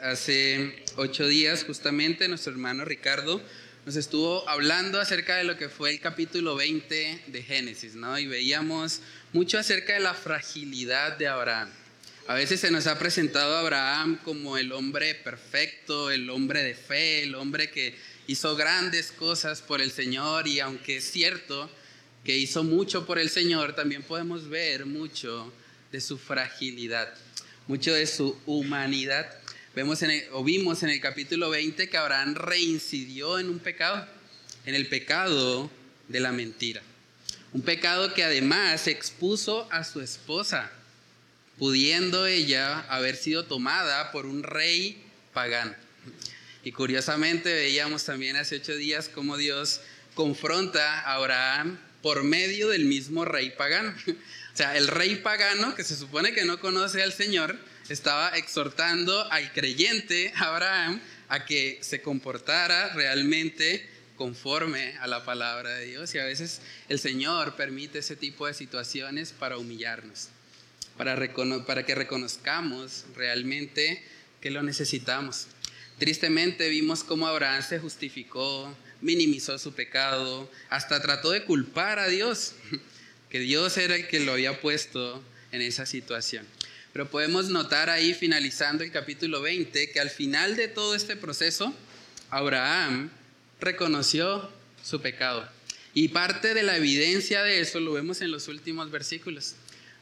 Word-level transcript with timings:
Hace 0.00 0.76
ocho 0.94 1.26
días 1.26 1.64
justamente 1.64 2.28
nuestro 2.28 2.52
hermano 2.52 2.84
Ricardo 2.84 3.42
nos 3.84 3.96
estuvo 3.96 4.48
hablando 4.48 5.00
acerca 5.00 5.34
de 5.36 5.42
lo 5.42 5.56
que 5.56 5.68
fue 5.68 5.90
el 5.90 5.98
capítulo 5.98 6.54
20 6.54 7.24
de 7.26 7.42
Génesis, 7.42 7.96
¿no? 7.96 8.16
Y 8.16 8.28
veíamos 8.28 9.00
mucho 9.32 9.58
acerca 9.58 9.94
de 9.94 10.00
la 10.00 10.14
fragilidad 10.14 11.18
de 11.18 11.26
Abraham. 11.26 11.68
A 12.28 12.34
veces 12.34 12.60
se 12.60 12.70
nos 12.70 12.86
ha 12.86 12.96
presentado 12.96 13.56
a 13.56 13.60
Abraham 13.60 14.20
como 14.22 14.56
el 14.56 14.70
hombre 14.70 15.16
perfecto, 15.16 16.12
el 16.12 16.30
hombre 16.30 16.62
de 16.62 16.74
fe, 16.74 17.24
el 17.24 17.34
hombre 17.34 17.68
que 17.68 17.96
hizo 18.28 18.54
grandes 18.54 19.10
cosas 19.10 19.62
por 19.62 19.80
el 19.80 19.90
Señor 19.90 20.46
y 20.46 20.60
aunque 20.60 20.98
es 20.98 21.10
cierto 21.10 21.68
que 22.22 22.36
hizo 22.36 22.62
mucho 22.62 23.04
por 23.04 23.18
el 23.18 23.30
Señor, 23.30 23.74
también 23.74 24.04
podemos 24.04 24.48
ver 24.48 24.86
mucho 24.86 25.52
de 25.90 26.00
su 26.00 26.18
fragilidad 26.18 27.12
mucho 27.68 27.92
de 27.92 28.06
su 28.06 28.36
humanidad. 28.46 29.26
Vemos 29.76 30.02
o 30.32 30.42
vimos 30.42 30.82
en 30.84 30.88
el 30.88 31.02
capítulo 31.02 31.50
20 31.50 31.90
que 31.90 31.98
Abraham 31.98 32.34
reincidió 32.34 33.38
en 33.38 33.50
un 33.50 33.58
pecado, 33.58 34.08
en 34.64 34.74
el 34.74 34.88
pecado 34.88 35.70
de 36.08 36.18
la 36.18 36.32
mentira. 36.32 36.80
Un 37.52 37.60
pecado 37.60 38.14
que 38.14 38.24
además 38.24 38.86
expuso 38.86 39.68
a 39.70 39.84
su 39.84 40.00
esposa, 40.00 40.72
pudiendo 41.58 42.26
ella 42.26 42.86
haber 42.88 43.16
sido 43.16 43.44
tomada 43.44 44.12
por 44.12 44.24
un 44.24 44.44
rey 44.44 45.04
pagano. 45.34 45.74
Y 46.64 46.72
curiosamente 46.72 47.52
veíamos 47.52 48.02
también 48.02 48.36
hace 48.36 48.56
ocho 48.56 48.74
días 48.76 49.10
cómo 49.10 49.36
Dios 49.36 49.82
confronta 50.14 51.00
a 51.00 51.16
Abraham 51.16 51.78
por 52.00 52.24
medio 52.24 52.70
del 52.70 52.86
mismo 52.86 53.26
rey 53.26 53.50
pagano. 53.50 53.94
O 54.06 54.56
sea, 54.56 54.74
el 54.78 54.88
rey 54.88 55.16
pagano, 55.16 55.74
que 55.74 55.84
se 55.84 55.94
supone 55.94 56.32
que 56.32 56.46
no 56.46 56.58
conoce 56.60 57.02
al 57.02 57.12
Señor, 57.12 57.58
estaba 57.88 58.30
exhortando 58.30 59.30
al 59.30 59.52
creyente 59.52 60.32
Abraham 60.36 61.00
a 61.28 61.44
que 61.44 61.78
se 61.82 62.02
comportara 62.02 62.92
realmente 62.94 63.88
conforme 64.16 64.96
a 64.98 65.06
la 65.06 65.24
palabra 65.24 65.70
de 65.70 65.86
Dios. 65.86 66.14
Y 66.14 66.18
a 66.18 66.24
veces 66.24 66.60
el 66.88 66.98
Señor 66.98 67.54
permite 67.54 68.00
ese 68.00 68.16
tipo 68.16 68.46
de 68.46 68.54
situaciones 68.54 69.32
para 69.32 69.58
humillarnos, 69.58 70.28
para, 70.96 71.16
que 71.86 71.94
reconozcamos 71.94 73.04
realmente 73.14 74.02
que 74.40 74.50
lo 74.50 74.62
necesitamos. 74.62 75.46
Tristemente 75.98 76.68
vimos 76.68 77.04
cómo 77.04 77.26
Abraham 77.26 77.62
se 77.62 77.78
justificó, 77.78 78.74
minimizó 79.00 79.58
su 79.58 79.74
pecado, 79.74 80.50
hasta 80.68 81.00
trató 81.00 81.30
de 81.30 81.44
culpar 81.44 81.98
a 81.98 82.08
Dios 82.08 82.54
que 83.30 83.40
Dios 83.40 83.76
era 83.76 83.94
el 83.94 84.08
que 84.08 84.20
lo 84.20 84.32
había 84.32 84.60
puesto 84.60 85.22
en 85.52 85.62
esa 85.62 85.86
situación. 85.86 86.46
Pero 86.96 87.10
podemos 87.10 87.50
notar 87.50 87.90
ahí, 87.90 88.14
finalizando 88.14 88.82
el 88.82 88.90
capítulo 88.90 89.42
20, 89.42 89.90
que 89.90 90.00
al 90.00 90.08
final 90.08 90.56
de 90.56 90.66
todo 90.66 90.94
este 90.94 91.14
proceso, 91.14 91.74
Abraham 92.30 93.10
reconoció 93.60 94.50
su 94.82 95.02
pecado. 95.02 95.46
Y 95.92 96.08
parte 96.08 96.54
de 96.54 96.62
la 96.62 96.78
evidencia 96.78 97.42
de 97.42 97.60
eso 97.60 97.80
lo 97.80 97.92
vemos 97.92 98.22
en 98.22 98.30
los 98.30 98.48
últimos 98.48 98.90
versículos, 98.90 99.56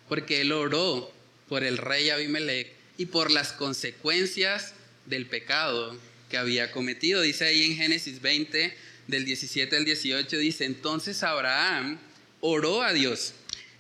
porque 0.09 0.43
él 0.43 0.53
oró 0.53 1.13
por 1.49 1.65
el 1.65 1.79
rey 1.79 2.11
Abimelech 2.11 2.73
y 2.97 3.07
por 3.07 3.33
las 3.33 3.53
consecuencias 3.53 4.75
del 5.07 5.27
pecado 5.27 5.99
que 6.31 6.37
había 6.37 6.71
cometido. 6.71 7.23
Dice 7.23 7.47
ahí 7.47 7.65
en 7.65 7.77
Génesis 7.77 8.23
20, 8.23 8.73
del 9.09 9.25
17 9.25 9.77
al 9.77 9.85
18, 9.85 10.39
dice, 10.39 10.65
entonces 10.65 11.25
Abraham 11.25 11.99
oró 12.41 12.83
a 12.83 12.93
Dios. 12.93 13.33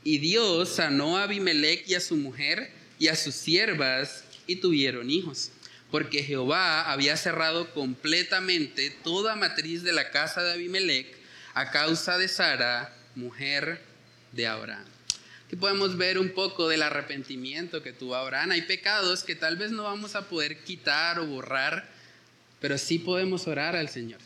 Y 0.03 0.19
Dios 0.19 0.69
sanó 0.69 1.17
a 1.17 1.23
Abimelech 1.23 1.89
y 1.89 1.95
a 1.95 2.01
su 2.01 2.17
mujer 2.17 2.83
y 2.99 3.09
a 3.09 3.17
sus 3.17 3.35
siervas 3.35 4.25
y 4.47 4.57
tuvieron 4.57 5.11
hijos. 5.11 5.51
Porque 5.91 6.23
Jehová 6.23 6.91
había 6.91 7.17
cerrado 7.17 7.73
completamente 7.73 8.91
toda 8.91 9.37
matriz 9.37 9.83
de 9.83 9.93
la 9.93 10.11
casa 10.11 10.43
de 10.43 10.53
Abimelech 10.53 11.17
a 11.55 11.71
causa 11.71 12.19
de 12.19 12.29
Sara, 12.29 12.93
mujer 13.15 13.81
de 14.33 14.47
Abraham. 14.47 14.85
Aquí 15.47 15.57
podemos 15.57 15.97
ver 15.97 16.19
un 16.19 16.31
poco 16.31 16.69
del 16.69 16.83
arrepentimiento 16.83 17.83
que 17.83 17.93
tuvo 17.93 18.17
Abraham. 18.17 18.53
Hay 18.53 18.63
pecados 18.63 19.23
que 19.23 19.37
tal 19.37 19.57
vez 19.57 19.71
no 19.71 19.85
vamos 19.85 20.17
a 20.17 20.29
poder 20.29 20.65
quitar 20.65 21.21
o 21.21 21.27
borrar, 21.27 21.89
pero 22.61 22.77
sí 22.79 22.99
podemos 22.99 23.47
orar 23.47 23.77
al 23.77 23.89
Señor 23.89 24.21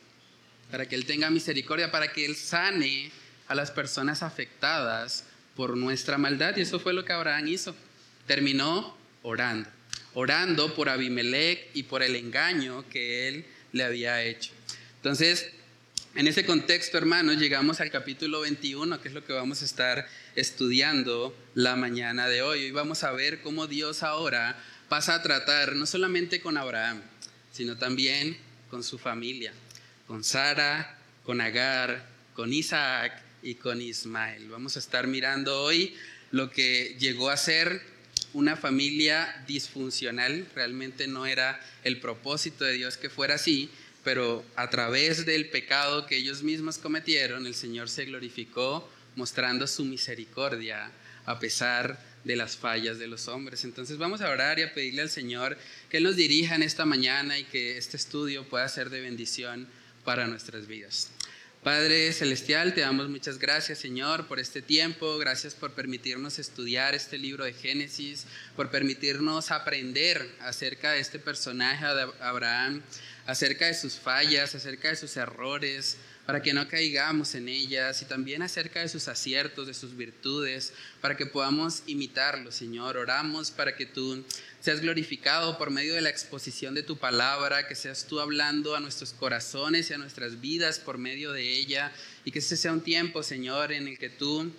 para 0.70 0.86
que 0.86 0.94
Él 0.94 1.06
tenga 1.06 1.30
misericordia, 1.30 1.90
para 1.90 2.12
que 2.12 2.24
Él 2.24 2.36
sane 2.36 3.10
a 3.46 3.54
las 3.54 3.70
personas 3.70 4.22
afectadas 4.22 5.24
por 5.56 5.76
nuestra 5.76 6.18
maldad. 6.18 6.56
Y 6.56 6.62
eso 6.62 6.78
fue 6.78 6.92
lo 6.92 7.04
que 7.04 7.12
Abraham 7.12 7.48
hizo. 7.48 7.74
Terminó 8.28 8.96
orando, 9.22 9.68
orando 10.14 10.74
por 10.74 10.88
Abimelech 10.88 11.70
y 11.74 11.82
por 11.84 12.04
el 12.04 12.14
engaño 12.14 12.88
que 12.90 13.26
él 13.26 13.46
le 13.72 13.82
había 13.82 14.22
hecho. 14.22 14.52
Entonces, 14.96 15.50
en 16.14 16.28
ese 16.28 16.44
contexto, 16.44 16.98
hermanos, 16.98 17.38
llegamos 17.38 17.80
al 17.80 17.90
capítulo 17.90 18.40
21, 18.40 19.00
que 19.00 19.08
es 19.08 19.14
lo 19.14 19.24
que 19.24 19.32
vamos 19.32 19.62
a 19.62 19.64
estar 19.64 20.06
estudiando 20.36 21.34
la 21.54 21.74
mañana 21.74 22.28
de 22.28 22.42
hoy. 22.42 22.64
Y 22.64 22.70
vamos 22.70 23.02
a 23.02 23.12
ver 23.12 23.40
cómo 23.40 23.66
Dios 23.66 24.02
ahora 24.02 24.62
pasa 24.90 25.14
a 25.14 25.22
tratar 25.22 25.74
no 25.74 25.86
solamente 25.86 26.42
con 26.42 26.58
Abraham, 26.58 27.00
sino 27.50 27.78
también 27.78 28.36
con 28.68 28.84
su 28.84 28.98
familia, 28.98 29.54
con 30.06 30.22
Sara, 30.22 30.98
con 31.24 31.40
Agar, 31.40 32.06
con 32.34 32.52
Isaac 32.52 33.22
y 33.42 33.54
con 33.54 33.80
Ismael. 33.80 34.50
Vamos 34.50 34.76
a 34.76 34.80
estar 34.80 35.06
mirando 35.06 35.62
hoy 35.62 35.94
lo 36.30 36.50
que 36.50 36.94
llegó 36.98 37.30
a 37.30 37.36
ser 37.38 37.97
una 38.32 38.56
familia 38.56 39.44
disfuncional. 39.46 40.46
Realmente 40.54 41.06
no 41.06 41.26
era 41.26 41.60
el 41.84 42.00
propósito 42.00 42.64
de 42.64 42.74
Dios 42.74 42.96
que 42.96 43.10
fuera 43.10 43.34
así, 43.34 43.70
pero 44.04 44.44
a 44.56 44.70
través 44.70 45.26
del 45.26 45.48
pecado 45.50 46.06
que 46.06 46.16
ellos 46.16 46.42
mismos 46.42 46.78
cometieron, 46.78 47.46
el 47.46 47.54
Señor 47.54 47.88
se 47.88 48.04
glorificó 48.04 48.88
mostrando 49.16 49.66
su 49.66 49.84
misericordia 49.84 50.90
a 51.26 51.38
pesar 51.38 51.98
de 52.24 52.36
las 52.36 52.56
fallas 52.56 52.98
de 52.98 53.06
los 53.06 53.28
hombres. 53.28 53.64
Entonces 53.64 53.98
vamos 53.98 54.20
a 54.20 54.30
orar 54.30 54.58
y 54.58 54.62
a 54.62 54.72
pedirle 54.72 55.02
al 55.02 55.10
Señor 55.10 55.58
que 55.90 56.00
nos 56.00 56.16
dirija 56.16 56.54
en 56.54 56.62
esta 56.62 56.84
mañana 56.84 57.38
y 57.38 57.44
que 57.44 57.76
este 57.76 57.96
estudio 57.96 58.48
pueda 58.48 58.68
ser 58.68 58.90
de 58.90 59.00
bendición 59.00 59.68
para 60.04 60.26
nuestras 60.26 60.66
vidas. 60.66 61.10
Padre 61.62 62.12
Celestial, 62.12 62.72
te 62.72 62.82
damos 62.82 63.08
muchas 63.08 63.38
gracias, 63.38 63.80
Señor, 63.80 64.28
por 64.28 64.38
este 64.38 64.62
tiempo. 64.62 65.18
Gracias 65.18 65.56
por 65.56 65.72
permitirnos 65.72 66.38
estudiar 66.38 66.94
este 66.94 67.18
libro 67.18 67.44
de 67.44 67.52
Génesis, 67.52 68.26
por 68.54 68.70
permitirnos 68.70 69.50
aprender 69.50 70.30
acerca 70.40 70.92
de 70.92 71.00
este 71.00 71.18
personaje 71.18 71.84
de 71.84 72.06
Abraham, 72.20 72.80
acerca 73.26 73.66
de 73.66 73.74
sus 73.74 73.94
fallas, 73.94 74.54
acerca 74.54 74.88
de 74.90 74.96
sus 74.96 75.16
errores, 75.16 75.96
para 76.28 76.42
que 76.42 76.52
no 76.52 76.68
caigamos 76.68 77.34
en 77.34 77.48
ellas, 77.48 78.02
y 78.02 78.04
también 78.04 78.42
acerca 78.42 78.80
de 78.80 78.90
sus 78.90 79.08
aciertos, 79.08 79.66
de 79.66 79.72
sus 79.72 79.96
virtudes, 79.96 80.74
para 81.00 81.16
que 81.16 81.24
podamos 81.24 81.82
imitarlo, 81.86 82.52
Señor. 82.52 82.98
Oramos 82.98 83.50
para 83.50 83.74
que 83.74 83.86
tú 83.86 84.22
seas 84.60 84.82
glorificado 84.82 85.56
por 85.56 85.70
medio 85.70 85.94
de 85.94 86.02
la 86.02 86.10
exposición 86.10 86.74
de 86.74 86.82
tu 86.82 86.98
palabra, 86.98 87.66
que 87.66 87.74
seas 87.74 88.04
tú 88.06 88.20
hablando 88.20 88.76
a 88.76 88.80
nuestros 88.80 89.14
corazones 89.14 89.88
y 89.88 89.94
a 89.94 89.96
nuestras 89.96 90.38
vidas 90.38 90.78
por 90.78 90.98
medio 90.98 91.32
de 91.32 91.48
ella, 91.50 91.92
y 92.26 92.30
que 92.30 92.40
ese 92.40 92.58
sea 92.58 92.74
un 92.74 92.82
tiempo, 92.82 93.22
Señor, 93.22 93.72
en 93.72 93.88
el 93.88 93.98
que 93.98 94.10
tú 94.10 94.52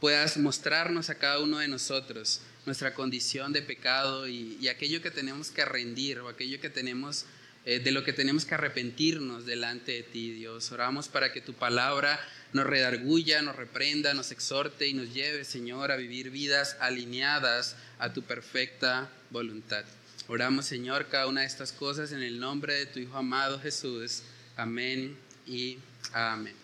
puedas 0.00 0.36
mostrarnos 0.36 1.10
a 1.10 1.16
cada 1.16 1.40
uno 1.40 1.58
de 1.58 1.66
nosotros 1.66 2.40
nuestra 2.66 2.94
condición 2.94 3.52
de 3.52 3.62
pecado 3.62 4.28
y, 4.28 4.68
aquello 4.68 5.00
que 5.00 5.10
tenemos 5.10 5.50
que 5.50 5.64
rendir 5.64 6.18
o 6.18 6.28
aquello 6.28 6.60
que 6.60 6.70
tenemos 6.70 7.24
eh, 7.66 7.80
de 7.80 7.90
lo 7.90 8.04
que 8.04 8.12
tenemos 8.12 8.44
que 8.44 8.54
arrepentirnos 8.54 9.44
delante 9.44 9.90
de 9.90 10.02
ti, 10.04 10.30
Dios. 10.30 10.70
Oramos 10.70 11.08
para 11.08 11.32
que 11.32 11.40
tu 11.40 11.52
palabra 11.52 12.20
nos 12.52 12.64
redarguya, 12.64 13.42
nos 13.42 13.56
reprenda, 13.56 14.14
nos 14.14 14.30
exhorte 14.30 14.86
y 14.86 14.94
nos 14.94 15.12
lleve, 15.12 15.44
Señor, 15.44 15.90
a 15.90 15.96
vivir 15.96 16.30
vidas 16.30 16.76
alineadas 16.78 17.74
a 17.98 18.12
tu 18.12 18.22
perfecta 18.22 19.10
voluntad. 19.30 19.84
Oramos, 20.28 20.66
Señor, 20.66 21.08
cada 21.08 21.26
una 21.26 21.40
de 21.40 21.48
estas 21.48 21.72
cosas 21.72 22.12
en 22.12 22.22
el 22.22 22.38
nombre 22.38 22.74
de 22.74 22.86
tu 22.86 23.00
Hijo 23.00 23.16
amado 23.16 23.58
Jesús. 23.58 24.22
Amén 24.56 25.16
y 25.44 25.78
amén. 26.12 26.54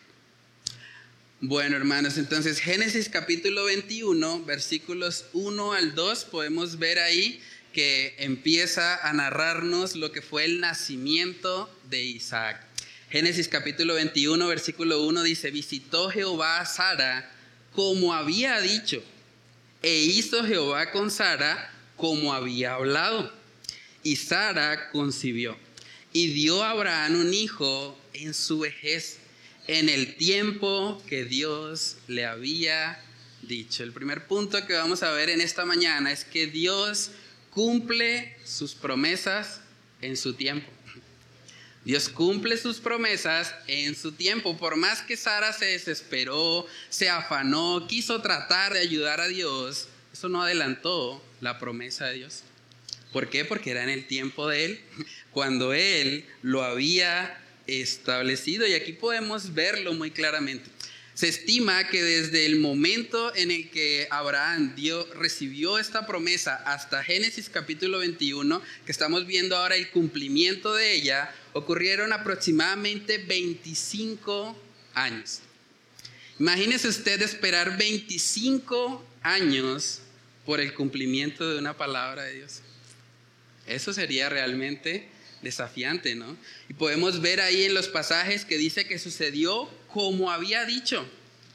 Bueno, 1.40 1.76
hermanos, 1.76 2.16
entonces 2.16 2.60
Génesis 2.60 3.08
capítulo 3.08 3.64
21, 3.64 4.44
versículos 4.44 5.24
1 5.32 5.72
al 5.72 5.96
2, 5.96 6.24
podemos 6.26 6.78
ver 6.78 7.00
ahí 7.00 7.42
que 7.72 8.14
empieza 8.18 8.96
a 9.08 9.12
narrarnos 9.12 9.96
lo 9.96 10.12
que 10.12 10.22
fue 10.22 10.44
el 10.44 10.60
nacimiento 10.60 11.74
de 11.88 12.02
Isaac. 12.02 12.64
Génesis 13.10 13.48
capítulo 13.48 13.94
21, 13.94 14.46
versículo 14.46 15.02
1 15.02 15.22
dice, 15.22 15.50
visitó 15.50 16.10
Jehová 16.10 16.60
a 16.60 16.66
Sara 16.66 17.30
como 17.74 18.12
había 18.12 18.60
dicho, 18.60 19.02
e 19.82 20.02
hizo 20.02 20.44
Jehová 20.44 20.90
con 20.90 21.10
Sara 21.10 21.72
como 21.96 22.32
había 22.32 22.74
hablado. 22.74 23.32
Y 24.02 24.16
Sara 24.16 24.90
concibió 24.90 25.56
y 26.12 26.28
dio 26.28 26.62
a 26.62 26.70
Abraham 26.70 27.20
un 27.20 27.34
hijo 27.34 27.98
en 28.12 28.34
su 28.34 28.60
vejez, 28.60 29.18
en 29.66 29.88
el 29.88 30.16
tiempo 30.16 31.02
que 31.08 31.24
Dios 31.24 31.96
le 32.08 32.26
había 32.26 33.00
dicho. 33.42 33.82
El 33.82 33.92
primer 33.92 34.26
punto 34.26 34.66
que 34.66 34.74
vamos 34.74 35.02
a 35.02 35.12
ver 35.12 35.30
en 35.30 35.40
esta 35.40 35.64
mañana 35.64 36.12
es 36.12 36.24
que 36.24 36.46
Dios 36.46 37.10
cumple 37.52 38.36
sus 38.44 38.74
promesas 38.74 39.60
en 40.00 40.16
su 40.16 40.34
tiempo. 40.34 40.68
Dios 41.84 42.08
cumple 42.08 42.56
sus 42.56 42.78
promesas 42.78 43.54
en 43.66 43.96
su 43.96 44.12
tiempo. 44.12 44.56
Por 44.56 44.76
más 44.76 45.02
que 45.02 45.16
Sara 45.16 45.52
se 45.52 45.66
desesperó, 45.66 46.66
se 46.88 47.08
afanó, 47.08 47.86
quiso 47.88 48.22
tratar 48.22 48.72
de 48.72 48.78
ayudar 48.78 49.20
a 49.20 49.28
Dios, 49.28 49.88
eso 50.12 50.28
no 50.28 50.42
adelantó 50.42 51.22
la 51.40 51.58
promesa 51.58 52.06
de 52.06 52.14
Dios. 52.14 52.42
¿Por 53.12 53.28
qué? 53.28 53.44
Porque 53.44 53.72
era 53.72 53.82
en 53.82 53.90
el 53.90 54.06
tiempo 54.06 54.48
de 54.48 54.64
Él, 54.64 54.80
cuando 55.32 55.74
Él 55.74 56.24
lo 56.40 56.62
había 56.62 57.38
establecido. 57.66 58.66
Y 58.66 58.74
aquí 58.74 58.92
podemos 58.92 59.52
verlo 59.52 59.92
muy 59.92 60.10
claramente. 60.10 60.70
Se 61.14 61.28
estima 61.28 61.88
que 61.88 62.02
desde 62.02 62.46
el 62.46 62.58
momento 62.58 63.34
en 63.36 63.50
el 63.50 63.68
que 63.68 64.08
Abraham 64.10 64.74
dio, 64.74 65.06
recibió 65.12 65.78
esta 65.78 66.06
promesa 66.06 66.54
hasta 66.54 67.04
Génesis 67.04 67.50
capítulo 67.50 67.98
21, 67.98 68.62
que 68.86 68.92
estamos 68.92 69.26
viendo 69.26 69.56
ahora 69.56 69.76
el 69.76 69.90
cumplimiento 69.90 70.74
de 70.74 70.94
ella, 70.94 71.30
ocurrieron 71.52 72.14
aproximadamente 72.14 73.18
25 73.18 74.56
años. 74.94 75.40
Imagínese 76.38 76.88
usted 76.88 77.20
esperar 77.20 77.76
25 77.76 79.04
años 79.22 80.00
por 80.46 80.60
el 80.60 80.72
cumplimiento 80.72 81.48
de 81.50 81.58
una 81.58 81.76
palabra 81.76 82.24
de 82.24 82.36
Dios. 82.36 82.62
Eso 83.66 83.92
sería 83.92 84.30
realmente 84.30 85.08
desafiante, 85.42 86.14
¿no? 86.14 86.36
Y 86.70 86.74
podemos 86.74 87.20
ver 87.20 87.40
ahí 87.40 87.64
en 87.64 87.74
los 87.74 87.88
pasajes 87.88 88.44
que 88.44 88.56
dice 88.56 88.86
que 88.86 88.98
sucedió 88.98 89.68
como 89.92 90.30
había 90.30 90.64
dicho, 90.64 91.06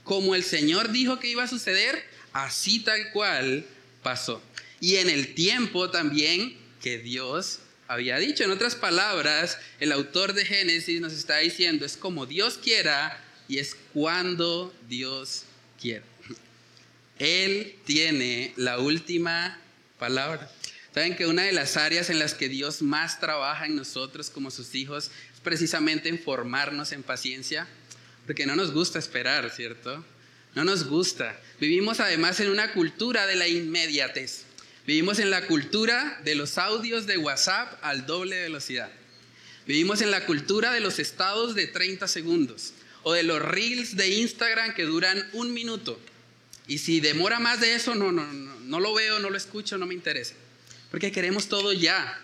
como 0.03 0.35
el 0.35 0.43
Señor 0.43 0.91
dijo 0.91 1.19
que 1.19 1.29
iba 1.29 1.43
a 1.43 1.47
suceder, 1.47 2.03
así 2.33 2.79
tal 2.79 3.11
cual 3.11 3.65
pasó. 4.03 4.41
Y 4.79 4.95
en 4.95 5.09
el 5.09 5.33
tiempo 5.33 5.89
también 5.89 6.57
que 6.81 6.97
Dios 6.99 7.59
había 7.87 8.17
dicho. 8.17 8.43
En 8.43 8.51
otras 8.51 8.75
palabras, 8.75 9.57
el 9.79 9.91
autor 9.91 10.33
de 10.33 10.45
Génesis 10.45 11.01
nos 11.01 11.13
está 11.13 11.37
diciendo, 11.37 11.85
es 11.85 11.97
como 11.97 12.25
Dios 12.25 12.57
quiera 12.57 13.23
y 13.47 13.59
es 13.59 13.75
cuando 13.93 14.73
Dios 14.87 15.43
quiera. 15.81 16.05
Él 17.19 17.75
tiene 17.85 18.53
la 18.57 18.79
última 18.79 19.59
palabra. 19.97 20.51
Saben 20.93 21.15
que 21.15 21.27
una 21.27 21.43
de 21.43 21.51
las 21.51 21.77
áreas 21.77 22.09
en 22.09 22.19
las 22.19 22.33
que 22.33 22.49
Dios 22.49 22.81
más 22.81 23.19
trabaja 23.19 23.65
en 23.65 23.75
nosotros 23.75 24.29
como 24.29 24.51
sus 24.51 24.75
hijos 24.75 25.11
es 25.33 25.39
precisamente 25.41 26.09
en 26.09 26.19
formarnos 26.19 26.91
en 26.91 27.03
paciencia, 27.03 27.67
porque 28.27 28.45
no 28.45 28.55
nos 28.55 28.71
gusta 28.71 28.99
esperar, 28.99 29.49
¿cierto? 29.49 30.05
No 30.53 30.63
nos 30.63 30.85
gusta. 30.85 31.39
Vivimos 31.59 31.99
además 31.99 32.39
en 32.39 32.51
una 32.51 32.73
cultura 32.73 33.25
de 33.25 33.35
la 33.35 33.47
inmediatez. 33.47 34.43
Vivimos 34.85 35.17
en 35.17 35.31
la 35.31 35.47
cultura 35.47 36.21
de 36.23 36.35
los 36.35 36.59
audios 36.59 37.07
de 37.07 37.17
WhatsApp 37.17 37.79
al 37.81 38.05
doble 38.05 38.39
velocidad. 38.39 38.91
Vivimos 39.65 40.01
en 40.01 40.11
la 40.11 40.25
cultura 40.27 40.71
de 40.71 40.79
los 40.79 40.99
estados 40.99 41.55
de 41.55 41.65
30 41.65 42.07
segundos 42.07 42.73
o 43.01 43.13
de 43.13 43.23
los 43.23 43.41
reels 43.41 43.95
de 43.95 44.09
Instagram 44.09 44.75
que 44.75 44.83
duran 44.83 45.27
un 45.33 45.53
minuto. 45.53 45.99
Y 46.67 46.77
si 46.77 46.99
demora 46.99 47.39
más 47.39 47.59
de 47.61 47.73
eso, 47.73 47.95
no, 47.95 48.11
no, 48.11 48.31
no, 48.31 48.59
no 48.59 48.79
lo 48.79 48.93
veo, 48.93 49.17
no 49.19 49.31
lo 49.31 49.37
escucho, 49.37 49.79
no 49.79 49.87
me 49.87 49.95
interesa 49.95 50.35
porque 50.89 51.11
queremos 51.11 51.47
todo 51.47 51.73
ya. 51.73 52.19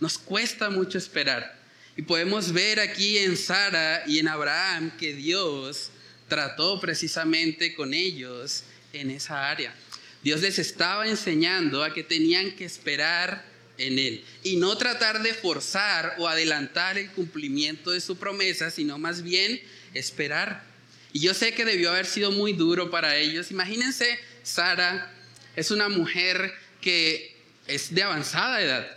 Nos 0.00 0.18
cuesta 0.18 0.70
mucho 0.70 0.98
esperar. 0.98 1.55
Y 1.96 2.02
podemos 2.02 2.52
ver 2.52 2.78
aquí 2.78 3.18
en 3.18 3.36
Sara 3.36 4.04
y 4.06 4.18
en 4.18 4.28
Abraham 4.28 4.92
que 4.98 5.14
Dios 5.14 5.90
trató 6.28 6.78
precisamente 6.78 7.74
con 7.74 7.94
ellos 7.94 8.64
en 8.92 9.10
esa 9.10 9.50
área. 9.50 9.74
Dios 10.22 10.42
les 10.42 10.58
estaba 10.58 11.08
enseñando 11.08 11.82
a 11.82 11.94
que 11.94 12.02
tenían 12.02 12.52
que 12.52 12.64
esperar 12.64 13.44
en 13.78 13.98
Él 13.98 14.24
y 14.42 14.56
no 14.56 14.76
tratar 14.76 15.22
de 15.22 15.32
forzar 15.34 16.16
o 16.18 16.28
adelantar 16.28 16.98
el 16.98 17.10
cumplimiento 17.10 17.90
de 17.90 18.00
su 18.00 18.16
promesa, 18.16 18.70
sino 18.70 18.98
más 18.98 19.22
bien 19.22 19.60
esperar. 19.94 20.64
Y 21.12 21.20
yo 21.20 21.32
sé 21.32 21.54
que 21.54 21.64
debió 21.64 21.90
haber 21.90 22.06
sido 22.06 22.30
muy 22.30 22.52
duro 22.52 22.90
para 22.90 23.16
ellos. 23.16 23.50
Imagínense, 23.50 24.18
Sara 24.42 25.14
es 25.54 25.70
una 25.70 25.88
mujer 25.88 26.52
que 26.80 27.34
es 27.66 27.94
de 27.94 28.02
avanzada 28.02 28.60
edad. 28.60 28.96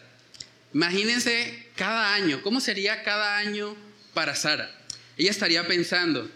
Imagínense 0.74 1.69
cada 1.80 2.14
año, 2.14 2.42
¿cómo 2.42 2.60
sería 2.60 3.04
cada 3.04 3.38
año 3.38 3.74
para 4.14 4.36
Sara? 4.36 4.70
Ella 5.16 5.32
estaría 5.32 5.66
pensando, 5.66 6.30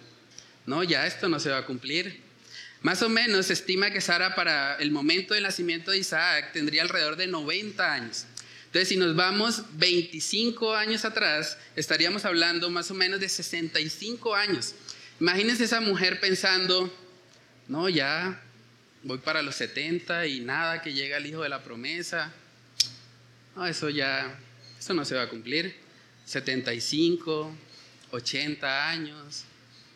no, 0.65 0.85
ya 0.85 1.05
esto 1.05 1.27
no 1.27 1.37
se 1.37 1.49
va 1.49 1.57
a 1.57 1.65
cumplir. 1.65 2.21
Más 2.81 3.01
o 3.01 3.09
menos 3.09 3.47
se 3.47 3.53
estima 3.53 3.91
que 3.91 3.99
Sara 3.99 4.35
para 4.35 4.77
el 4.77 4.89
momento 4.91 5.33
del 5.33 5.43
nacimiento 5.43 5.91
de 5.91 5.97
Isaac 5.97 6.53
tendría 6.53 6.81
alrededor 6.81 7.17
de 7.17 7.27
90 7.27 7.93
años. 7.93 8.25
Entonces, 8.67 8.87
si 8.87 8.95
nos 8.95 9.17
vamos 9.17 9.63
25 9.73 10.75
años 10.75 11.03
atrás, 11.03 11.57
estaríamos 11.75 12.23
hablando 12.23 12.69
más 12.69 12.89
o 12.89 12.93
menos 12.93 13.19
de 13.19 13.27
65 13.27 14.33
años. 14.33 14.75
Imagínense 15.19 15.65
esa 15.65 15.81
mujer 15.81 16.21
pensando, 16.21 16.89
no, 17.67 17.89
ya 17.89 18.41
voy 19.03 19.17
para 19.17 19.41
los 19.41 19.55
70 19.55 20.25
y 20.25 20.39
nada 20.39 20.81
que 20.81 20.93
llega 20.93 21.17
el 21.17 21.25
hijo 21.25 21.41
de 21.41 21.49
la 21.49 21.61
promesa. 21.61 22.31
No, 23.57 23.67
eso 23.67 23.89
ya, 23.89 24.39
eso 24.83 24.93
no 24.93 25.05
se 25.05 25.15
va 25.15 25.21
a 25.21 25.29
cumplir. 25.29 25.73
75, 26.25 27.55
80 28.11 28.89
años, 28.89 29.45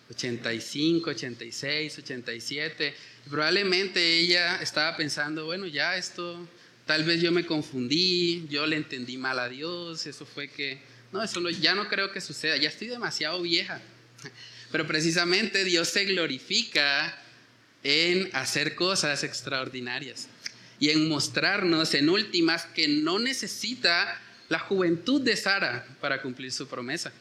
85, 0.10 1.10
86, 1.10 1.98
87. 1.98 2.95
probablemente 3.30 4.19
ella 4.19 4.62
estaba 4.62 4.95
pensando, 4.95 5.44
bueno, 5.44 5.68
ya 5.68 5.98
esto, 5.98 6.48
tal 6.86 7.04
vez 7.04 7.22
yo 7.22 7.34
me 7.34 7.45
confundí, 7.45 8.48
yo 8.50 8.66
le 8.66 8.78
entendí 8.78 9.18
mal 9.18 9.39
a 9.39 9.50
Dios, 9.50 10.07
eso 10.07 10.25
fue 10.25 10.48
que, 10.48 10.80
no, 11.12 11.22
eso 11.22 11.42
ya 11.50 11.75
no 11.75 11.90
creo 11.90 12.13
que 12.13 12.22
suceda, 12.22 12.56
ya 12.56 12.69
estoy 12.69 12.88
demasiado 12.88 13.42
vieja. 13.42 13.81
Pero 14.72 14.88
precisamente 14.88 15.66
Dios 15.66 15.90
se 15.90 16.06
glorifica 16.06 17.13
en 17.83 18.30
hacer 18.31 18.75
cosas 18.75 19.25
extraordinarias 19.25 20.30
y 20.80 20.92
en 20.92 21.10
mostrarnos 21.10 21.94
en 21.94 22.07
últimas 22.07 22.66
que 22.68 22.88
no 22.88 23.19
necesita 23.19 24.22
la 24.50 24.60
juventud 24.60 25.22
de 25.22 25.36
Sara 25.36 25.86
para 26.00 26.22
cumplir 26.22 26.52
su 26.52 26.68
promesa. 26.68 27.12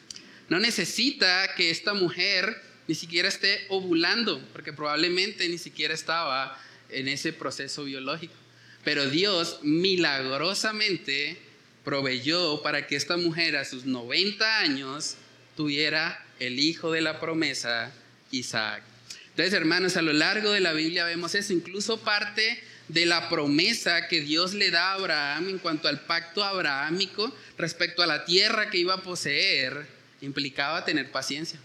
No 0.49 0.59
necesita 0.59 1.53
que 1.55 1.69
esta 1.69 1.93
mujer 1.93 2.61
ni 2.87 2.95
siquiera 2.95 3.27
esté 3.27 3.65
ovulando, 3.69 4.41
porque 4.53 4.71
probablemente 4.71 5.47
ni 5.49 5.57
siquiera 5.57 5.93
estaba 5.93 6.57
en 6.89 7.07
ese 7.07 7.33
proceso 7.33 7.83
biológico. 7.83 8.33
Pero 8.83 9.09
Dios 9.09 9.59
milagrosamente 9.63 11.37
proveyó 11.83 12.61
para 12.61 12.87
que 12.87 12.95
esta 12.95 13.17
mujer 13.17 13.57
a 13.57 13.65
sus 13.65 13.85
90 13.85 14.59
años 14.59 15.15
tuviera 15.55 16.25
el 16.39 16.59
hijo 16.59 16.91
de 16.91 17.01
la 17.01 17.19
promesa, 17.19 17.91
Isaac. 18.31 18.83
Entonces, 19.29 19.53
hermanos, 19.53 19.97
a 19.97 20.01
lo 20.01 20.13
largo 20.13 20.51
de 20.51 20.61
la 20.61 20.73
Biblia 20.73 21.05
vemos 21.05 21.35
eso, 21.35 21.53
incluso 21.53 21.99
parte 21.99 22.63
de 22.87 23.05
la 23.05 23.29
promesa 23.29 24.07
que 24.07 24.21
Dios 24.21 24.53
le 24.53 24.71
da 24.71 24.91
a 24.91 24.93
Abraham 24.93 25.49
en 25.49 25.59
cuanto 25.59 25.87
al 25.87 26.01
pacto 26.01 26.43
abrahámico 26.43 27.33
respecto 27.57 28.01
a 28.01 28.07
la 28.07 28.25
tierra 28.25 28.69
que 28.69 28.77
iba 28.77 28.95
a 28.95 29.03
poseer, 29.03 29.87
implicaba 30.21 30.85
tener 30.85 31.11
paciencia. 31.11 31.59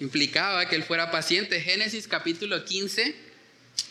Implicaba 0.00 0.68
que 0.68 0.74
él 0.74 0.82
fuera 0.82 1.12
paciente. 1.12 1.60
Génesis 1.60 2.08
capítulo 2.08 2.64
15, 2.64 3.14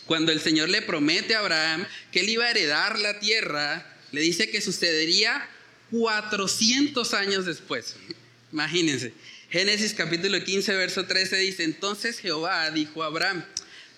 cuando 0.06 0.32
el 0.32 0.42
Señor 0.42 0.70
le 0.70 0.82
promete 0.82 1.36
a 1.36 1.40
Abraham 1.40 1.86
que 2.12 2.20
él 2.20 2.30
iba 2.30 2.46
a 2.46 2.52
heredar 2.52 3.00
la 3.00 3.20
tierra, 3.20 3.86
le 4.12 4.20
dice 4.20 4.50
que 4.50 4.60
sucedería 4.60 5.48
400 5.92 7.14
años 7.14 7.46
después. 7.46 7.96
Imagínense. 8.52 9.14
Génesis 9.50 9.94
capítulo 9.94 10.42
15, 10.44 10.76
verso 10.76 11.06
13 11.06 11.38
dice, 11.38 11.64
entonces 11.64 12.20
Jehová 12.20 12.70
dijo 12.72 13.04
a 13.04 13.08
Abraham, 13.08 13.46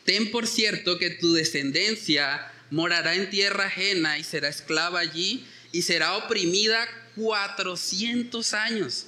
ten 0.05 0.31
por 0.31 0.47
cierto 0.47 0.97
que 0.97 1.09
tu 1.09 1.33
descendencia 1.33 2.51
morará 2.69 3.15
en 3.15 3.29
tierra 3.29 3.65
ajena 3.65 4.17
y 4.17 4.23
será 4.23 4.49
esclava 4.49 4.99
allí 4.99 5.45
y 5.71 5.83
será 5.83 6.17
oprimida 6.17 6.87
400 7.15 8.53
años. 8.53 9.07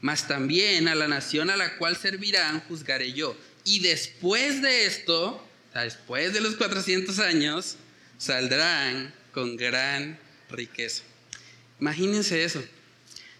Mas 0.00 0.28
también 0.28 0.88
a 0.88 0.94
la 0.94 1.08
nación 1.08 1.50
a 1.50 1.56
la 1.56 1.76
cual 1.78 1.96
servirán 1.96 2.60
juzgaré 2.60 3.12
yo. 3.12 3.36
Y 3.64 3.80
después 3.80 4.62
de 4.62 4.86
esto, 4.86 5.44
después 5.74 6.32
de 6.32 6.40
los 6.40 6.56
400 6.56 7.18
años, 7.18 7.76
saldrán 8.18 9.12
con 9.32 9.56
gran 9.56 10.18
riqueza. 10.50 11.02
Imagínense 11.80 12.44
eso. 12.44 12.62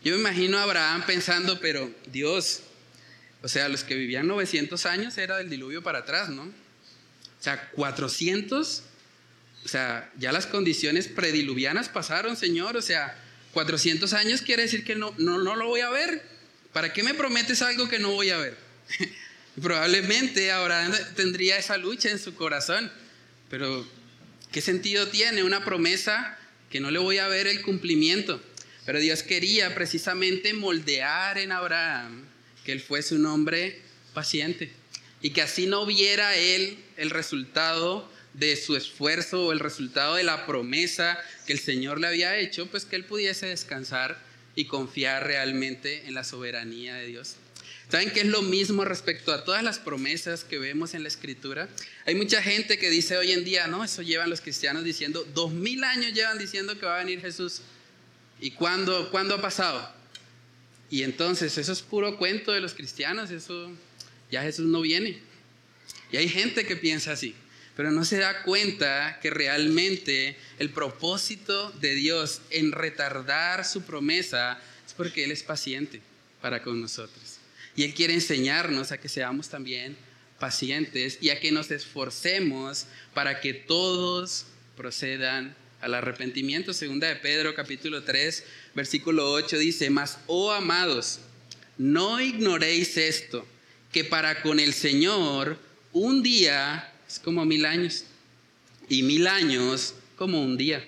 Yo 0.02 0.12
me 0.14 0.20
imagino 0.20 0.58
a 0.58 0.62
Abraham 0.62 1.04
pensando, 1.06 1.58
pero 1.60 1.90
Dios, 2.06 2.60
o 3.42 3.48
sea, 3.48 3.68
los 3.68 3.84
que 3.84 3.94
vivían 3.94 4.26
900 4.26 4.86
años 4.86 5.16
era 5.18 5.38
del 5.38 5.48
diluvio 5.48 5.82
para 5.82 6.00
atrás, 6.00 6.28
¿no? 6.28 6.52
Sea, 7.46 7.70
400, 7.76 8.82
o 9.64 9.68
sea, 9.68 10.10
ya 10.18 10.32
las 10.32 10.46
condiciones 10.46 11.06
prediluvianas 11.06 11.88
pasaron, 11.88 12.36
Señor, 12.36 12.76
o 12.76 12.82
sea, 12.82 13.16
400 13.52 14.12
años 14.14 14.42
quiere 14.42 14.62
decir 14.62 14.82
que 14.82 14.96
no, 14.96 15.14
no, 15.18 15.38
no 15.38 15.54
lo 15.54 15.68
voy 15.68 15.80
a 15.82 15.90
ver. 15.90 16.24
¿Para 16.72 16.92
qué 16.92 17.04
me 17.04 17.14
prometes 17.14 17.62
algo 17.62 17.88
que 17.88 18.00
no 18.00 18.10
voy 18.10 18.30
a 18.30 18.38
ver? 18.38 18.56
Probablemente 19.62 20.50
Abraham 20.50 20.92
tendría 21.14 21.56
esa 21.56 21.76
lucha 21.76 22.10
en 22.10 22.18
su 22.18 22.34
corazón, 22.34 22.90
pero 23.48 23.86
¿qué 24.50 24.60
sentido 24.60 25.06
tiene 25.06 25.44
una 25.44 25.64
promesa 25.64 26.36
que 26.68 26.80
no 26.80 26.90
le 26.90 26.98
voy 26.98 27.18
a 27.18 27.28
ver 27.28 27.46
el 27.46 27.62
cumplimiento? 27.62 28.42
Pero 28.86 28.98
Dios 28.98 29.22
quería 29.22 29.72
precisamente 29.72 30.52
moldear 30.52 31.38
en 31.38 31.52
Abraham 31.52 32.24
que 32.64 32.72
él 32.72 32.80
fuese 32.80 33.14
un 33.14 33.24
hombre 33.26 33.82
paciente 34.14 34.72
y 35.26 35.30
que 35.30 35.42
así 35.42 35.66
no 35.66 35.84
viera 35.86 36.36
él 36.36 36.78
el 36.96 37.10
resultado 37.10 38.08
de 38.34 38.54
su 38.54 38.76
esfuerzo 38.76 39.46
o 39.46 39.52
el 39.52 39.58
resultado 39.58 40.14
de 40.14 40.22
la 40.22 40.46
promesa 40.46 41.18
que 41.48 41.52
el 41.52 41.58
Señor 41.58 41.98
le 41.98 42.06
había 42.06 42.38
hecho, 42.38 42.68
pues 42.68 42.84
que 42.84 42.94
él 42.94 43.04
pudiese 43.04 43.46
descansar 43.46 44.22
y 44.54 44.66
confiar 44.66 45.26
realmente 45.26 46.06
en 46.06 46.14
la 46.14 46.22
soberanía 46.22 46.94
de 46.94 47.08
Dios. 47.08 47.34
¿Saben 47.90 48.12
que 48.12 48.20
es 48.20 48.26
lo 48.26 48.42
mismo 48.42 48.84
respecto 48.84 49.32
a 49.32 49.42
todas 49.42 49.64
las 49.64 49.80
promesas 49.80 50.44
que 50.44 50.60
vemos 50.60 50.94
en 50.94 51.02
la 51.02 51.08
escritura? 51.08 51.68
Hay 52.04 52.14
mucha 52.14 52.40
gente 52.40 52.78
que 52.78 52.88
dice 52.88 53.16
hoy 53.16 53.32
en 53.32 53.42
día, 53.42 53.66
no, 53.66 53.82
eso 53.82 54.02
llevan 54.02 54.30
los 54.30 54.40
cristianos 54.40 54.84
diciendo, 54.84 55.26
dos 55.34 55.50
mil 55.50 55.82
años 55.82 56.12
llevan 56.12 56.38
diciendo 56.38 56.78
que 56.78 56.86
va 56.86 57.00
a 57.00 57.04
venir 57.04 57.20
Jesús. 57.20 57.62
¿Y 58.40 58.52
cuándo, 58.52 59.10
cuándo 59.10 59.34
ha 59.34 59.42
pasado? 59.42 59.92
Y 60.88 61.02
entonces 61.02 61.58
eso 61.58 61.72
es 61.72 61.82
puro 61.82 62.16
cuento 62.16 62.52
de 62.52 62.60
los 62.60 62.74
cristianos, 62.74 63.32
eso 63.32 63.72
ya 64.30 64.42
Jesús 64.42 64.66
no 64.66 64.80
viene. 64.80 65.18
Y 66.12 66.16
hay 66.16 66.28
gente 66.28 66.64
que 66.66 66.76
piensa 66.76 67.12
así, 67.12 67.34
pero 67.74 67.90
no 67.90 68.04
se 68.04 68.18
da 68.18 68.42
cuenta 68.42 69.18
que 69.20 69.30
realmente 69.30 70.36
el 70.58 70.70
propósito 70.70 71.70
de 71.72 71.94
Dios 71.94 72.40
en 72.50 72.72
retardar 72.72 73.64
su 73.64 73.82
promesa 73.82 74.58
es 74.86 74.94
porque 74.94 75.24
Él 75.24 75.30
es 75.30 75.42
paciente 75.42 76.00
para 76.40 76.62
con 76.62 76.80
nosotros. 76.80 77.38
Y 77.74 77.84
Él 77.84 77.94
quiere 77.94 78.14
enseñarnos 78.14 78.92
a 78.92 78.98
que 78.98 79.08
seamos 79.08 79.48
también 79.48 79.96
pacientes 80.38 81.18
y 81.20 81.30
a 81.30 81.40
que 81.40 81.52
nos 81.52 81.70
esforcemos 81.70 82.86
para 83.14 83.40
que 83.40 83.54
todos 83.54 84.46
procedan 84.76 85.54
al 85.80 85.94
arrepentimiento. 85.94 86.72
Segunda 86.72 87.08
de 87.08 87.16
Pedro 87.16 87.54
capítulo 87.54 88.02
3, 88.02 88.44
versículo 88.74 89.30
8 89.32 89.58
dice, 89.58 89.90
mas, 89.90 90.18
oh 90.26 90.52
amados, 90.52 91.20
no 91.78 92.20
ignoréis 92.20 92.96
esto, 92.96 93.46
que 93.96 94.04
para 94.04 94.42
con 94.42 94.60
el 94.60 94.74
Señor 94.74 95.56
un 95.94 96.22
día 96.22 96.92
es 97.08 97.18
como 97.18 97.46
mil 97.46 97.64
años 97.64 98.04
y 98.90 99.02
mil 99.02 99.26
años 99.26 99.94
como 100.16 100.42
un 100.42 100.58
día. 100.58 100.86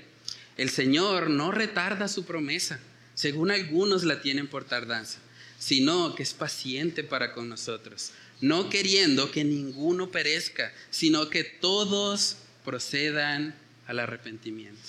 El 0.58 0.68
Señor 0.68 1.30
no 1.30 1.50
retarda 1.50 2.06
su 2.06 2.26
promesa, 2.26 2.78
según 3.14 3.50
algunos 3.50 4.04
la 4.04 4.20
tienen 4.20 4.46
por 4.46 4.64
tardanza 4.64 5.20
sino 5.58 6.14
que 6.14 6.22
es 6.22 6.34
paciente 6.34 7.02
para 7.02 7.32
con 7.32 7.48
nosotros, 7.48 8.10
no 8.42 8.68
queriendo 8.68 9.32
que 9.32 9.42
ninguno 9.42 10.10
perezca, 10.10 10.70
sino 10.90 11.30
que 11.30 11.44
todos 11.44 12.36
procedan 12.62 13.54
al 13.86 14.00
arrepentimiento. 14.00 14.82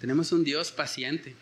Tenemos 0.00 0.32
un 0.32 0.42
Dios 0.42 0.72
paciente. 0.72 1.36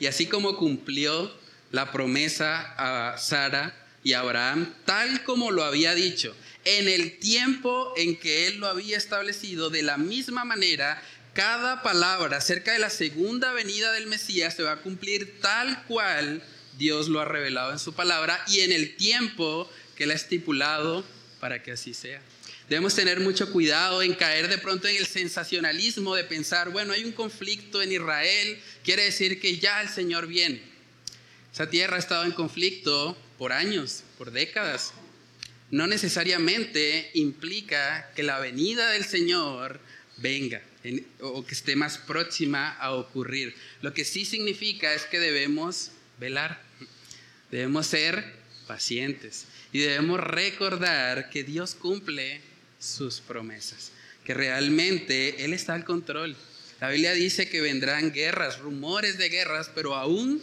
Y 0.00 0.06
así 0.06 0.26
como 0.26 0.56
cumplió 0.56 1.32
la 1.70 1.92
promesa 1.92 2.74
a 2.76 3.16
Sara 3.16 3.85
y 4.06 4.12
Abraham, 4.12 4.72
tal 4.84 5.24
como 5.24 5.50
lo 5.50 5.64
había 5.64 5.92
dicho, 5.92 6.32
en 6.64 6.86
el 6.86 7.18
tiempo 7.18 7.92
en 7.96 8.16
que 8.16 8.46
Él 8.46 8.58
lo 8.58 8.68
había 8.68 8.96
establecido, 8.96 9.68
de 9.68 9.82
la 9.82 9.96
misma 9.96 10.44
manera, 10.44 11.02
cada 11.32 11.82
palabra 11.82 12.36
acerca 12.36 12.72
de 12.72 12.78
la 12.78 12.88
segunda 12.88 13.50
venida 13.50 13.90
del 13.90 14.06
Mesías 14.06 14.54
se 14.54 14.62
va 14.62 14.70
a 14.70 14.80
cumplir 14.82 15.40
tal 15.40 15.82
cual 15.86 16.40
Dios 16.78 17.08
lo 17.08 17.18
ha 17.18 17.24
revelado 17.24 17.72
en 17.72 17.80
su 17.80 17.94
palabra 17.94 18.40
y 18.46 18.60
en 18.60 18.70
el 18.70 18.94
tiempo 18.94 19.68
que 19.96 20.04
Él 20.04 20.12
ha 20.12 20.14
estipulado 20.14 21.04
para 21.40 21.64
que 21.64 21.72
así 21.72 21.92
sea. 21.92 22.22
Debemos 22.68 22.94
tener 22.94 23.18
mucho 23.18 23.50
cuidado 23.50 24.02
en 24.02 24.14
caer 24.14 24.46
de 24.46 24.58
pronto 24.58 24.86
en 24.86 24.98
el 24.98 25.06
sensacionalismo 25.06 26.14
de 26.14 26.22
pensar, 26.22 26.70
bueno, 26.70 26.92
hay 26.92 27.02
un 27.02 27.10
conflicto 27.10 27.82
en 27.82 27.90
Israel, 27.90 28.60
quiere 28.84 29.02
decir 29.02 29.40
que 29.40 29.58
ya 29.58 29.82
el 29.82 29.88
Señor 29.88 30.28
viene. 30.28 30.62
Esa 31.52 31.68
tierra 31.68 31.96
ha 31.96 31.98
estado 31.98 32.22
en 32.22 32.30
conflicto 32.30 33.16
por 33.38 33.52
años, 33.52 34.02
por 34.18 34.30
décadas. 34.30 34.92
No 35.70 35.86
necesariamente 35.86 37.10
implica 37.14 38.10
que 38.14 38.22
la 38.22 38.38
venida 38.38 38.90
del 38.90 39.04
Señor 39.04 39.80
venga 40.18 40.62
o 41.20 41.44
que 41.44 41.54
esté 41.54 41.76
más 41.76 41.98
próxima 41.98 42.70
a 42.76 42.92
ocurrir. 42.92 43.54
Lo 43.82 43.92
que 43.92 44.04
sí 44.04 44.24
significa 44.24 44.94
es 44.94 45.02
que 45.02 45.18
debemos 45.18 45.90
velar. 46.18 46.62
Debemos 47.50 47.86
ser 47.86 48.34
pacientes 48.66 49.46
y 49.72 49.80
debemos 49.80 50.20
recordar 50.20 51.30
que 51.30 51.44
Dios 51.44 51.74
cumple 51.74 52.40
sus 52.78 53.20
promesas, 53.20 53.92
que 54.24 54.34
realmente 54.34 55.44
Él 55.44 55.52
está 55.52 55.74
al 55.74 55.84
control. 55.84 56.36
La 56.80 56.90
Biblia 56.90 57.12
dice 57.12 57.48
que 57.48 57.60
vendrán 57.60 58.12
guerras, 58.12 58.58
rumores 58.58 59.18
de 59.18 59.28
guerras, 59.28 59.70
pero 59.74 59.94
aún 59.94 60.42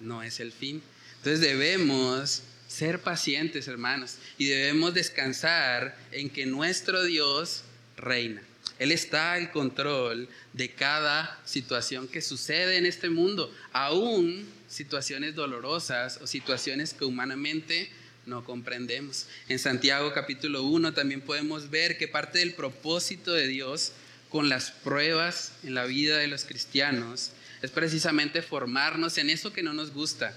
no 0.00 0.22
es 0.22 0.40
el 0.40 0.52
fin. 0.52 0.82
Entonces 1.22 1.40
debemos 1.40 2.42
ser 2.66 2.98
pacientes, 3.00 3.68
hermanos, 3.68 4.16
y 4.38 4.46
debemos 4.46 4.92
descansar 4.92 5.96
en 6.10 6.28
que 6.28 6.46
nuestro 6.46 7.04
Dios 7.04 7.62
reina. 7.96 8.42
Él 8.80 8.90
está 8.90 9.34
al 9.34 9.52
control 9.52 10.28
de 10.52 10.70
cada 10.72 11.40
situación 11.44 12.08
que 12.08 12.22
sucede 12.22 12.76
en 12.76 12.86
este 12.86 13.08
mundo, 13.08 13.54
aún 13.72 14.44
situaciones 14.66 15.36
dolorosas 15.36 16.18
o 16.20 16.26
situaciones 16.26 16.92
que 16.92 17.04
humanamente 17.04 17.88
no 18.26 18.44
comprendemos. 18.44 19.26
En 19.48 19.60
Santiago 19.60 20.12
capítulo 20.12 20.64
1 20.64 20.92
también 20.92 21.20
podemos 21.20 21.70
ver 21.70 21.98
que 21.98 22.08
parte 22.08 22.40
del 22.40 22.54
propósito 22.54 23.32
de 23.32 23.46
Dios 23.46 23.92
con 24.28 24.48
las 24.48 24.72
pruebas 24.72 25.52
en 25.62 25.74
la 25.74 25.84
vida 25.84 26.18
de 26.18 26.26
los 26.26 26.44
cristianos 26.46 27.30
es 27.62 27.70
precisamente 27.70 28.42
formarnos 28.42 29.18
en 29.18 29.30
eso 29.30 29.52
que 29.52 29.62
no 29.62 29.72
nos 29.72 29.92
gusta, 29.92 30.36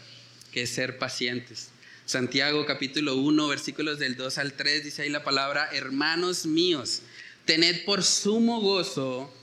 que 0.56 0.62
es 0.62 0.70
ser 0.70 0.98
pacientes. 0.98 1.68
Santiago 2.06 2.66
capítulo 2.66 3.18
1 3.18 3.48
versículos 3.50 4.00
del 4.00 4.16
2 4.16 4.38
al 4.38 4.54
3 4.54 4.86
dice 4.86 5.02
ahí 5.02 5.10
la 5.10 5.26
palabra, 5.26 5.68
hermanos 5.74 6.46
míos, 6.46 7.02
tened 7.44 7.84
por 7.84 8.04
sumo 8.04 8.62
gozo 8.62 9.36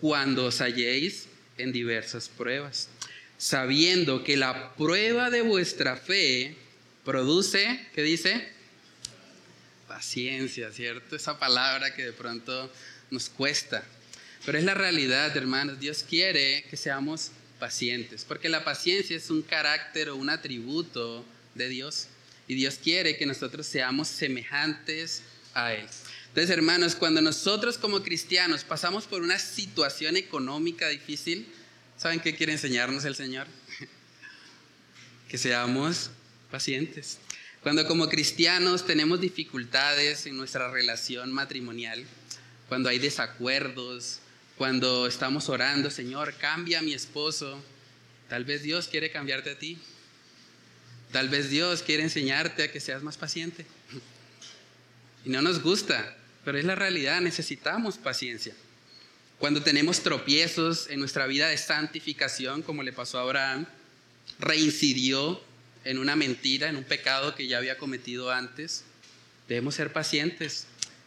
cuando 0.00 0.46
os 0.46 0.60
halléis 0.60 1.26
en 1.58 1.72
diversas 1.72 2.28
pruebas 2.28 2.88
sabiendo 3.36 4.22
que 4.22 4.36
la 4.36 4.76
prueba 4.76 5.30
de 5.30 5.40
vuestra 5.40 5.96
fe 5.96 6.54
produce, 7.04 7.84
¿qué 7.94 8.02
dice? 8.02 8.48
Paciencia, 9.88 10.70
¿cierto? 10.70 11.16
Esa 11.16 11.38
palabra 11.38 11.92
que 11.94 12.04
de 12.04 12.12
pronto 12.12 12.70
nos 13.10 13.28
cuesta. 13.28 13.82
Pero 14.46 14.58
es 14.58 14.64
la 14.64 14.74
realidad, 14.74 15.36
hermanos. 15.36 15.80
Dios 15.80 16.04
quiere 16.08 16.64
que 16.70 16.76
seamos 16.76 17.32
pacientes, 17.60 18.24
porque 18.24 18.48
la 18.48 18.64
paciencia 18.64 19.16
es 19.16 19.30
un 19.30 19.42
carácter 19.42 20.08
o 20.08 20.16
un 20.16 20.30
atributo 20.30 21.24
de 21.54 21.68
Dios. 21.68 22.08
Y 22.48 22.54
Dios 22.54 22.80
quiere 22.82 23.16
que 23.16 23.26
nosotros 23.26 23.66
seamos 23.66 24.08
semejantes 24.08 25.22
a 25.54 25.74
Él. 25.74 25.86
Entonces, 26.28 26.50
hermanos, 26.50 26.96
cuando 26.96 27.20
nosotros 27.20 27.78
como 27.78 28.02
cristianos 28.02 28.64
pasamos 28.64 29.06
por 29.06 29.22
una 29.22 29.38
situación 29.38 30.16
económica 30.16 30.88
difícil, 30.88 31.46
¿Saben 32.00 32.20
qué 32.20 32.34
quiere 32.34 32.52
enseñarnos 32.52 33.04
el 33.04 33.14
Señor? 33.14 33.46
que 35.28 35.36
seamos 35.36 36.08
pacientes. 36.50 37.18
Cuando 37.62 37.86
como 37.86 38.08
cristianos 38.08 38.86
tenemos 38.86 39.20
dificultades 39.20 40.24
en 40.24 40.34
nuestra 40.38 40.70
relación 40.70 41.30
matrimonial, 41.30 42.06
cuando 42.70 42.88
hay 42.88 42.98
desacuerdos, 42.98 44.20
cuando 44.60 45.06
estamos 45.06 45.48
orando, 45.48 45.90
Señor, 45.90 46.34
cambia 46.34 46.80
a 46.80 46.82
mi 46.82 46.92
esposo, 46.92 47.64
tal 48.28 48.44
vez 48.44 48.62
Dios 48.62 48.88
quiere 48.88 49.10
cambiarte 49.10 49.52
a 49.52 49.58
ti. 49.58 49.78
Tal 51.10 51.30
vez 51.30 51.48
Dios 51.48 51.82
quiere 51.82 52.02
enseñarte 52.02 52.64
a 52.64 52.70
que 52.70 52.78
seas 52.78 53.02
más 53.02 53.16
paciente. 53.16 53.64
Y 55.24 55.30
no 55.30 55.40
nos 55.40 55.62
gusta, 55.62 56.14
pero 56.44 56.58
es 56.58 56.66
la 56.66 56.74
realidad, 56.74 57.22
necesitamos 57.22 57.96
paciencia. 57.96 58.54
Cuando 59.38 59.62
tenemos 59.62 60.02
tropiezos 60.02 60.90
en 60.90 61.00
nuestra 61.00 61.26
vida 61.26 61.48
de 61.48 61.56
santificación, 61.56 62.60
como 62.60 62.82
le 62.82 62.92
pasó 62.92 63.16
a 63.18 63.22
Abraham, 63.22 63.64
reincidió 64.38 65.42
en 65.84 65.96
una 65.96 66.16
mentira, 66.16 66.68
en 66.68 66.76
un 66.76 66.84
pecado 66.84 67.34
que 67.34 67.46
ya 67.46 67.56
había 67.56 67.78
cometido 67.78 68.30
antes, 68.30 68.84
debemos 69.48 69.76
ser 69.76 69.90
pacientes 69.90 70.66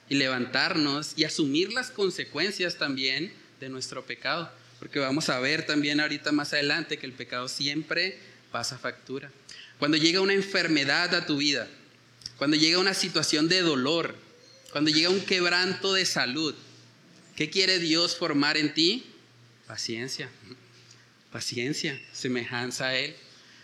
y 0.10 0.15
levantarnos 0.15 1.13
y 1.15 1.25
asumir 1.25 1.72
las 1.72 1.91
consecuencias 1.91 2.79
también 2.79 3.42
nuestro 3.70 4.05
pecado, 4.05 4.51
porque 4.79 5.00
vamos 5.00 5.29
a 5.29 5.39
ver 5.39 5.65
también 5.65 6.00
ahorita 6.00 6.32
más 6.32 6.53
adelante 6.53 6.98
que 6.98 7.05
el 7.05 7.13
pecado 7.13 7.48
siempre 7.48 8.17
pasa 8.51 8.77
factura. 8.77 9.32
Cuando 9.79 9.98
llega 9.98 10.22
una 10.22 10.34
enfermedad 10.34 11.13
a 11.15 11.25
tu 11.25 11.38
vida, 11.38 11.67
cuando 12.38 12.58
llega 12.58 12.79
una 12.79 12.93
situación 12.93 13.48
de 13.48 13.62
dolor, 13.62 14.15
cuando 14.72 14.89
llega 14.89 15.10
un 15.10 15.22
quebranto 15.22 15.93
de 15.93 16.05
salud, 16.05 16.55
¿Qué 17.36 17.50
quiere 17.50 17.79
Dios 17.79 18.15
formar 18.15 18.58
en 18.58 18.74
ti? 18.74 19.05
Paciencia. 19.65 20.29
Paciencia, 21.32 22.00
semejanza 22.12 22.88
a 22.88 22.96
Él. 22.96 23.15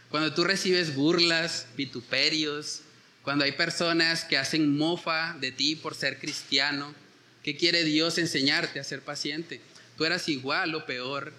Cuando 0.10 0.34
tú 0.34 0.44
recibes 0.44 0.96
burlas, 0.96 1.68
vituperios, 1.77 2.82
cuando 3.22 3.46
hay 3.46 3.51
personas 3.51 4.25
que 4.25 4.39
hacen 4.39 4.75
mofa 4.75 5.38
de 5.39 5.51
ti 5.51 5.75
por 5.75 5.94
ser 5.94 6.18
cristiano, 6.18 6.96
¿qué 7.44 7.56
quiere 7.56 7.84
Dios 7.84 8.18
enseñarte 8.18 8.79
a 8.79 8.84
ser 8.84 9.01
paciente? 9.01 9.62
Tú 10.00 10.06
eras 10.06 10.29
igual 10.29 10.74
o 10.75 10.86
peor 10.86 11.34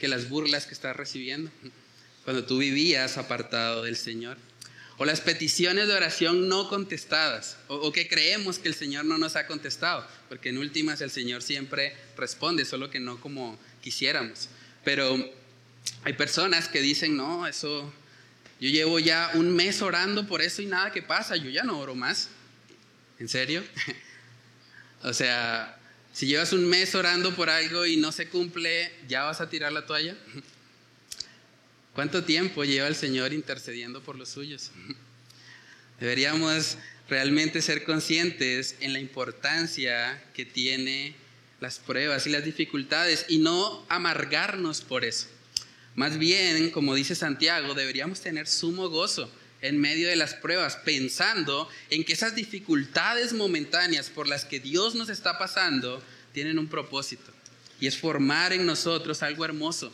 que 0.00 0.08
las 0.08 0.28
burlas 0.28 0.66
que 0.66 0.74
estás 0.74 0.96
recibiendo. 0.96 1.48
cuando 2.24 2.44
tú 2.44 2.58
vivías 2.58 3.16
apartado 3.16 3.84
del 3.84 3.96
Señor. 3.96 4.36
O 4.98 5.04
las 5.04 5.20
peticiones 5.20 5.86
de 5.86 5.94
oración 5.94 6.48
no 6.48 6.68
contestadas, 6.68 7.56
o, 7.68 7.92
que 7.92 8.08
creemos 8.08 8.58
que 8.58 8.66
el 8.66 8.74
Señor 8.74 9.04
no 9.04 9.16
nos 9.16 9.36
ha 9.36 9.46
contestado, 9.46 10.04
porque 10.28 10.48
en 10.48 10.58
últimas 10.58 11.00
el 11.02 11.12
Señor 11.12 11.40
siempre 11.40 11.94
responde, 12.16 12.64
solo 12.64 12.90
que 12.90 12.98
no 12.98 13.20
como 13.20 13.56
quisiéramos. 13.80 14.48
Pero 14.84 15.16
hay 16.02 16.12
personas 16.14 16.66
que 16.66 16.82
dicen, 16.82 17.16
no, 17.16 17.46
eso, 17.46 17.92
yo 18.60 18.70
llevo 18.70 18.98
ya 18.98 19.30
un 19.34 19.54
mes 19.54 19.82
orando 19.82 20.26
por 20.26 20.42
eso 20.42 20.62
y 20.62 20.66
nada 20.66 20.90
que 20.90 21.02
pasa, 21.02 21.36
yo 21.36 21.48
ya 21.48 21.62
no 21.62 21.78
oro 21.78 21.94
más. 21.94 22.28
¿En 23.20 23.28
serio? 23.28 23.62
o 25.04 25.12
sea, 25.14 25.79
si 26.12 26.26
llevas 26.26 26.52
un 26.52 26.66
mes 26.68 26.94
orando 26.94 27.34
por 27.34 27.50
algo 27.50 27.86
y 27.86 27.96
no 27.96 28.12
se 28.12 28.28
cumple, 28.28 28.92
¿ya 29.08 29.24
vas 29.24 29.40
a 29.40 29.48
tirar 29.48 29.72
la 29.72 29.86
toalla? 29.86 30.16
¿Cuánto 31.94 32.24
tiempo 32.24 32.64
lleva 32.64 32.88
el 32.88 32.96
Señor 32.96 33.32
intercediendo 33.32 34.02
por 34.02 34.16
los 34.16 34.28
suyos? 34.28 34.70
Deberíamos 36.00 36.76
realmente 37.08 37.62
ser 37.62 37.84
conscientes 37.84 38.76
en 38.80 38.92
la 38.92 39.00
importancia 39.00 40.22
que 40.34 40.44
tiene 40.44 41.14
las 41.60 41.78
pruebas 41.78 42.26
y 42.26 42.30
las 42.30 42.44
dificultades 42.44 43.26
y 43.28 43.38
no 43.38 43.84
amargarnos 43.88 44.80
por 44.80 45.04
eso. 45.04 45.26
Más 45.94 46.18
bien, 46.18 46.70
como 46.70 46.94
dice 46.94 47.14
Santiago, 47.14 47.74
deberíamos 47.74 48.20
tener 48.20 48.46
sumo 48.46 48.88
gozo 48.88 49.30
en 49.62 49.80
medio 49.80 50.08
de 50.08 50.16
las 50.16 50.34
pruebas, 50.34 50.76
pensando 50.76 51.68
en 51.90 52.04
que 52.04 52.12
esas 52.12 52.34
dificultades 52.34 53.32
momentáneas 53.32 54.08
por 54.08 54.26
las 54.26 54.44
que 54.44 54.60
Dios 54.60 54.94
nos 54.94 55.08
está 55.08 55.38
pasando 55.38 56.02
tienen 56.32 56.58
un 56.58 56.68
propósito 56.68 57.32
y 57.80 57.86
es 57.86 57.96
formar 57.96 58.52
en 58.52 58.66
nosotros 58.66 59.22
algo 59.22 59.44
hermoso, 59.44 59.92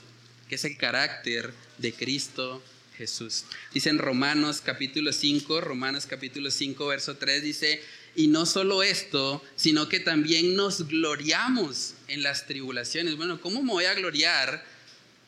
que 0.48 0.56
es 0.56 0.64
el 0.64 0.76
carácter 0.76 1.52
de 1.78 1.92
Cristo 1.92 2.62
Jesús. 2.96 3.44
Dice 3.72 3.90
en 3.90 3.98
Romanos 3.98 4.60
capítulo 4.64 5.12
5, 5.12 5.60
Romanos 5.60 6.06
capítulo 6.06 6.50
5, 6.50 6.86
verso 6.86 7.16
3, 7.16 7.42
dice, 7.42 7.80
y 8.16 8.28
no 8.28 8.46
solo 8.46 8.82
esto, 8.82 9.42
sino 9.54 9.88
que 9.88 10.00
también 10.00 10.56
nos 10.56 10.88
gloriamos 10.88 11.94
en 12.08 12.22
las 12.22 12.46
tribulaciones. 12.46 13.16
Bueno, 13.16 13.40
¿cómo 13.40 13.62
me 13.62 13.72
voy 13.72 13.84
a 13.84 13.94
gloriar 13.94 14.64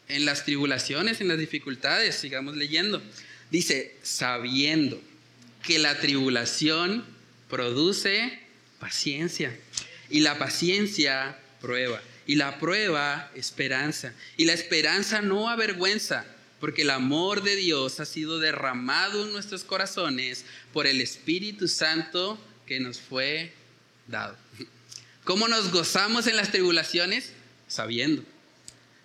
en 0.09 0.25
las 0.25 0.45
tribulaciones, 0.45 1.21
en 1.21 1.29
las 1.29 1.39
dificultades? 1.39 2.17
Sigamos 2.17 2.57
leyendo. 2.57 3.03
Dice, 3.51 3.97
sabiendo 4.03 5.01
que 5.63 5.79
la 5.79 5.99
tribulación 5.99 7.05
produce 7.49 8.41
paciencia 8.79 9.59
y 10.11 10.21
la 10.21 10.39
paciencia 10.39 11.39
prueba 11.61 12.01
y 12.27 12.37
la 12.37 12.59
prueba 12.59 13.31
esperanza 13.35 14.13
y 14.37 14.45
la 14.45 14.53
esperanza 14.53 15.23
no 15.23 15.49
avergüenza 15.49 16.27
porque 16.61 16.83
el 16.83 16.91
amor 16.91 17.43
de 17.43 17.57
Dios 17.57 18.01
ha 18.01 18.05
sido 18.05 18.39
derramado 18.39 19.25
en 19.25 19.33
nuestros 19.33 19.65
corazones 19.65 20.45
por 20.73 20.87
el 20.87 21.01
Espíritu 21.01 21.69
Santo 21.69 22.39
que 22.67 22.81
nos 22.81 23.01
fue 23.01 23.53
dado. 24.09 24.37
¿Cómo 25.25 25.49
nos 25.49 25.71
gozamos 25.71 26.27
en 26.27 26.37
las 26.37 26.51
tribulaciones? 26.51 27.33
Sabiendo, 27.69 28.25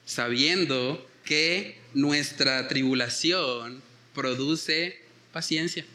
sabiendo 0.05 1.07
que 1.25 1.79
nuestra 1.93 2.67
tribulación 2.67 3.81
produce 4.13 5.01
paciencia, 5.31 5.85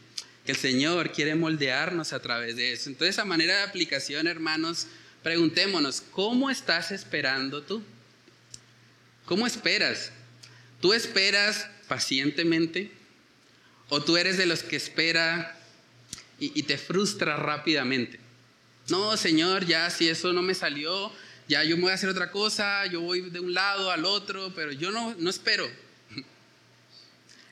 que 0.45 0.51
el 0.51 0.57
Señor 0.57 1.11
quiere 1.11 1.35
moldearnos 1.35 2.13
a 2.13 2.21
través 2.21 2.55
de 2.55 2.73
eso. 2.73 2.89
Entonces, 2.89 3.19
a 3.19 3.25
manera 3.25 3.57
de 3.57 3.63
aplicación, 3.63 4.27
hermanos, 4.27 4.87
preguntémonos, 5.23 6.01
¿cómo 6.11 6.49
estás 6.49 6.91
esperando 6.91 7.63
tú? 7.63 7.83
¿Cómo 9.25 9.45
esperas? 9.45 10.11
¿Tú 10.81 10.93
esperas 10.93 11.67
pacientemente? 11.87 12.91
¿O 13.89 14.01
tú 14.01 14.17
eres 14.17 14.37
de 14.37 14.45
los 14.45 14.63
que 14.63 14.75
espera 14.75 15.59
y, 16.39 16.63
te 16.63 16.77
frustra 16.77 17.35
rápidamente. 17.35 18.19
No, 18.87 19.17
Señor, 19.17 19.65
ya 19.65 19.89
si 19.89 20.07
eso 20.07 20.33
no 20.33 20.41
me 20.41 20.55
salió, 20.55 21.11
ya 21.47 21.63
yo 21.63 21.75
me 21.75 21.83
voy 21.83 21.91
a 21.91 21.95
hacer 21.95 22.09
otra 22.09 22.31
cosa, 22.31 22.85
yo 22.87 23.01
voy 23.01 23.29
de 23.29 23.39
un 23.39 23.53
lado 23.53 23.91
al 23.91 24.05
otro, 24.05 24.53
pero 24.55 24.71
yo 24.71 24.91
no, 24.91 25.15
no 25.17 25.29
espero. 25.29 25.69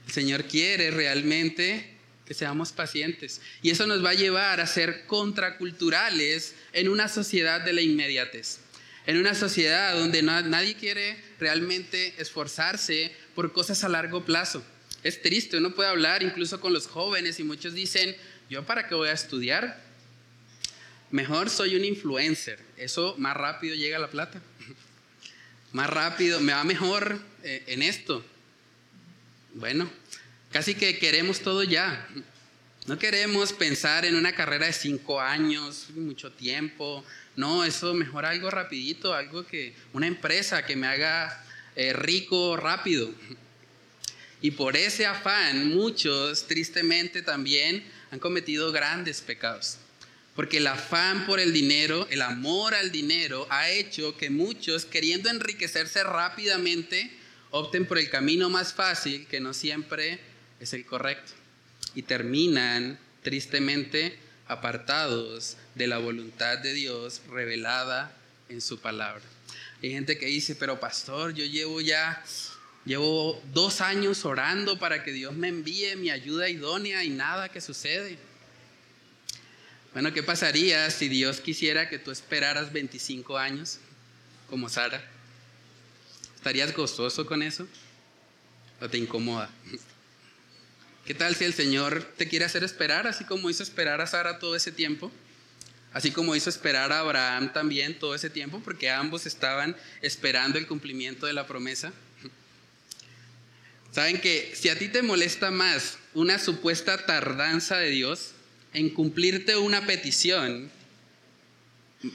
El 0.07 0.13
Señor 0.13 0.45
quiere 0.45 0.91
realmente 0.91 1.95
que 2.25 2.33
seamos 2.33 2.71
pacientes. 2.71 3.41
Y 3.61 3.69
eso 3.69 3.87
nos 3.87 4.03
va 4.03 4.09
a 4.09 4.15
llevar 4.15 4.59
a 4.59 4.67
ser 4.67 5.05
contraculturales 5.05 6.55
en 6.73 6.89
una 6.89 7.07
sociedad 7.07 7.61
de 7.61 7.73
la 7.73 7.81
inmediatez. 7.81 8.59
En 9.05 9.17
una 9.17 9.35
sociedad 9.35 9.95
donde 9.95 10.21
nadie 10.21 10.75
quiere 10.75 11.17
realmente 11.39 12.13
esforzarse 12.17 13.11
por 13.35 13.53
cosas 13.53 13.83
a 13.83 13.89
largo 13.89 14.25
plazo. 14.25 14.63
Es 15.03 15.21
triste, 15.21 15.57
uno 15.57 15.73
puede 15.73 15.89
hablar 15.89 16.23
incluso 16.23 16.59
con 16.59 16.73
los 16.73 16.87
jóvenes 16.87 17.39
y 17.39 17.43
muchos 17.43 17.73
dicen, 17.73 18.15
¿Yo 18.49 18.65
para 18.65 18.87
qué 18.87 18.95
voy 18.95 19.09
a 19.09 19.13
estudiar? 19.13 19.81
Mejor 21.11 21.49
soy 21.49 21.75
un 21.75 21.83
influencer. 21.83 22.59
Eso 22.77 23.15
más 23.17 23.35
rápido 23.35 23.75
llega 23.75 23.97
a 23.97 23.99
la 23.99 24.09
plata. 24.09 24.41
Más 25.73 25.89
rápido, 25.89 26.39
me 26.39 26.53
va 26.53 26.63
mejor 26.63 27.19
eh, 27.43 27.63
en 27.67 27.81
esto. 27.81 28.25
Bueno, 29.57 29.89
casi 30.51 30.75
que 30.75 30.99
queremos 30.99 31.39
todo 31.39 31.63
ya. 31.63 32.07
No 32.85 32.99
queremos 32.99 33.53
pensar 33.53 34.05
en 34.05 34.15
una 34.15 34.35
carrera 34.35 34.67
de 34.67 34.73
cinco 34.73 35.19
años, 35.19 35.87
mucho 35.95 36.31
tiempo. 36.31 37.03
No, 37.35 37.65
eso 37.65 37.95
mejor 37.95 38.27
algo 38.27 38.51
rapidito, 38.51 39.15
algo 39.15 39.47
que, 39.47 39.73
una 39.93 40.05
empresa 40.05 40.63
que 40.63 40.75
me 40.75 40.85
haga 40.85 41.43
eh, 41.75 41.91
rico 41.91 42.55
rápido. 42.55 43.11
Y 44.41 44.51
por 44.51 44.77
ese 44.77 45.07
afán, 45.07 45.69
muchos 45.69 46.45
tristemente 46.45 47.23
también 47.23 47.83
han 48.11 48.19
cometido 48.19 48.71
grandes 48.71 49.21
pecados. 49.21 49.79
Porque 50.35 50.57
el 50.57 50.67
afán 50.67 51.25
por 51.25 51.39
el 51.39 51.51
dinero, 51.51 52.05
el 52.11 52.21
amor 52.21 52.75
al 52.75 52.91
dinero, 52.91 53.47
ha 53.49 53.71
hecho 53.71 54.15
que 54.17 54.29
muchos, 54.29 54.85
queriendo 54.85 55.31
enriquecerse 55.31 56.03
rápidamente, 56.03 57.16
opten 57.51 57.85
por 57.85 57.97
el 57.97 58.09
camino 58.09 58.49
más 58.49 58.73
fácil, 58.73 59.27
que 59.27 59.39
no 59.39 59.53
siempre 59.53 60.19
es 60.59 60.73
el 60.73 60.85
correcto. 60.85 61.33
Y 61.95 62.03
terminan, 62.03 62.99
tristemente, 63.23 64.17
apartados 64.47 65.57
de 65.75 65.87
la 65.87 65.97
voluntad 65.97 66.57
de 66.59 66.73
Dios 66.73 67.21
revelada 67.29 68.15
en 68.49 68.61
su 68.61 68.79
palabra. 68.79 69.23
Hay 69.81 69.91
gente 69.91 70.17
que 70.17 70.25
dice, 70.25 70.55
pero 70.55 70.79
pastor, 70.79 71.33
yo 71.33 71.45
llevo 71.45 71.81
ya 71.81 72.23
Llevo 72.87 73.43
dos 73.53 73.81
años 73.81 74.23
orando 74.23 74.79
para 74.79 75.03
que 75.03 75.11
Dios 75.11 75.33
me 75.33 75.49
envíe 75.49 75.97
mi 75.97 76.09
ayuda 76.09 76.47
idónea 76.47 77.03
y 77.03 77.09
nada 77.09 77.49
que 77.49 77.59
sucede. 77.59 78.17
Bueno, 79.91 80.13
¿qué 80.13 80.23
pasaría 80.23 80.89
si 80.89 81.09
Dios 81.09 81.41
quisiera 81.41 81.89
que 81.89 81.99
tú 81.99 82.11
esperaras 82.11 82.71
25 82.71 83.37
años 83.37 83.79
como 84.49 84.69
Sara? 84.69 85.03
¿Estarías 86.47 86.73
gozoso 86.73 87.25
con 87.25 87.43
eso? 87.43 87.67
¿O 88.79 88.87
te 88.87 88.97
incomoda? 88.97 89.49
¿Qué 91.05 91.13
tal 91.13 91.35
si 91.35 91.43
el 91.43 91.53
Señor 91.53 92.05
te 92.15 92.29
quiere 92.29 92.45
hacer 92.45 92.63
esperar, 92.63 93.05
así 93.05 93.25
como 93.25 93.49
hizo 93.49 93.63
esperar 93.63 93.99
a 93.99 94.07
Sara 94.07 94.39
todo 94.39 94.55
ese 94.55 94.71
tiempo? 94.71 95.11
Así 95.91 96.11
como 96.11 96.37
hizo 96.37 96.49
esperar 96.49 96.93
a 96.93 96.99
Abraham 96.99 97.51
también 97.51 97.99
todo 97.99 98.15
ese 98.15 98.29
tiempo, 98.29 98.61
porque 98.63 98.89
ambos 98.89 99.25
estaban 99.25 99.75
esperando 100.01 100.57
el 100.57 100.67
cumplimiento 100.67 101.25
de 101.25 101.33
la 101.33 101.45
promesa. 101.45 101.91
Saben 103.91 104.21
que 104.21 104.53
si 104.55 104.69
a 104.69 104.79
ti 104.79 104.87
te 104.87 105.01
molesta 105.01 105.51
más 105.51 105.97
una 106.13 106.39
supuesta 106.39 107.05
tardanza 107.05 107.77
de 107.77 107.89
Dios 107.89 108.31
en 108.71 108.89
cumplirte 108.91 109.57
una 109.57 109.85
petición, 109.85 110.71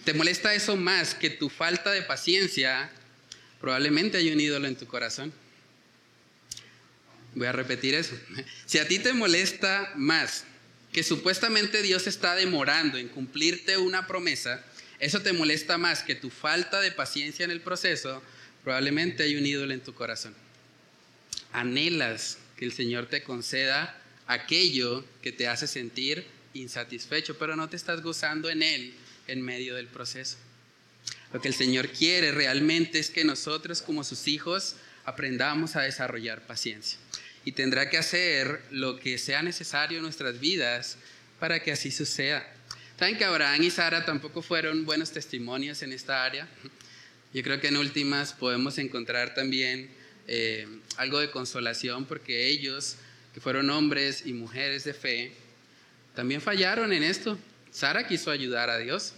te 0.04 0.14
molesta 0.14 0.54
eso 0.54 0.78
más 0.78 1.14
que 1.14 1.28
tu 1.28 1.50
falta 1.50 1.90
de 1.90 2.00
paciencia, 2.00 2.90
probablemente 3.62 4.18
hay 4.18 4.30
un 4.30 4.38
ídolo 4.38 4.68
en 4.68 4.76
tu 4.76 4.86
corazón. 4.86 5.32
Voy 7.34 7.46
a 7.46 7.52
repetir 7.52 7.94
eso. 7.94 8.14
Si 8.66 8.78
a 8.78 8.86
ti 8.86 8.98
te 8.98 9.14
molesta 9.14 9.90
más 9.96 10.44
que 10.92 11.02
supuestamente 11.02 11.80
Dios 11.80 12.06
está 12.06 12.34
demorando 12.34 12.98
en 12.98 13.08
cumplirte 13.08 13.78
una 13.78 14.06
promesa, 14.06 14.62
eso 14.98 15.22
te 15.22 15.32
molesta 15.32 15.78
más 15.78 16.02
que 16.02 16.14
tu 16.14 16.28
falta 16.28 16.82
de 16.82 16.92
paciencia 16.92 17.46
en 17.46 17.50
el 17.50 17.62
proceso, 17.62 18.22
probablemente 18.62 19.22
hay 19.22 19.36
un 19.36 19.46
ídolo 19.46 19.72
en 19.72 19.80
tu 19.80 19.94
corazón 19.94 20.34
anhelas 21.52 22.38
que 22.56 22.64
el 22.64 22.72
Señor 22.72 23.06
te 23.06 23.22
conceda 23.22 23.98
aquello 24.26 25.04
que 25.22 25.32
te 25.32 25.48
hace 25.48 25.66
sentir 25.66 26.24
insatisfecho, 26.54 27.38
pero 27.38 27.56
no 27.56 27.68
te 27.68 27.76
estás 27.76 28.02
gozando 28.02 28.50
en 28.50 28.62
Él 28.62 28.94
en 29.28 29.42
medio 29.42 29.74
del 29.74 29.86
proceso. 29.86 30.36
Lo 31.32 31.40
que 31.40 31.48
el 31.48 31.54
Señor 31.54 31.88
quiere 31.88 32.32
realmente 32.32 32.98
es 32.98 33.10
que 33.10 33.24
nosotros 33.24 33.82
como 33.82 34.04
sus 34.04 34.28
hijos 34.28 34.76
aprendamos 35.04 35.76
a 35.76 35.82
desarrollar 35.82 36.46
paciencia. 36.46 36.98
Y 37.44 37.52
tendrá 37.52 37.90
que 37.90 37.98
hacer 37.98 38.62
lo 38.70 38.98
que 38.98 39.18
sea 39.18 39.42
necesario 39.42 39.98
en 39.98 40.04
nuestras 40.04 40.38
vidas 40.38 40.96
para 41.40 41.60
que 41.60 41.72
así 41.72 41.90
suceda. 41.90 42.46
Saben 42.98 43.18
que 43.18 43.24
Abraham 43.24 43.62
y 43.62 43.70
Sara 43.70 44.04
tampoco 44.04 44.42
fueron 44.42 44.84
buenos 44.84 45.10
testimonios 45.10 45.82
en 45.82 45.92
esta 45.92 46.24
área. 46.24 46.46
Yo 47.34 47.42
creo 47.42 47.60
que 47.60 47.68
en 47.68 47.78
últimas 47.78 48.32
podemos 48.32 48.78
encontrar 48.78 49.34
también 49.34 49.90
eh, 50.28 50.68
algo 50.98 51.18
de 51.18 51.30
consolación 51.30 52.04
porque 52.04 52.48
ellos, 52.48 52.96
que 53.34 53.40
fueron 53.40 53.70
hombres 53.70 54.22
y 54.24 54.34
mujeres 54.34 54.84
de 54.84 54.94
fe, 54.94 55.32
también 56.14 56.40
fallaron 56.40 56.92
en 56.92 57.02
esto. 57.02 57.38
Sara 57.72 58.06
quiso 58.06 58.30
ayudar 58.30 58.68
a 58.70 58.78
Dios. 58.78 59.14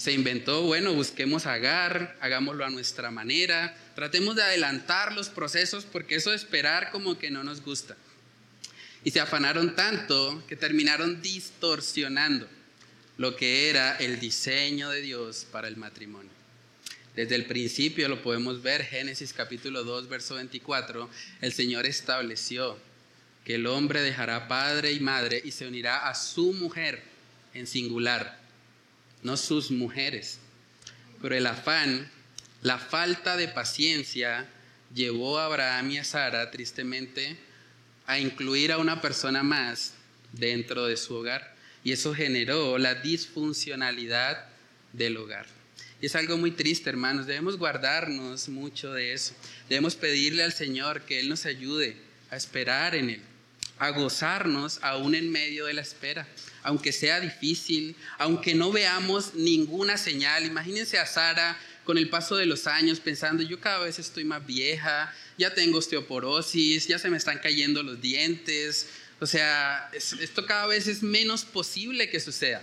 Se 0.00 0.12
inventó, 0.12 0.62
bueno, 0.62 0.94
busquemos 0.94 1.44
Agar, 1.44 2.16
hagámoslo 2.22 2.64
a 2.64 2.70
nuestra 2.70 3.10
manera, 3.10 3.76
tratemos 3.94 4.34
de 4.34 4.42
adelantar 4.42 5.12
los 5.12 5.28
procesos 5.28 5.84
porque 5.84 6.14
eso 6.14 6.30
de 6.30 6.36
esperar 6.36 6.90
como 6.90 7.18
que 7.18 7.30
no 7.30 7.44
nos 7.44 7.62
gusta. 7.62 7.98
Y 9.04 9.10
se 9.10 9.20
afanaron 9.20 9.76
tanto 9.76 10.42
que 10.48 10.56
terminaron 10.56 11.20
distorsionando 11.20 12.48
lo 13.18 13.36
que 13.36 13.68
era 13.68 13.94
el 13.96 14.18
diseño 14.18 14.88
de 14.88 15.02
Dios 15.02 15.46
para 15.52 15.68
el 15.68 15.76
matrimonio. 15.76 16.32
Desde 17.14 17.34
el 17.34 17.44
principio 17.44 18.08
lo 18.08 18.22
podemos 18.22 18.62
ver, 18.62 18.82
Génesis 18.86 19.34
capítulo 19.34 19.84
2, 19.84 20.08
verso 20.08 20.36
24, 20.36 21.10
el 21.42 21.52
Señor 21.52 21.84
estableció 21.84 22.78
que 23.44 23.56
el 23.56 23.66
hombre 23.66 24.00
dejará 24.00 24.48
padre 24.48 24.92
y 24.92 25.00
madre 25.00 25.42
y 25.44 25.50
se 25.50 25.66
unirá 25.66 26.08
a 26.08 26.14
su 26.14 26.54
mujer 26.54 27.02
en 27.52 27.66
singular, 27.66 28.39
no 29.22 29.36
sus 29.36 29.70
mujeres. 29.70 30.38
Pero 31.20 31.34
el 31.34 31.46
afán, 31.46 32.10
la 32.62 32.78
falta 32.78 33.36
de 33.36 33.48
paciencia 33.48 34.48
llevó 34.94 35.38
a 35.38 35.46
Abraham 35.46 35.90
y 35.92 35.98
a 35.98 36.04
Sara 36.04 36.50
tristemente 36.50 37.36
a 38.06 38.18
incluir 38.18 38.72
a 38.72 38.78
una 38.78 39.00
persona 39.00 39.42
más 39.42 39.94
dentro 40.32 40.86
de 40.86 40.96
su 40.96 41.14
hogar. 41.14 41.54
Y 41.84 41.92
eso 41.92 42.14
generó 42.14 42.76
la 42.78 42.94
disfuncionalidad 42.94 44.46
del 44.92 45.16
hogar. 45.16 45.46
Y 46.00 46.06
es 46.06 46.16
algo 46.16 46.36
muy 46.38 46.50
triste, 46.50 46.88
hermanos. 46.90 47.26
Debemos 47.26 47.58
guardarnos 47.58 48.48
mucho 48.48 48.92
de 48.92 49.12
eso. 49.12 49.34
Debemos 49.68 49.96
pedirle 49.96 50.42
al 50.42 50.52
Señor 50.52 51.02
que 51.02 51.20
Él 51.20 51.28
nos 51.28 51.46
ayude 51.46 51.96
a 52.30 52.36
esperar 52.36 52.94
en 52.94 53.10
Él, 53.10 53.22
a 53.80 53.90
gozarnos 53.90 54.78
aún 54.82 55.14
en 55.14 55.32
medio 55.32 55.64
de 55.64 55.72
la 55.72 55.80
espera, 55.80 56.28
aunque 56.62 56.92
sea 56.92 57.18
difícil, 57.18 57.96
aunque 58.18 58.54
no 58.54 58.70
veamos 58.70 59.34
ninguna 59.34 59.96
señal. 59.96 60.44
Imagínense 60.44 60.98
a 60.98 61.06
Sara 61.06 61.58
con 61.84 61.96
el 61.96 62.10
paso 62.10 62.36
de 62.36 62.44
los 62.44 62.66
años 62.66 63.00
pensando, 63.00 63.42
yo 63.42 63.58
cada 63.58 63.78
vez 63.78 63.98
estoy 63.98 64.24
más 64.24 64.46
vieja, 64.46 65.12
ya 65.38 65.54
tengo 65.54 65.78
osteoporosis, 65.78 66.86
ya 66.86 66.98
se 66.98 67.08
me 67.08 67.16
están 67.16 67.38
cayendo 67.38 67.82
los 67.82 68.02
dientes, 68.02 68.86
o 69.18 69.26
sea, 69.26 69.90
esto 69.94 70.44
cada 70.44 70.66
vez 70.66 70.86
es 70.86 71.02
menos 71.02 71.46
posible 71.46 72.10
que 72.10 72.20
suceda. 72.20 72.62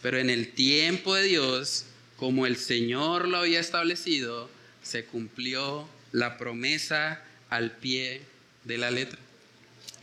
Pero 0.00 0.18
en 0.18 0.30
el 0.30 0.52
tiempo 0.52 1.14
de 1.14 1.24
Dios, 1.24 1.84
como 2.16 2.46
el 2.46 2.56
Señor 2.56 3.28
lo 3.28 3.36
había 3.36 3.60
establecido, 3.60 4.50
se 4.82 5.04
cumplió 5.04 5.86
la 6.10 6.38
promesa 6.38 7.22
al 7.50 7.76
pie 7.76 8.22
de 8.64 8.78
la 8.78 8.90
letra. 8.90 9.18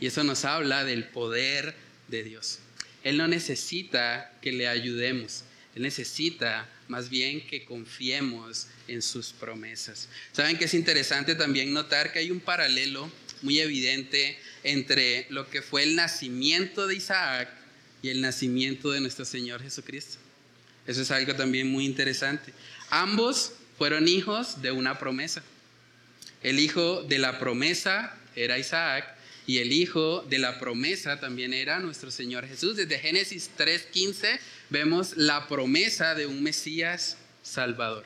Y 0.00 0.06
eso 0.06 0.24
nos 0.24 0.44
habla 0.44 0.84
del 0.84 1.04
poder 1.04 1.74
de 2.08 2.24
Dios. 2.24 2.58
Él 3.04 3.16
no 3.16 3.28
necesita 3.28 4.32
que 4.42 4.52
le 4.52 4.68
ayudemos, 4.68 5.44
Él 5.74 5.82
necesita 5.82 6.68
más 6.88 7.08
bien 7.08 7.46
que 7.46 7.64
confiemos 7.64 8.66
en 8.88 9.00
sus 9.00 9.32
promesas. 9.32 10.08
Saben 10.32 10.58
que 10.58 10.64
es 10.64 10.74
interesante 10.74 11.34
también 11.34 11.72
notar 11.72 12.12
que 12.12 12.18
hay 12.18 12.30
un 12.30 12.40
paralelo 12.40 13.10
muy 13.42 13.60
evidente 13.60 14.36
entre 14.64 15.26
lo 15.30 15.48
que 15.48 15.62
fue 15.62 15.84
el 15.84 15.94
nacimiento 15.94 16.86
de 16.86 16.96
Isaac 16.96 17.48
y 18.02 18.08
el 18.08 18.20
nacimiento 18.20 18.90
de 18.90 19.00
nuestro 19.00 19.24
Señor 19.24 19.62
Jesucristo. 19.62 20.18
Eso 20.86 21.02
es 21.02 21.10
algo 21.10 21.34
también 21.36 21.68
muy 21.70 21.86
interesante. 21.86 22.52
Ambos 22.90 23.52
fueron 23.78 24.08
hijos 24.08 24.60
de 24.60 24.72
una 24.72 24.98
promesa. 24.98 25.42
El 26.42 26.58
hijo 26.58 27.02
de 27.04 27.18
la 27.18 27.38
promesa 27.38 28.16
era 28.34 28.58
Isaac 28.58 29.16
y 29.46 29.58
el 29.58 29.72
hijo 29.72 30.24
de 30.28 30.38
la 30.38 30.58
promesa 30.58 31.18
también 31.18 31.52
era 31.52 31.80
nuestro 31.80 32.10
Señor 32.10 32.46
Jesús. 32.46 32.76
Desde 32.76 32.98
Génesis 32.98 33.50
3.15 33.58 34.38
vemos 34.68 35.16
la 35.16 35.48
promesa 35.48 36.14
de 36.14 36.26
un 36.26 36.42
Mesías 36.42 37.16
Salvador. 37.42 38.04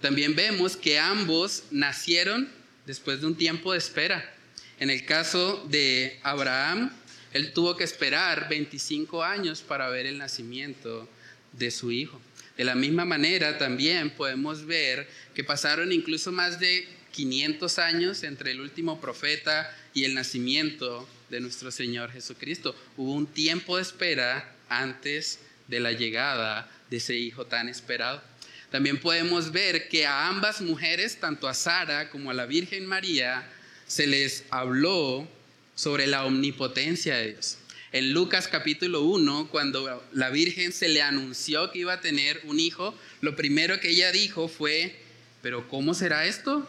También 0.00 0.34
vemos 0.34 0.76
que 0.76 0.98
ambos 0.98 1.64
nacieron 1.70 2.48
después 2.86 3.20
de 3.20 3.26
un 3.26 3.36
tiempo 3.36 3.72
de 3.72 3.78
espera. 3.78 4.34
En 4.78 4.90
el 4.90 5.04
caso 5.04 5.64
de 5.68 6.18
Abraham, 6.22 6.90
él 7.32 7.52
tuvo 7.52 7.76
que 7.76 7.84
esperar 7.84 8.48
25 8.48 9.22
años 9.22 9.60
para 9.60 9.88
ver 9.90 10.06
el 10.06 10.18
nacimiento 10.18 11.08
de 11.52 11.70
su 11.70 11.92
hijo. 11.92 12.20
De 12.56 12.64
la 12.64 12.74
misma 12.74 13.04
manera, 13.04 13.58
también 13.58 14.10
podemos 14.10 14.66
ver 14.66 15.08
que 15.34 15.44
pasaron 15.44 15.92
incluso 15.92 16.32
más 16.32 16.58
de 16.58 16.88
500 17.12 17.78
años 17.78 18.22
entre 18.22 18.52
el 18.52 18.60
último 18.60 19.00
profeta 19.00 19.74
y 19.94 20.04
el 20.04 20.14
nacimiento 20.14 21.08
de 21.28 21.40
nuestro 21.40 21.70
Señor 21.70 22.12
Jesucristo. 22.12 22.74
Hubo 22.96 23.12
un 23.12 23.26
tiempo 23.26 23.76
de 23.76 23.82
espera 23.82 24.54
antes 24.68 25.40
de 25.68 25.80
la 25.80 25.92
llegada 25.92 26.70
de 26.90 26.96
ese 26.98 27.16
hijo 27.16 27.46
tan 27.46 27.68
esperado. 27.68 28.22
También 28.70 29.00
podemos 29.00 29.52
ver 29.52 29.88
que 29.88 30.06
a 30.06 30.28
ambas 30.28 30.60
mujeres, 30.60 31.18
tanto 31.18 31.48
a 31.48 31.54
Sara 31.54 32.10
como 32.10 32.30
a 32.30 32.34
la 32.34 32.46
Virgen 32.46 32.86
María, 32.86 33.48
se 33.86 34.06
les 34.06 34.44
habló 34.50 35.28
sobre 35.74 36.06
la 36.06 36.24
omnipotencia 36.24 37.16
de 37.16 37.32
Dios. 37.32 37.58
En 37.92 38.12
Lucas 38.12 38.46
capítulo 38.46 39.02
1, 39.02 39.48
cuando 39.50 40.06
la 40.12 40.30
Virgen 40.30 40.72
se 40.72 40.88
le 40.88 41.02
anunció 41.02 41.72
que 41.72 41.80
iba 41.80 41.94
a 41.94 42.00
tener 42.00 42.40
un 42.44 42.60
hijo, 42.60 42.94
lo 43.20 43.34
primero 43.34 43.80
que 43.80 43.90
ella 43.90 44.12
dijo 44.12 44.46
fue, 44.46 44.94
pero 45.42 45.68
¿cómo 45.68 45.94
será 45.94 46.26
esto? 46.26 46.68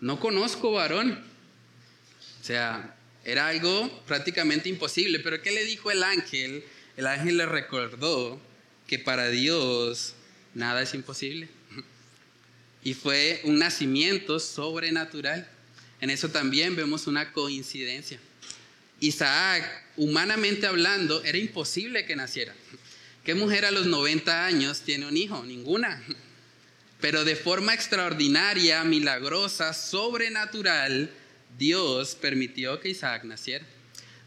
No 0.00 0.20
conozco 0.20 0.72
varón. 0.72 1.24
O 2.40 2.44
sea, 2.44 2.94
era 3.24 3.48
algo 3.48 3.90
prácticamente 4.06 4.68
imposible, 4.68 5.18
pero 5.18 5.42
¿qué 5.42 5.50
le 5.50 5.64
dijo 5.64 5.90
el 5.90 6.02
ángel? 6.02 6.64
El 6.96 7.06
ángel 7.06 7.36
le 7.36 7.46
recordó 7.46 8.40
que 8.86 8.98
para 8.98 9.28
Dios 9.28 10.14
nada 10.54 10.82
es 10.82 10.94
imposible. 10.94 11.48
Y 12.82 12.94
fue 12.94 13.40
un 13.44 13.58
nacimiento 13.58 14.40
sobrenatural. 14.40 15.48
En 16.00 16.10
eso 16.10 16.30
también 16.30 16.76
vemos 16.76 17.06
una 17.06 17.32
coincidencia. 17.32 18.18
Isaac, 19.00 19.64
humanamente 19.96 20.66
hablando, 20.66 21.22
era 21.24 21.38
imposible 21.38 22.06
que 22.06 22.16
naciera. 22.16 22.54
¿Qué 23.24 23.34
mujer 23.34 23.64
a 23.64 23.70
los 23.70 23.86
90 23.86 24.46
años 24.46 24.80
tiene 24.80 25.06
un 25.06 25.16
hijo? 25.16 25.44
Ninguna. 25.44 26.02
Pero 27.00 27.24
de 27.24 27.36
forma 27.36 27.74
extraordinaria, 27.74 28.82
milagrosa, 28.84 29.72
sobrenatural, 29.72 31.10
Dios 31.56 32.16
permitió 32.16 32.80
que 32.80 32.90
Isaac 32.90 33.24
naciera. 33.24 33.64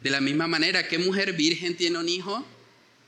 De 0.02 0.10
la 0.10 0.22
misma 0.22 0.48
manera, 0.48 0.88
¿qué 0.88 0.98
mujer 0.98 1.34
virgen 1.34 1.76
tiene 1.76 1.98
un 2.00 2.10
hijo? 2.10 2.46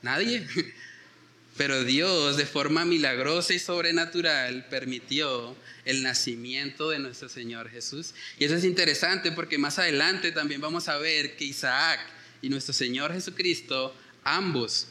Nadie. 0.02 0.46
Pero 1.56 1.84
Dios, 1.84 2.36
de 2.36 2.46
forma 2.46 2.84
milagrosa 2.84 3.54
y 3.54 3.58
sobrenatural, 3.58 4.66
permitió 4.68 5.56
el 5.84 6.02
nacimiento 6.02 6.90
de 6.90 6.98
nuestro 6.98 7.28
Señor 7.28 7.70
Jesús. 7.70 8.14
Y 8.38 8.44
eso 8.44 8.56
es 8.56 8.64
interesante 8.64 9.30
porque 9.32 9.56
más 9.56 9.78
adelante 9.78 10.32
también 10.32 10.60
vamos 10.60 10.88
a 10.88 10.98
ver 10.98 11.36
que 11.36 11.44
Isaac 11.44 12.00
y 12.42 12.48
nuestro 12.48 12.74
Señor 12.74 13.12
Jesucristo, 13.12 13.94
ambos 14.24 14.88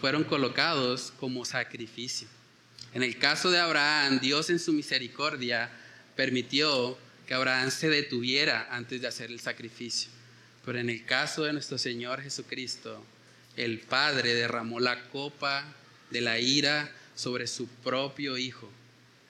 fueron 0.00 0.24
colocados 0.24 1.12
como 1.18 1.44
sacrificio. 1.44 2.28
En 2.94 3.02
el 3.02 3.18
caso 3.18 3.50
de 3.50 3.58
Abraham, 3.58 4.20
Dios 4.20 4.50
en 4.50 4.58
su 4.58 4.72
misericordia 4.72 5.70
permitió 6.14 6.98
que 7.26 7.34
Abraham 7.34 7.70
se 7.70 7.88
detuviera 7.88 8.68
antes 8.70 9.00
de 9.00 9.08
hacer 9.08 9.30
el 9.30 9.40
sacrificio. 9.40 10.10
Pero 10.64 10.78
en 10.78 10.90
el 10.90 11.04
caso 11.04 11.44
de 11.44 11.52
nuestro 11.52 11.78
Señor 11.78 12.22
Jesucristo, 12.22 13.04
el 13.56 13.78
Padre 13.80 14.34
derramó 14.34 14.78
la 14.78 15.08
copa 15.08 15.64
de 16.10 16.20
la 16.20 16.38
ira 16.38 16.90
sobre 17.14 17.46
su 17.46 17.66
propio 17.66 18.36
Hijo 18.36 18.70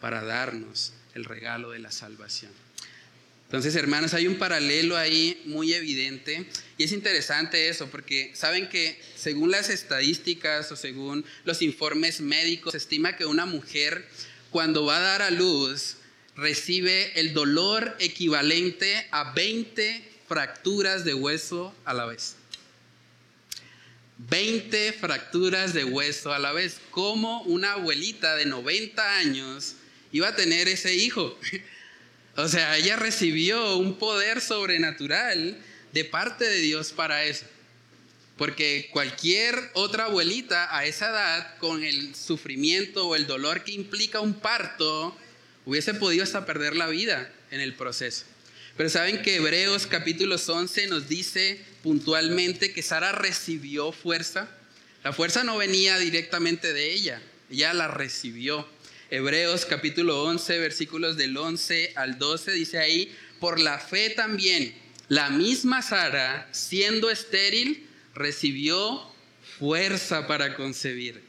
para 0.00 0.24
darnos 0.24 0.92
el 1.14 1.24
regalo 1.24 1.70
de 1.70 1.78
la 1.78 1.92
salvación. 1.92 2.52
Entonces, 3.52 3.76
hermanos, 3.76 4.14
hay 4.14 4.26
un 4.26 4.38
paralelo 4.38 4.96
ahí 4.96 5.42
muy 5.44 5.74
evidente 5.74 6.46
y 6.78 6.84
es 6.84 6.92
interesante 6.92 7.68
eso 7.68 7.86
porque 7.90 8.32
saben 8.34 8.66
que 8.70 8.98
según 9.14 9.50
las 9.50 9.68
estadísticas 9.68 10.72
o 10.72 10.76
según 10.76 11.22
los 11.44 11.60
informes 11.60 12.22
médicos, 12.22 12.72
se 12.72 12.78
estima 12.78 13.14
que 13.14 13.26
una 13.26 13.44
mujer 13.44 14.08
cuando 14.50 14.86
va 14.86 14.96
a 14.96 15.00
dar 15.00 15.20
a 15.20 15.30
luz 15.30 15.96
recibe 16.34 17.12
el 17.20 17.34
dolor 17.34 17.94
equivalente 17.98 19.06
a 19.10 19.34
20 19.34 20.02
fracturas 20.26 21.04
de 21.04 21.12
hueso 21.12 21.74
a 21.84 21.92
la 21.92 22.06
vez. 22.06 22.36
20 24.16 24.94
fracturas 24.94 25.74
de 25.74 25.84
hueso 25.84 26.32
a 26.32 26.38
la 26.38 26.52
vez. 26.52 26.80
Como 26.90 27.42
una 27.42 27.72
abuelita 27.72 28.34
de 28.34 28.46
90 28.46 29.18
años 29.18 29.74
iba 30.10 30.28
a 30.28 30.36
tener 30.36 30.68
ese 30.68 30.94
hijo. 30.94 31.38
O 32.36 32.48
sea, 32.48 32.76
ella 32.78 32.96
recibió 32.96 33.76
un 33.76 33.98
poder 33.98 34.40
sobrenatural 34.40 35.58
de 35.92 36.04
parte 36.04 36.44
de 36.44 36.58
Dios 36.58 36.92
para 36.92 37.24
eso. 37.24 37.44
Porque 38.38 38.88
cualquier 38.90 39.70
otra 39.74 40.06
abuelita 40.06 40.74
a 40.76 40.86
esa 40.86 41.10
edad, 41.10 41.58
con 41.58 41.84
el 41.84 42.14
sufrimiento 42.14 43.06
o 43.06 43.16
el 43.16 43.26
dolor 43.26 43.62
que 43.62 43.72
implica 43.72 44.20
un 44.20 44.34
parto, 44.34 45.16
hubiese 45.66 45.92
podido 45.94 46.24
hasta 46.24 46.46
perder 46.46 46.74
la 46.74 46.86
vida 46.86 47.30
en 47.50 47.60
el 47.60 47.74
proceso. 47.74 48.24
Pero 48.76 48.88
saben 48.88 49.20
que 49.20 49.36
Hebreos 49.36 49.86
capítulo 49.86 50.36
11 50.36 50.86
nos 50.86 51.08
dice 51.08 51.60
puntualmente 51.82 52.72
que 52.72 52.82
Sara 52.82 53.12
recibió 53.12 53.92
fuerza. 53.92 54.48
La 55.04 55.12
fuerza 55.12 55.44
no 55.44 55.58
venía 55.58 55.98
directamente 55.98 56.72
de 56.72 56.92
ella, 56.92 57.20
ella 57.50 57.74
la 57.74 57.88
recibió. 57.88 58.66
Hebreos 59.14 59.66
capítulo 59.66 60.24
11, 60.24 60.58
versículos 60.58 61.18
del 61.18 61.36
11 61.36 61.92
al 61.96 62.18
12, 62.18 62.52
dice 62.52 62.78
ahí, 62.78 63.14
por 63.40 63.60
la 63.60 63.78
fe 63.78 64.08
también, 64.08 64.74
la 65.08 65.28
misma 65.28 65.82
Sara, 65.82 66.48
siendo 66.50 67.10
estéril, 67.10 67.86
recibió 68.14 69.02
fuerza 69.58 70.26
para 70.26 70.54
concebir 70.54 71.20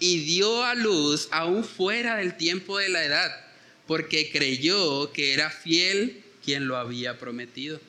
y 0.00 0.24
dio 0.24 0.64
a 0.64 0.74
luz 0.74 1.28
aún 1.30 1.62
fuera 1.62 2.16
del 2.16 2.36
tiempo 2.36 2.76
de 2.78 2.88
la 2.88 3.04
edad, 3.04 3.30
porque 3.86 4.32
creyó 4.32 5.12
que 5.12 5.32
era 5.32 5.48
fiel 5.48 6.24
quien 6.44 6.66
lo 6.66 6.76
había 6.76 7.20
prometido. 7.20 7.80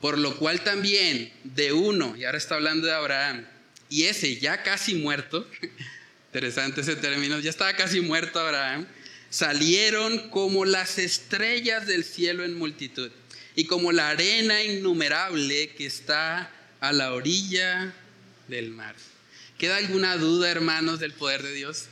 Por 0.00 0.16
lo 0.16 0.36
cual 0.36 0.62
también 0.62 1.32
de 1.42 1.72
uno, 1.72 2.14
y 2.16 2.22
ahora 2.22 2.38
está 2.38 2.54
hablando 2.54 2.86
de 2.86 2.94
Abraham, 2.94 3.48
y 3.90 4.04
ese 4.04 4.36
ya 4.36 4.62
casi 4.62 4.94
muerto, 4.94 5.44
interesante 6.32 6.80
ese 6.80 6.96
término, 6.96 7.38
ya 7.40 7.50
estaba 7.50 7.74
casi 7.74 8.00
muerto 8.00 8.40
Abraham, 8.40 8.86
salieron 9.28 10.30
como 10.30 10.64
las 10.64 10.98
estrellas 10.98 11.86
del 11.86 12.04
cielo 12.04 12.42
en 12.42 12.56
multitud 12.56 13.10
y 13.54 13.66
como 13.66 13.92
la 13.92 14.08
arena 14.08 14.62
innumerable 14.62 15.74
que 15.76 15.84
está 15.84 16.50
a 16.80 16.92
la 16.94 17.12
orilla 17.12 17.92
del 18.48 18.70
mar. 18.70 18.96
¿Queda 19.58 19.76
alguna 19.76 20.16
duda, 20.16 20.50
hermanos, 20.50 21.00
del 21.00 21.12
poder 21.12 21.42
de 21.42 21.52
Dios? 21.52 21.88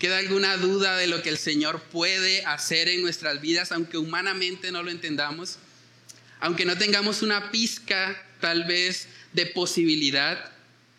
¿Queda 0.00 0.18
alguna 0.18 0.56
duda 0.56 0.96
de 0.96 1.06
lo 1.06 1.22
que 1.22 1.28
el 1.28 1.38
Señor 1.38 1.80
puede 1.82 2.44
hacer 2.44 2.88
en 2.88 3.00
nuestras 3.00 3.40
vidas, 3.40 3.70
aunque 3.70 3.96
humanamente 3.96 4.72
no 4.72 4.82
lo 4.82 4.90
entendamos? 4.90 5.58
Aunque 6.40 6.64
no 6.64 6.76
tengamos 6.76 7.22
una 7.22 7.52
pizca, 7.52 8.20
tal 8.40 8.64
vez, 8.64 9.06
de 9.34 9.46
posibilidad, 9.46 10.50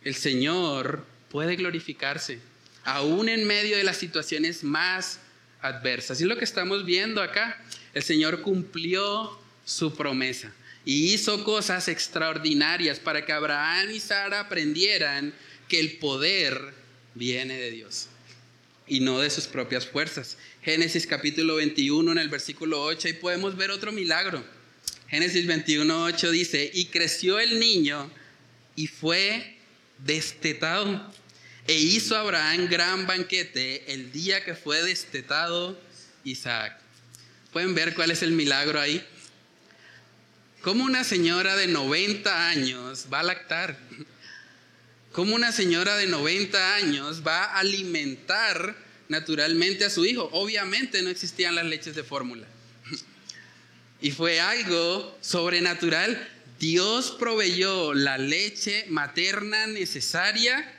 el 0.06 0.15
Señor 0.15 1.06
puede 1.30 1.58
glorificarse, 1.58 2.53
aún 2.84 3.30
en 3.30 3.46
medio 3.46 3.78
de 3.78 3.84
las 3.84 3.98
situaciones 3.98 4.63
más 4.63 5.19
adversas. 5.62 6.22
Y 6.22 6.26
lo 6.26 6.38
que 6.38 6.43
estamos 6.43 6.86
viendo 6.86 7.22
acá. 7.22 7.63
El 7.93 8.04
Señor 8.04 8.41
cumplió 8.41 9.39
su 9.65 9.96
promesa 9.96 10.52
y 10.86 11.13
hizo 11.13 11.43
cosas 11.43 11.88
extraordinarias 11.88 13.00
para 13.00 13.26
que 13.26 13.32
Abraham 13.32 13.91
y 13.91 14.00
Sara 14.00 14.41
aprendieran 14.41 15.34
que 15.67 15.80
el 15.80 15.98
poder 15.98 16.74
viene 17.15 17.58
de 17.58 17.72
Dios 17.72 18.08
y 18.88 19.00
no 19.00 19.19
de 19.19 19.30
sus 19.30 19.46
propias 19.46 19.86
fuerzas. 19.86 20.38
Génesis 20.62 21.08
capítulo 21.08 21.56
21 21.56 22.12
en 22.12 22.17
el 22.17 22.30
versículo 22.30 22.84
8 22.84 23.10
y 23.10 23.13
podemos 23.13 23.56
ver 23.56 23.72
otro 23.72 23.91
milagro. 23.91 24.43
Génesis 25.08 25.46
21, 25.46 26.04
8 26.06 26.32
dice, 26.32 26.72
y 26.74 26.86
creció 26.86 27.39
el 27.39 27.60
niño 27.60 28.10
y 28.76 28.88
fue 28.88 29.58
destetado. 30.00 31.13
E 31.65 31.73
hizo 31.73 32.17
Abraham 32.17 32.67
gran 32.67 33.08
banquete 33.08 33.93
el 33.93 34.12
día 34.12 34.43
que 34.43 34.54
fue 34.54 34.84
destetado 34.84 35.80
Isaac. 36.26 36.78
¿Pueden 37.54 37.73
ver 37.73 37.93
cuál 37.93 38.12
es 38.12 38.21
el 38.21 38.32
milagro 38.32 38.82
ahí? 38.82 39.02
¿Cómo 40.62 40.84
una 40.84 41.06
señora 41.06 41.56
de 41.56 41.67
90 41.67 42.49
años 42.49 43.08
va 43.12 43.21
a 43.21 43.23
lactar? 43.23 43.78
¿Cómo 45.13 45.36
una 45.36 45.54
señora 45.54 45.95
de 45.95 46.08
90 46.08 46.76
años 46.76 47.26
va 47.26 47.43
a 47.45 47.60
alimentar 47.60 48.76
naturalmente 49.08 49.86
a 49.86 49.89
su 49.89 50.06
hijo? 50.06 50.30
Obviamente 50.34 51.02
no 51.02 51.10
existían 51.10 51.56
las 51.56 51.65
leches 51.65 51.95
de 51.95 52.04
fórmula. 52.04 52.45
Y 54.02 54.12
fue 54.12 54.41
algo 54.41 55.17
sobrenatural. 55.21 56.30
Dios 56.60 57.12
proveyó 57.17 57.93
la 57.93 58.17
leche 58.17 58.86
materna 58.89 59.67
necesaria 59.67 60.69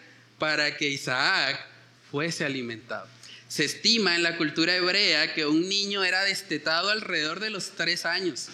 para 0.44 0.76
que 0.76 0.90
Isaac 0.90 1.59
fuese 2.11 2.44
alimentado. 2.44 3.09
Se 3.48 3.64
estima 3.64 4.14
en 4.14 4.22
la 4.22 4.37
cultura 4.37 4.76
hebrea 4.76 5.33
que 5.33 5.46
un 5.46 5.70
niño 5.70 6.04
era 6.04 6.22
destetado 6.22 6.90
alrededor 6.90 7.40
de 7.40 7.48
los 7.48 7.70
tres 7.70 8.04
años. 8.04 8.48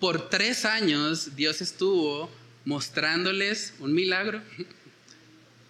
Por 0.00 0.30
tres 0.30 0.64
años 0.64 1.36
Dios 1.36 1.60
estuvo 1.60 2.28
mostrándoles 2.64 3.72
un 3.78 3.94
milagro. 3.94 4.42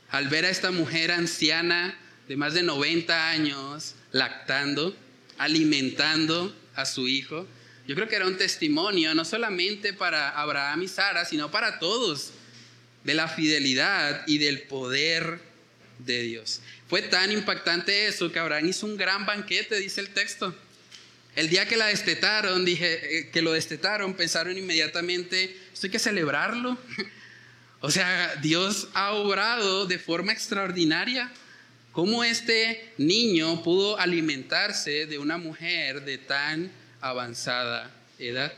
Al 0.08 0.28
ver 0.28 0.46
a 0.46 0.48
esta 0.48 0.70
mujer 0.70 1.12
anciana 1.12 1.98
de 2.28 2.36
más 2.38 2.54
de 2.54 2.62
90 2.62 3.28
años 3.28 3.94
lactando, 4.10 4.96
alimentando 5.36 6.56
a 6.76 6.86
su 6.86 7.08
hijo, 7.08 7.46
yo 7.86 7.94
creo 7.94 8.08
que 8.08 8.16
era 8.16 8.26
un 8.26 8.38
testimonio 8.38 9.14
no 9.14 9.26
solamente 9.26 9.92
para 9.92 10.30
Abraham 10.30 10.84
y 10.84 10.88
Sara, 10.88 11.26
sino 11.26 11.50
para 11.50 11.78
todos 11.78 12.30
de 13.04 13.12
la 13.12 13.28
fidelidad 13.28 14.26
y 14.26 14.38
del 14.38 14.62
poder 14.62 15.46
de 15.98 16.22
Dios. 16.22 16.60
Fue 16.88 17.02
tan 17.02 17.32
impactante 17.32 18.06
eso 18.06 18.30
que 18.32 18.38
Abraham 18.38 18.68
hizo 18.68 18.86
un 18.86 18.96
gran 18.96 19.26
banquete, 19.26 19.78
dice 19.78 20.00
el 20.00 20.10
texto. 20.10 20.54
El 21.36 21.48
día 21.50 21.68
que 21.68 21.76
la 21.76 21.86
destetaron, 21.86 22.64
dije, 22.64 23.18
eh, 23.18 23.30
que 23.30 23.42
lo 23.42 23.52
destetaron, 23.52 24.14
pensaron 24.14 24.56
inmediatamente, 24.56 25.56
esto 25.72 25.86
hay 25.86 25.90
que 25.90 25.98
celebrarlo. 25.98 26.78
O 27.80 27.92
sea, 27.92 28.34
Dios 28.42 28.88
ha 28.94 29.12
obrado 29.12 29.86
de 29.86 30.00
forma 30.00 30.32
extraordinaria. 30.32 31.30
¿Cómo 31.92 32.24
este 32.24 32.92
niño 32.98 33.62
pudo 33.62 34.00
alimentarse 34.00 35.06
de 35.06 35.18
una 35.18 35.38
mujer 35.38 36.04
de 36.04 36.18
tan 36.18 36.72
avanzada 37.00 37.94
edad? 38.18 38.52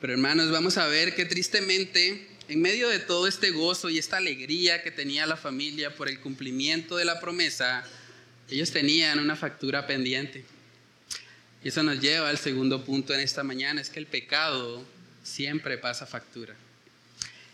Pero 0.00 0.12
hermanos, 0.12 0.52
vamos 0.52 0.78
a 0.78 0.86
ver 0.86 1.16
que 1.16 1.24
tristemente, 1.24 2.28
en 2.48 2.60
medio 2.60 2.88
de 2.88 2.98
todo 2.98 3.26
este 3.26 3.50
gozo 3.50 3.88
y 3.88 3.98
esta 3.98 4.18
alegría 4.18 4.82
que 4.82 4.90
tenía 4.90 5.26
la 5.26 5.36
familia 5.36 5.94
por 5.94 6.08
el 6.08 6.20
cumplimiento 6.20 6.96
de 6.96 7.04
la 7.04 7.20
promesa, 7.20 7.84
ellos 8.50 8.70
tenían 8.70 9.18
una 9.18 9.36
factura 9.36 9.86
pendiente. 9.86 10.44
Y 11.62 11.68
eso 11.68 11.82
nos 11.82 12.00
lleva 12.00 12.28
al 12.28 12.38
segundo 12.38 12.84
punto 12.84 13.14
en 13.14 13.20
esta 13.20 13.42
mañana, 13.42 13.80
es 13.80 13.88
que 13.88 13.98
el 13.98 14.06
pecado 14.06 14.84
siempre 15.22 15.78
pasa 15.78 16.06
factura. 16.06 16.54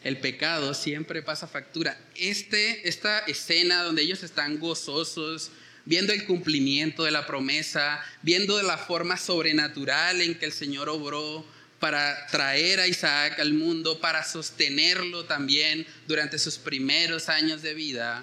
El 0.03 0.19
pecado 0.19 0.75
siempre 0.75 1.23
pasa 1.23 1.47
factura. 1.47 1.97
Este, 2.17 2.89
esta 2.89 3.21
escena 3.21 3.85
donde 3.85 4.03
ellos 4.03 4.23
están 4.23 4.59
gozosos, 4.59 5.51
viendo 5.85 6.13
el 6.13 6.25
cumplimiento 6.25 7.05
de 7.05 7.11
la 7.11 7.27
promesa, 7.27 8.03
viendo 8.23 8.61
la 8.63 8.79
forma 8.79 9.17
sobrenatural 9.17 10.21
en 10.21 10.37
que 10.37 10.47
el 10.47 10.53
Señor 10.53 10.89
obró 10.89 11.47
para 11.81 12.27
traer 12.27 12.79
a 12.79 12.87
Isaac 12.87 13.41
al 13.41 13.55
mundo, 13.55 14.01
para 14.01 14.23
sostenerlo 14.23 15.25
también 15.25 15.87
durante 16.07 16.39
sus 16.39 16.59
primeros 16.59 17.31
años 17.31 17.63
de 17.63 17.73
vida, 17.73 18.23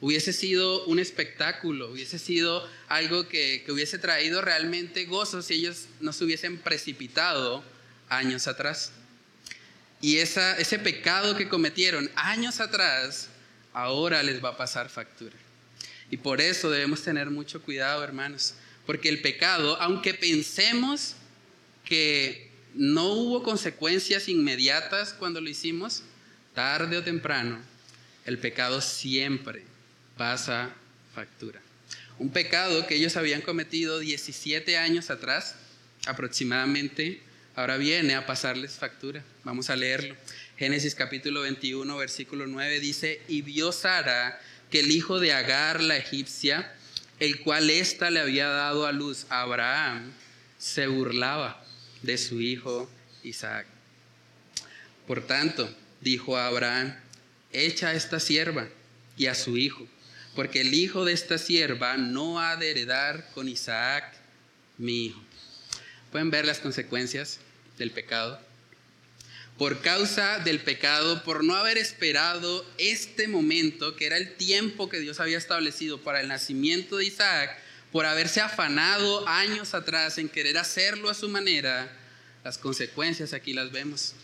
hubiese 0.00 0.34
sido 0.34 0.84
un 0.84 0.98
espectáculo, 0.98 1.90
hubiese 1.90 2.18
sido 2.18 2.68
algo 2.86 3.26
que, 3.26 3.64
hubiese 3.68 3.98
traído 3.98 4.42
realmente 4.42 5.06
gozo 5.06 5.40
si 5.40 5.54
ellos 5.54 5.86
no 6.00 6.12
se 6.12 6.24
hubiesen 6.24 6.58
precipitado 6.58 7.64
años 8.10 8.46
atrás. 8.46 8.92
Y 10.02 10.18
ese 10.18 10.78
pecado 10.78 11.34
que 11.34 11.48
cometieron 11.48 12.10
años 12.14 12.60
atrás, 12.60 13.28
ahora 13.72 14.22
les 14.22 14.44
va 14.44 14.50
a 14.50 14.56
pasar 14.56 14.90
factura. 14.90 15.34
Y 16.10 16.18
por 16.18 16.40
eso 16.42 16.70
debemos 16.70 17.02
tener 17.02 17.30
mucho 17.30 17.62
cuidado, 17.62 18.04
hermanos, 18.04 18.54
porque 18.86 19.08
el 19.08 19.22
pecado, 19.22 19.80
aunque 19.80 20.14
pensemos 20.14 21.14
que 21.84 22.47
no 22.74 23.06
hubo 23.12 23.42
consecuencias 23.42 24.28
inmediatas 24.28 25.12
cuando 25.12 25.40
lo 25.40 25.48
hicimos, 25.48 26.02
tarde 26.54 26.96
o 26.96 27.02
temprano, 27.02 27.60
el 28.24 28.38
pecado 28.38 28.80
siempre 28.80 29.62
pasa 30.16 30.70
factura. 31.14 31.60
Un 32.18 32.30
pecado 32.30 32.86
que 32.86 32.96
ellos 32.96 33.16
habían 33.16 33.42
cometido 33.42 34.00
17 34.00 34.76
años 34.76 35.10
atrás, 35.10 35.54
aproximadamente, 36.06 37.22
ahora 37.54 37.76
viene 37.76 38.14
a 38.14 38.26
pasarles 38.26 38.72
factura. 38.72 39.22
Vamos 39.44 39.70
a 39.70 39.76
leerlo. 39.76 40.16
Génesis 40.56 40.94
capítulo 40.94 41.42
21, 41.42 41.96
versículo 41.96 42.46
9 42.46 42.80
dice, 42.80 43.22
y 43.28 43.42
vio 43.42 43.72
Sara 43.72 44.40
que 44.70 44.80
el 44.80 44.90
hijo 44.90 45.20
de 45.20 45.32
Agar, 45.32 45.80
la 45.80 45.96
egipcia, 45.96 46.74
el 47.20 47.40
cual 47.40 47.70
ésta 47.70 48.10
le 48.10 48.20
había 48.20 48.48
dado 48.48 48.86
a 48.86 48.92
luz 48.92 49.26
a 49.30 49.42
Abraham, 49.42 50.12
se 50.58 50.86
burlaba 50.88 51.64
de 52.02 52.18
su 52.18 52.40
hijo 52.40 52.88
Isaac. 53.22 53.66
Por 55.06 55.26
tanto, 55.26 55.74
dijo 56.00 56.36
a 56.36 56.46
Abraham, 56.46 56.94
echa 57.52 57.88
a 57.88 57.94
esta 57.94 58.20
sierva 58.20 58.68
y 59.16 59.26
a 59.26 59.34
su 59.34 59.56
hijo 59.56 59.88
porque 60.38 60.60
el 60.60 60.72
hijo 60.72 61.04
de 61.04 61.14
esta 61.14 61.36
sierva 61.36 61.96
no 61.96 62.38
ha 62.38 62.54
de 62.54 62.70
heredar 62.70 63.28
con 63.34 63.48
Isaac, 63.48 64.14
mi 64.76 65.06
hijo. 65.06 65.20
Pueden 66.12 66.30
ver 66.30 66.44
las 66.44 66.60
consecuencias 66.60 67.40
del 67.76 67.90
pecado. 67.90 68.40
Por 69.58 69.80
causa 69.80 70.38
del 70.38 70.60
pecado, 70.60 71.24
por 71.24 71.42
no 71.42 71.56
haber 71.56 71.76
esperado 71.76 72.64
este 72.78 73.26
momento, 73.26 73.96
que 73.96 74.06
era 74.06 74.16
el 74.16 74.36
tiempo 74.36 74.88
que 74.88 75.00
Dios 75.00 75.18
había 75.18 75.38
establecido 75.38 76.00
para 76.02 76.20
el 76.20 76.28
nacimiento 76.28 76.98
de 76.98 77.06
Isaac, 77.06 77.60
por 77.92 78.06
haberse 78.06 78.40
afanado 78.40 79.26
años 79.28 79.74
atrás 79.74 80.18
en 80.18 80.28
querer 80.28 80.58
hacerlo 80.58 81.10
a 81.10 81.14
su 81.14 81.28
manera, 81.28 81.94
Las 82.44 82.56
consecuencias 82.56 83.32
aquí 83.32 83.52
las 83.52 83.72
vemos. 83.72 84.14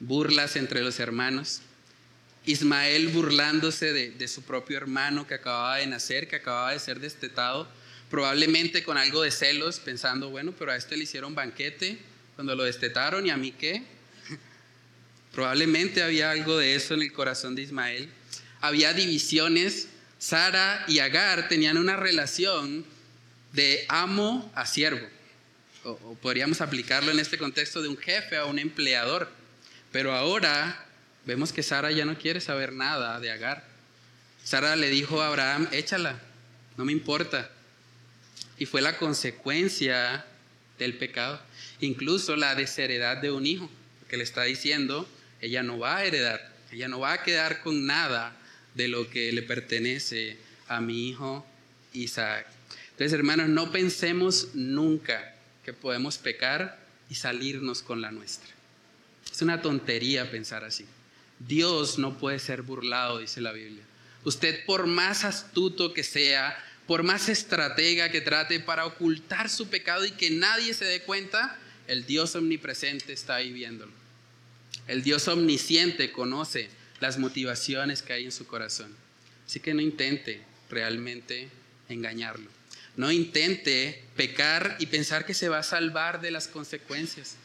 Burlas 0.00 0.56
entre 0.56 0.80
los 0.82 0.98
hermanos. 0.98 1.60
Ismael 2.46 3.08
burlándose 3.08 3.92
de, 3.92 4.28
su 4.28 4.42
propio 4.42 4.78
hermano 4.78 5.26
que 5.26 5.34
acababa 5.34 5.76
de 5.76 5.86
nacer, 5.86 6.28
que 6.28 6.36
acababa 6.36 6.72
de 6.72 6.78
ser 6.78 6.98
destetado, 6.98 7.68
probablemente 8.10 8.82
con 8.82 8.96
algo 8.96 9.22
de 9.22 9.30
celos, 9.30 9.80
pensando, 9.80 10.30
bueno, 10.30 10.54
pero 10.58 10.72
a 10.72 10.76
este 10.76 10.96
le 10.96 11.04
hicieron 11.04 11.34
banquete 11.34 11.98
cuando 12.36 12.54
lo 12.56 12.64
destetaron 12.64 13.26
y 13.26 13.30
a 13.30 13.36
mí 13.36 13.52
qué. 13.52 13.82
Probablemente 15.32 16.02
había 16.02 16.30
algo 16.30 16.56
de 16.56 16.74
eso 16.74 16.94
en 16.94 17.02
el 17.02 17.12
corazón 17.12 17.54
de 17.54 17.62
Ismael. 17.62 18.08
Había 18.60 18.94
divisiones. 18.94 19.88
Sara 20.18 20.84
y 20.88 20.98
Agar 20.98 21.48
tenían 21.48 21.78
una 21.78 21.96
relación 21.96 22.84
de 23.52 23.86
amo 23.88 24.50
a 24.54 24.66
siervo. 24.66 25.06
O, 25.84 26.16
podríamos 26.20 26.60
aplicarlo 26.60 27.12
en 27.12 27.20
este 27.20 27.38
contexto 27.38 27.82
de 27.82 27.88
un 27.88 27.96
jefe 27.96 28.36
a 28.36 28.44
un 28.44 28.58
empleador. 28.58 29.30
Pero 29.92 30.12
ahora 30.12 30.84
vemos 31.24 31.52
que 31.52 31.62
Sara 31.62 31.92
ya 31.92 32.04
no 32.04 32.18
quiere 32.18 32.40
saber 32.40 32.72
nada 32.72 33.20
de 33.20 33.30
Agar. 33.30 33.64
Sara 34.42 34.76
le 34.76 34.90
dijo 34.90 35.22
a 35.22 35.28
Abraham, 35.28 35.68
échala, 35.72 36.18
no 36.76 36.84
me 36.84 36.92
importa. 36.92 37.50
Y 38.58 38.66
fue 38.66 38.82
la 38.82 38.96
consecuencia 38.96 40.24
del 40.78 40.96
pecado. 40.96 41.40
Incluso 41.80 42.34
la 42.34 42.54
desheredad 42.54 43.18
de 43.18 43.30
un 43.30 43.46
hijo, 43.46 43.70
que 44.08 44.16
le 44.16 44.24
está 44.24 44.42
diciendo, 44.42 45.08
ella 45.40 45.62
no 45.62 45.78
va 45.78 45.98
a 45.98 46.04
heredar, 46.04 46.52
ella 46.72 46.88
no 46.88 46.98
va 46.98 47.12
a 47.12 47.22
quedar 47.22 47.60
con 47.60 47.86
nada 47.86 48.36
de 48.78 48.86
lo 48.86 49.10
que 49.10 49.32
le 49.32 49.42
pertenece 49.42 50.38
a 50.68 50.80
mi 50.80 51.08
hijo 51.08 51.44
Isaac. 51.92 52.46
Entonces, 52.92 53.12
hermanos, 53.12 53.48
no 53.48 53.72
pensemos 53.72 54.50
nunca 54.54 55.34
que 55.64 55.72
podemos 55.72 56.16
pecar 56.16 56.78
y 57.10 57.16
salirnos 57.16 57.82
con 57.82 58.00
la 58.00 58.12
nuestra. 58.12 58.48
Es 59.30 59.42
una 59.42 59.60
tontería 59.62 60.30
pensar 60.30 60.62
así. 60.62 60.86
Dios 61.40 61.98
no 61.98 62.18
puede 62.18 62.38
ser 62.38 62.62
burlado, 62.62 63.18
dice 63.18 63.40
la 63.40 63.50
Biblia. 63.50 63.82
Usted, 64.22 64.64
por 64.64 64.86
más 64.86 65.24
astuto 65.24 65.92
que 65.92 66.04
sea, 66.04 66.56
por 66.86 67.02
más 67.02 67.28
estratega 67.28 68.12
que 68.12 68.20
trate 68.20 68.60
para 68.60 68.86
ocultar 68.86 69.50
su 69.50 69.66
pecado 69.66 70.04
y 70.06 70.12
que 70.12 70.30
nadie 70.30 70.72
se 70.72 70.84
dé 70.84 71.02
cuenta, 71.02 71.58
el 71.88 72.06
Dios 72.06 72.36
omnipresente 72.36 73.12
está 73.12 73.36
ahí 73.36 73.52
viéndolo. 73.52 73.92
El 74.86 75.02
Dios 75.02 75.26
omnisciente 75.26 76.12
conoce 76.12 76.77
las 77.00 77.18
motivaciones 77.18 78.02
que 78.02 78.12
hay 78.12 78.24
en 78.24 78.32
su 78.32 78.46
corazón. 78.46 78.94
Así 79.46 79.60
que 79.60 79.74
no 79.74 79.80
intente 79.80 80.40
realmente 80.70 81.48
engañarlo. 81.88 82.48
No 82.96 83.12
intente 83.12 84.02
pecar 84.16 84.76
y 84.80 84.86
pensar 84.86 85.24
que 85.24 85.34
se 85.34 85.48
va 85.48 85.60
a 85.60 85.62
salvar 85.62 86.20
de 86.20 86.30
las 86.30 86.48
consecuencias. 86.48 87.36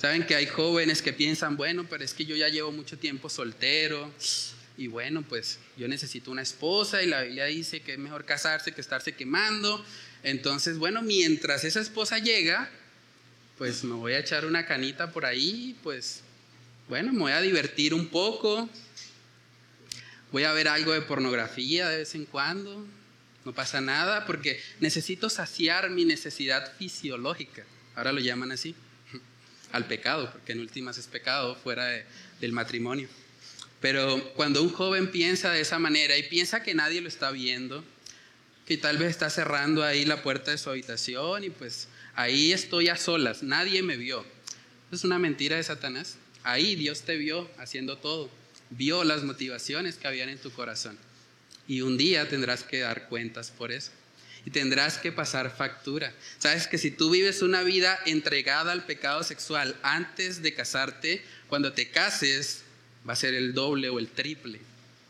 Saben 0.00 0.24
que 0.24 0.34
hay 0.34 0.46
jóvenes 0.46 1.02
que 1.02 1.12
piensan, 1.12 1.56
bueno, 1.56 1.86
pero 1.88 2.04
es 2.04 2.14
que 2.14 2.24
yo 2.24 2.36
ya 2.36 2.48
llevo 2.48 2.72
mucho 2.72 2.98
tiempo 2.98 3.28
soltero 3.28 4.10
y 4.76 4.86
bueno, 4.86 5.22
pues 5.22 5.58
yo 5.76 5.88
necesito 5.88 6.30
una 6.30 6.42
esposa 6.42 7.02
y 7.02 7.06
la 7.06 7.22
Biblia 7.22 7.46
dice 7.46 7.80
que 7.80 7.94
es 7.94 7.98
mejor 7.98 8.24
casarse 8.24 8.72
que 8.72 8.80
estarse 8.80 9.12
quemando. 9.12 9.84
Entonces, 10.22 10.78
bueno, 10.78 11.02
mientras 11.02 11.64
esa 11.64 11.80
esposa 11.80 12.18
llega, 12.18 12.70
pues 13.58 13.82
me 13.82 13.94
voy 13.94 14.12
a 14.12 14.20
echar 14.20 14.46
una 14.46 14.66
canita 14.66 15.10
por 15.10 15.26
ahí, 15.26 15.76
pues 15.82 16.22
bueno, 16.88 17.12
me 17.12 17.18
voy 17.18 17.32
a 17.32 17.40
divertir 17.40 17.92
un 17.92 18.08
poco, 18.08 18.68
voy 20.32 20.44
a 20.44 20.52
ver 20.52 20.68
algo 20.68 20.92
de 20.92 21.02
pornografía 21.02 21.88
de 21.88 21.98
vez 21.98 22.14
en 22.14 22.24
cuando, 22.24 22.86
no 23.44 23.52
pasa 23.52 23.80
nada 23.80 24.24
porque 24.24 24.60
necesito 24.80 25.28
saciar 25.28 25.90
mi 25.90 26.04
necesidad 26.04 26.74
fisiológica, 26.76 27.64
ahora 27.94 28.12
lo 28.12 28.20
llaman 28.20 28.52
así, 28.52 28.74
al 29.72 29.86
pecado, 29.86 30.30
porque 30.32 30.52
en 30.52 30.60
últimas 30.60 30.96
es 30.96 31.06
pecado 31.06 31.54
fuera 31.56 31.86
del 32.40 32.52
matrimonio. 32.52 33.08
Pero 33.80 34.32
cuando 34.34 34.62
un 34.62 34.72
joven 34.72 35.10
piensa 35.10 35.52
de 35.52 35.60
esa 35.60 35.78
manera 35.78 36.16
y 36.16 36.24
piensa 36.24 36.62
que 36.62 36.74
nadie 36.74 37.00
lo 37.00 37.08
está 37.08 37.30
viendo, 37.30 37.84
que 38.66 38.76
tal 38.76 38.98
vez 38.98 39.10
está 39.10 39.30
cerrando 39.30 39.84
ahí 39.84 40.04
la 40.04 40.22
puerta 40.22 40.50
de 40.50 40.58
su 40.58 40.68
habitación 40.68 41.44
y 41.44 41.50
pues 41.50 41.88
ahí 42.14 42.52
estoy 42.52 42.88
a 42.88 42.96
solas, 42.96 43.42
nadie 43.42 43.82
me 43.82 43.96
vio. 43.96 44.26
Es 44.90 45.04
una 45.04 45.18
mentira 45.18 45.56
de 45.56 45.62
Satanás. 45.62 46.16
Ahí 46.44 46.74
Dios 46.74 47.02
te 47.02 47.16
vio 47.16 47.50
haciendo 47.58 47.98
todo, 47.98 48.30
vio 48.70 49.04
las 49.04 49.22
motivaciones 49.22 49.96
que 49.96 50.08
habían 50.08 50.28
en 50.28 50.38
tu 50.38 50.50
corazón. 50.52 50.98
Y 51.66 51.82
un 51.82 51.98
día 51.98 52.28
tendrás 52.28 52.62
que 52.62 52.80
dar 52.80 53.08
cuentas 53.08 53.50
por 53.50 53.72
eso. 53.72 53.90
Y 54.46 54.50
tendrás 54.50 54.98
que 54.98 55.12
pasar 55.12 55.54
factura. 55.54 56.14
Sabes 56.38 56.66
que 56.66 56.78
si 56.78 56.90
tú 56.90 57.10
vives 57.10 57.42
una 57.42 57.62
vida 57.62 57.98
entregada 58.06 58.72
al 58.72 58.86
pecado 58.86 59.22
sexual 59.22 59.76
antes 59.82 60.42
de 60.42 60.54
casarte, 60.54 61.22
cuando 61.48 61.72
te 61.72 61.90
cases 61.90 62.62
va 63.06 63.12
a 63.12 63.16
ser 63.16 63.34
el 63.34 63.52
doble 63.52 63.90
o 63.90 63.98
el 63.98 64.08
triple 64.08 64.60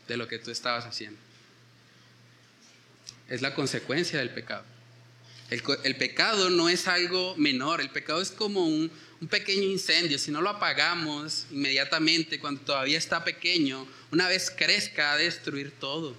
de 0.07 0.17
lo 0.17 0.27
que 0.27 0.39
tú 0.39 0.51
estabas 0.51 0.85
haciendo. 0.85 1.19
Es 3.29 3.41
la 3.41 3.53
consecuencia 3.53 4.19
del 4.19 4.31
pecado. 4.31 4.65
El, 5.49 5.95
pecado 5.95 6.51
no 6.51 6.69
es 6.69 6.87
algo 6.87 7.35
menor, 7.35 7.81
el 7.81 7.89
pecado 7.89 8.21
es 8.21 8.29
como 8.29 8.67
un, 8.67 8.91
un 9.21 9.27
pequeño 9.27 9.63
incendio, 9.63 10.17
si 10.17 10.31
no 10.31 10.41
lo 10.41 10.49
apagamos 10.49 11.45
inmediatamente 11.51 12.39
cuando 12.39 12.61
todavía 12.61 12.97
está 12.97 13.23
pequeño, 13.23 13.87
una 14.11 14.27
vez 14.27 14.49
crezca 14.49 15.11
a 15.11 15.17
destruir 15.17 15.71
todo. 15.71 16.15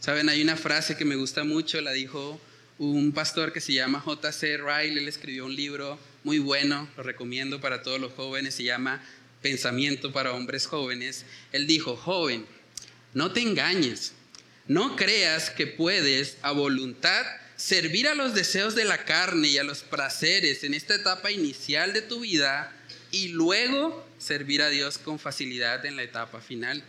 Saben, 0.00 0.28
hay 0.28 0.42
una 0.42 0.56
frase 0.56 0.96
que 0.96 1.04
me 1.04 1.16
gusta 1.16 1.44
mucho, 1.44 1.80
la 1.80 1.92
dijo 1.92 2.40
un 2.78 3.12
pastor 3.12 3.52
que 3.52 3.60
se 3.60 3.72
llama 3.72 4.00
J.C. 4.00 4.58
Ryle, 4.58 5.00
él 5.00 5.08
escribió 5.08 5.46
un 5.46 5.56
libro 5.56 5.98
muy 6.24 6.38
bueno, 6.38 6.88
lo 6.96 7.02
recomiendo 7.02 7.60
para 7.60 7.82
todos 7.82 8.00
los 8.00 8.12
jóvenes, 8.12 8.54
se 8.54 8.64
llama 8.64 9.02
Pensamiento 9.40 10.12
para 10.12 10.32
hombres 10.32 10.66
jóvenes. 10.66 11.24
Él 11.52 11.66
dijo, 11.66 11.96
joven, 11.96 12.44
no 13.14 13.32
te 13.32 13.40
engañes, 13.40 14.12
no 14.66 14.96
creas 14.96 15.50
que 15.50 15.66
puedes 15.66 16.36
a 16.42 16.50
voluntad 16.50 17.24
servir 17.56 18.06
a 18.08 18.14
los 18.14 18.34
deseos 18.34 18.74
de 18.74 18.84
la 18.84 19.04
carne 19.04 19.48
y 19.48 19.58
a 19.58 19.64
los 19.64 19.82
placeres 19.82 20.64
en 20.64 20.74
esta 20.74 20.94
etapa 20.94 21.30
inicial 21.30 21.92
de 21.92 22.02
tu 22.02 22.20
vida 22.20 22.72
y 23.10 23.28
luego 23.28 24.06
servir 24.18 24.62
a 24.62 24.68
Dios 24.68 24.98
con 24.98 25.18
facilidad 25.18 25.84
en 25.86 25.96
la 25.96 26.02
etapa 26.02 26.40
final. 26.40 26.82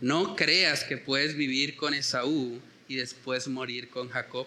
No 0.00 0.36
creas 0.36 0.84
que 0.84 0.98
puedes 0.98 1.36
vivir 1.36 1.76
con 1.76 1.94
Esaú 1.94 2.60
y 2.88 2.96
después 2.96 3.48
morir 3.48 3.88
con 3.88 4.10
Jacob. 4.10 4.46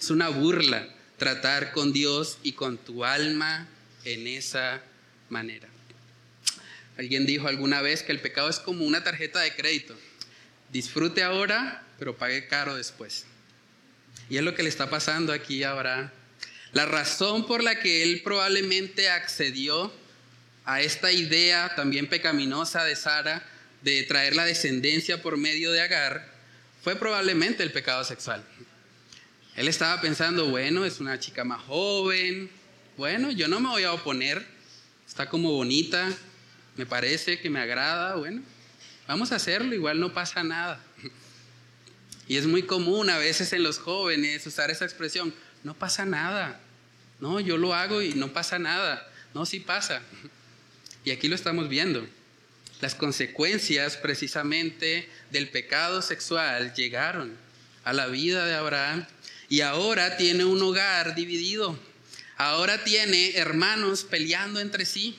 Es 0.00 0.10
una 0.10 0.28
burla 0.28 0.88
tratar 1.16 1.72
con 1.72 1.92
Dios 1.92 2.38
y 2.42 2.52
con 2.52 2.78
tu 2.78 3.04
alma 3.04 3.68
en 4.04 4.26
esa 4.26 4.82
manera. 5.28 5.68
Alguien 6.96 7.26
dijo 7.26 7.46
alguna 7.46 7.80
vez 7.80 8.02
que 8.02 8.10
el 8.10 8.20
pecado 8.20 8.48
es 8.48 8.58
como 8.58 8.84
una 8.84 9.04
tarjeta 9.04 9.40
de 9.40 9.54
crédito. 9.54 9.96
Disfrute 10.72 11.22
ahora, 11.22 11.84
pero 11.98 12.16
pague 12.16 12.48
caro 12.48 12.74
después. 12.74 13.24
Y 14.30 14.36
es 14.36 14.42
lo 14.42 14.54
que 14.54 14.62
le 14.62 14.68
está 14.68 14.90
pasando 14.90 15.32
aquí 15.32 15.62
a 15.62 15.70
Abraham. 15.70 16.10
La 16.72 16.84
razón 16.84 17.46
por 17.46 17.62
la 17.62 17.80
que 17.80 18.02
él 18.02 18.20
probablemente 18.22 19.08
accedió 19.08 19.92
a 20.64 20.82
esta 20.82 21.10
idea 21.10 21.74
también 21.74 22.08
pecaminosa 22.08 22.84
de 22.84 22.94
Sara 22.94 23.42
de 23.82 24.02
traer 24.02 24.36
la 24.36 24.44
descendencia 24.44 25.22
por 25.22 25.38
medio 25.38 25.72
de 25.72 25.80
Agar 25.80 26.30
fue 26.82 26.96
probablemente 26.96 27.62
el 27.62 27.72
pecado 27.72 28.04
sexual. 28.04 28.44
Él 29.56 29.66
estaba 29.66 30.00
pensando, 30.00 30.50
bueno, 30.50 30.84
es 30.84 31.00
una 31.00 31.18
chica 31.18 31.42
más 31.42 31.62
joven, 31.62 32.50
bueno, 32.96 33.30
yo 33.30 33.48
no 33.48 33.60
me 33.60 33.68
voy 33.68 33.84
a 33.84 33.92
oponer, 33.92 34.46
está 35.06 35.28
como 35.28 35.52
bonita, 35.52 36.12
me 36.76 36.86
parece 36.86 37.40
que 37.40 37.50
me 37.50 37.60
agrada, 37.60 38.16
bueno, 38.16 38.42
vamos 39.06 39.32
a 39.32 39.36
hacerlo, 39.36 39.74
igual 39.74 39.98
no 39.98 40.12
pasa 40.12 40.44
nada. 40.44 40.84
Y 42.28 42.36
es 42.36 42.46
muy 42.46 42.62
común 42.62 43.08
a 43.08 43.18
veces 43.18 43.52
en 43.54 43.62
los 43.62 43.78
jóvenes 43.78 44.46
usar 44.46 44.70
esa 44.70 44.84
expresión, 44.84 45.34
no 45.64 45.74
pasa 45.74 46.04
nada. 46.04 46.60
No, 47.20 47.40
yo 47.40 47.56
lo 47.56 47.74
hago 47.74 48.02
y 48.02 48.12
no 48.12 48.32
pasa 48.32 48.58
nada. 48.58 49.10
No, 49.34 49.46
sí 49.46 49.60
pasa. 49.60 50.02
Y 51.04 51.10
aquí 51.10 51.26
lo 51.26 51.34
estamos 51.34 51.68
viendo. 51.68 52.06
Las 52.80 52.94
consecuencias 52.94 53.96
precisamente 53.96 55.08
del 55.30 55.48
pecado 55.48 56.02
sexual 56.02 56.74
llegaron 56.74 57.34
a 57.82 57.92
la 57.92 58.06
vida 58.06 58.44
de 58.44 58.54
Abraham 58.54 59.06
y 59.48 59.62
ahora 59.62 60.16
tiene 60.16 60.44
un 60.44 60.62
hogar 60.62 61.14
dividido. 61.14 61.78
Ahora 62.36 62.84
tiene 62.84 63.36
hermanos 63.36 64.04
peleando 64.04 64.60
entre 64.60 64.84
sí. 64.84 65.18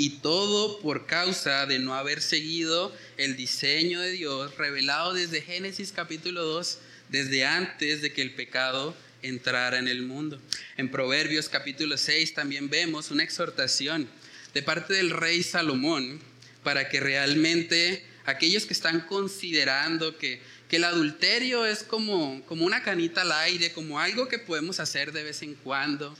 Y 0.00 0.20
todo 0.22 0.80
por 0.80 1.04
causa 1.04 1.66
de 1.66 1.78
no 1.78 1.94
haber 1.94 2.22
seguido 2.22 2.90
el 3.18 3.36
diseño 3.36 4.00
de 4.00 4.12
Dios 4.12 4.56
revelado 4.56 5.12
desde 5.12 5.42
Génesis 5.42 5.92
capítulo 5.94 6.42
2, 6.42 6.78
desde 7.10 7.44
antes 7.44 8.00
de 8.00 8.10
que 8.10 8.22
el 8.22 8.32
pecado 8.32 8.96
entrara 9.20 9.78
en 9.78 9.88
el 9.88 10.00
mundo. 10.00 10.40
En 10.78 10.90
Proverbios 10.90 11.50
capítulo 11.50 11.98
6 11.98 12.32
también 12.32 12.70
vemos 12.70 13.10
una 13.10 13.24
exhortación 13.24 14.08
de 14.54 14.62
parte 14.62 14.94
del 14.94 15.10
rey 15.10 15.42
Salomón 15.42 16.18
para 16.64 16.88
que 16.88 16.98
realmente 16.98 18.02
aquellos 18.24 18.64
que 18.64 18.72
están 18.72 19.02
considerando 19.02 20.16
que, 20.16 20.40
que 20.70 20.76
el 20.76 20.84
adulterio 20.84 21.66
es 21.66 21.82
como, 21.82 22.42
como 22.46 22.64
una 22.64 22.82
canita 22.82 23.20
al 23.20 23.32
aire, 23.32 23.70
como 23.72 24.00
algo 24.00 24.28
que 24.28 24.38
podemos 24.38 24.80
hacer 24.80 25.12
de 25.12 25.24
vez 25.24 25.42
en 25.42 25.56
cuando, 25.56 26.16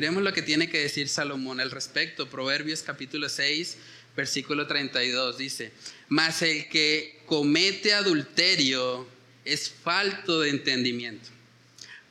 Miremos 0.00 0.22
lo 0.22 0.32
que 0.32 0.40
tiene 0.40 0.70
que 0.70 0.78
decir 0.78 1.10
Salomón 1.10 1.60
al 1.60 1.70
respecto. 1.70 2.26
Proverbios 2.26 2.80
capítulo 2.80 3.28
6, 3.28 3.76
versículo 4.16 4.66
32 4.66 5.36
dice, 5.36 5.72
mas 6.08 6.40
el 6.40 6.70
que 6.70 7.20
comete 7.26 7.92
adulterio 7.92 9.06
es 9.44 9.68
falto 9.68 10.40
de 10.40 10.48
entendimiento. 10.48 11.28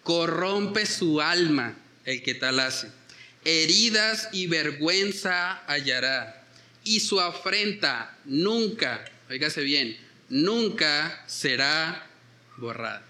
Corrompe 0.04 0.86
su 0.86 1.20
alma 1.20 1.80
el 2.06 2.22
que 2.22 2.36
tal 2.36 2.60
hace. 2.60 2.92
Heridas 3.44 4.30
y 4.34 4.46
vergüenza 4.46 5.64
hallará. 5.66 6.46
Y 6.84 7.00
su 7.00 7.20
afrenta 7.20 8.16
nunca, 8.24 9.04
oígase 9.32 9.64
bien, 9.64 9.98
nunca 10.30 11.24
será 11.26 12.08
borrada. 12.58 13.09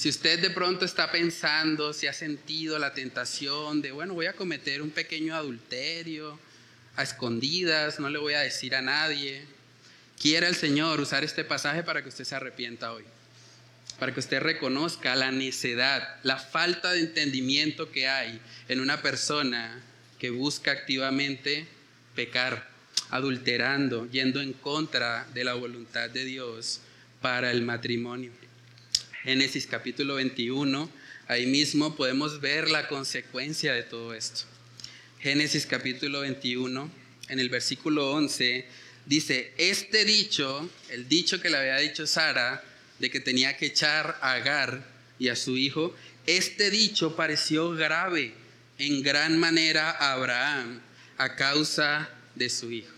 Si 0.00 0.08
usted 0.08 0.40
de 0.40 0.48
pronto 0.48 0.86
está 0.86 1.12
pensando, 1.12 1.92
si 1.92 2.06
ha 2.06 2.14
sentido 2.14 2.78
la 2.78 2.94
tentación 2.94 3.82
de, 3.82 3.92
bueno, 3.92 4.14
voy 4.14 4.24
a 4.24 4.32
cometer 4.32 4.80
un 4.80 4.88
pequeño 4.88 5.34
adulterio 5.34 6.38
a 6.96 7.02
escondidas, 7.02 8.00
no 8.00 8.08
le 8.08 8.18
voy 8.18 8.32
a 8.32 8.40
decir 8.40 8.74
a 8.74 8.80
nadie, 8.80 9.42
quiera 10.18 10.48
el 10.48 10.56
Señor 10.56 11.02
usar 11.02 11.22
este 11.22 11.44
pasaje 11.44 11.82
para 11.82 12.02
que 12.02 12.08
usted 12.08 12.24
se 12.24 12.34
arrepienta 12.34 12.94
hoy, 12.94 13.04
para 13.98 14.14
que 14.14 14.20
usted 14.20 14.40
reconozca 14.40 15.14
la 15.16 15.32
necedad, 15.32 16.16
la 16.22 16.38
falta 16.38 16.92
de 16.92 17.00
entendimiento 17.00 17.92
que 17.92 18.08
hay 18.08 18.40
en 18.70 18.80
una 18.80 19.02
persona 19.02 19.82
que 20.18 20.30
busca 20.30 20.70
activamente 20.70 21.66
pecar, 22.14 22.70
adulterando, 23.10 24.10
yendo 24.10 24.40
en 24.40 24.54
contra 24.54 25.26
de 25.34 25.44
la 25.44 25.52
voluntad 25.52 26.08
de 26.08 26.24
Dios 26.24 26.80
para 27.20 27.50
el 27.50 27.60
matrimonio. 27.60 28.39
Génesis 29.22 29.66
capítulo 29.66 30.14
21, 30.14 30.90
ahí 31.28 31.44
mismo 31.44 31.94
podemos 31.94 32.40
ver 32.40 32.70
la 32.70 32.88
consecuencia 32.88 33.74
de 33.74 33.82
todo 33.82 34.14
esto. 34.14 34.44
Génesis 35.20 35.66
capítulo 35.66 36.20
21, 36.20 36.90
en 37.28 37.38
el 37.38 37.50
versículo 37.50 38.12
11, 38.12 38.64
dice, 39.04 39.52
este 39.58 40.06
dicho, 40.06 40.70
el 40.88 41.06
dicho 41.06 41.38
que 41.38 41.50
le 41.50 41.58
había 41.58 41.76
dicho 41.76 42.06
Sara, 42.06 42.64
de 42.98 43.10
que 43.10 43.20
tenía 43.20 43.58
que 43.58 43.66
echar 43.66 44.18
a 44.22 44.32
Agar 44.32 44.86
y 45.18 45.28
a 45.28 45.36
su 45.36 45.58
hijo, 45.58 45.94
este 46.26 46.70
dicho 46.70 47.14
pareció 47.14 47.72
grave 47.72 48.32
en 48.78 49.02
gran 49.02 49.38
manera 49.38 49.90
a 49.90 50.12
Abraham 50.12 50.80
a 51.18 51.36
causa 51.36 52.08
de 52.36 52.48
su 52.48 52.72
hijo. 52.72 52.94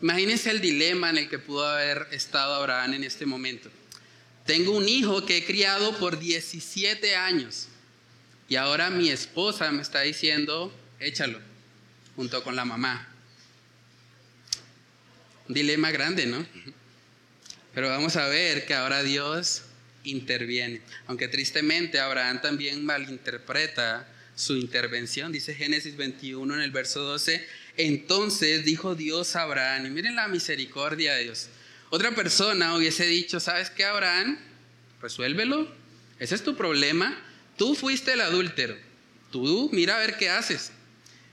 Imagínense 0.00 0.50
el 0.50 0.62
dilema 0.62 1.10
en 1.10 1.18
el 1.18 1.28
que 1.28 1.38
pudo 1.38 1.66
haber 1.66 2.08
estado 2.12 2.54
Abraham 2.54 2.94
en 2.94 3.04
este 3.04 3.26
momento. 3.26 3.70
Tengo 4.46 4.72
un 4.72 4.88
hijo 4.88 5.24
que 5.24 5.38
he 5.38 5.44
criado 5.44 5.96
por 5.98 6.18
17 6.18 7.16
años 7.16 7.68
y 8.48 8.56
ahora 8.56 8.90
mi 8.90 9.08
esposa 9.08 9.72
me 9.72 9.82
está 9.82 10.02
diciendo, 10.02 10.72
échalo, 11.00 11.40
junto 12.14 12.42
con 12.42 12.54
la 12.54 12.64
mamá. 12.64 13.08
Un 15.48 15.54
dilema 15.54 15.90
grande, 15.90 16.26
¿no? 16.26 16.44
Pero 17.74 17.88
vamos 17.88 18.16
a 18.16 18.28
ver 18.28 18.66
que 18.66 18.74
ahora 18.74 19.02
Dios 19.02 19.62
interviene. 20.04 20.82
Aunque 21.06 21.28
tristemente 21.28 21.98
Abraham 21.98 22.40
también 22.40 22.84
malinterpreta 22.84 24.06
su 24.34 24.56
intervención. 24.56 25.32
Dice 25.32 25.54
Génesis 25.54 25.96
21 25.96 26.54
en 26.54 26.60
el 26.60 26.70
verso 26.70 27.02
12. 27.02 27.46
Entonces 27.76 28.64
dijo 28.64 28.94
Dios 28.94 29.36
a 29.36 29.42
Abraham, 29.42 29.86
y 29.86 29.90
miren 29.90 30.16
la 30.16 30.28
misericordia 30.28 31.14
de 31.14 31.24
Dios. 31.24 31.48
Otra 31.94 32.12
persona 32.12 32.74
hubiese 32.74 33.06
dicho, 33.06 33.38
¿sabes 33.38 33.70
qué, 33.70 33.84
Abraham? 33.84 34.36
Resuélvelo. 35.00 35.72
Ese 36.18 36.34
es 36.34 36.42
tu 36.42 36.56
problema. 36.56 37.16
Tú 37.56 37.76
fuiste 37.76 38.14
el 38.14 38.20
adúltero. 38.20 38.76
Tú 39.30 39.70
mira 39.72 39.94
a 39.94 40.00
ver 40.00 40.16
qué 40.16 40.28
haces. 40.28 40.72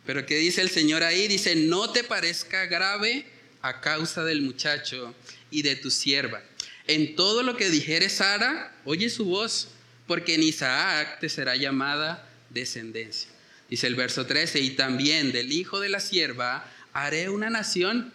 Pero 0.06 0.24
¿qué 0.28 0.36
dice 0.36 0.62
el 0.62 0.70
Señor 0.70 1.02
ahí? 1.02 1.28
Dice, 1.28 1.56
no 1.56 1.90
te 1.90 2.04
parezca 2.04 2.68
grave 2.68 3.26
a 3.64 3.82
causa 3.82 4.24
del 4.24 4.44
muchacho 4.44 5.16
y 5.50 5.64
de 5.64 5.76
tu 5.78 5.90
sierva. 5.90 6.44
En 6.86 7.16
todo 7.16 7.42
lo 7.42 7.58
que 7.58 7.72
dijere 7.72 8.08
Sara, 8.08 8.72
oye 8.86 9.10
su 9.10 9.26
voz, 9.26 9.70
porque 10.06 10.36
en 10.36 10.44
Isaac 10.44 11.20
te 11.22 11.30
será 11.30 11.56
llamada 11.56 12.30
descendencia. 12.52 13.32
Dice 13.68 13.88
el 13.88 13.96
verso 13.96 14.28
13, 14.28 14.60
y 14.60 14.70
también 14.76 15.32
del 15.32 15.54
hijo 15.54 15.80
de 15.80 15.90
la 15.90 16.00
sierva 16.00 16.72
haré 16.94 17.30
una 17.30 17.50
nación, 17.50 18.14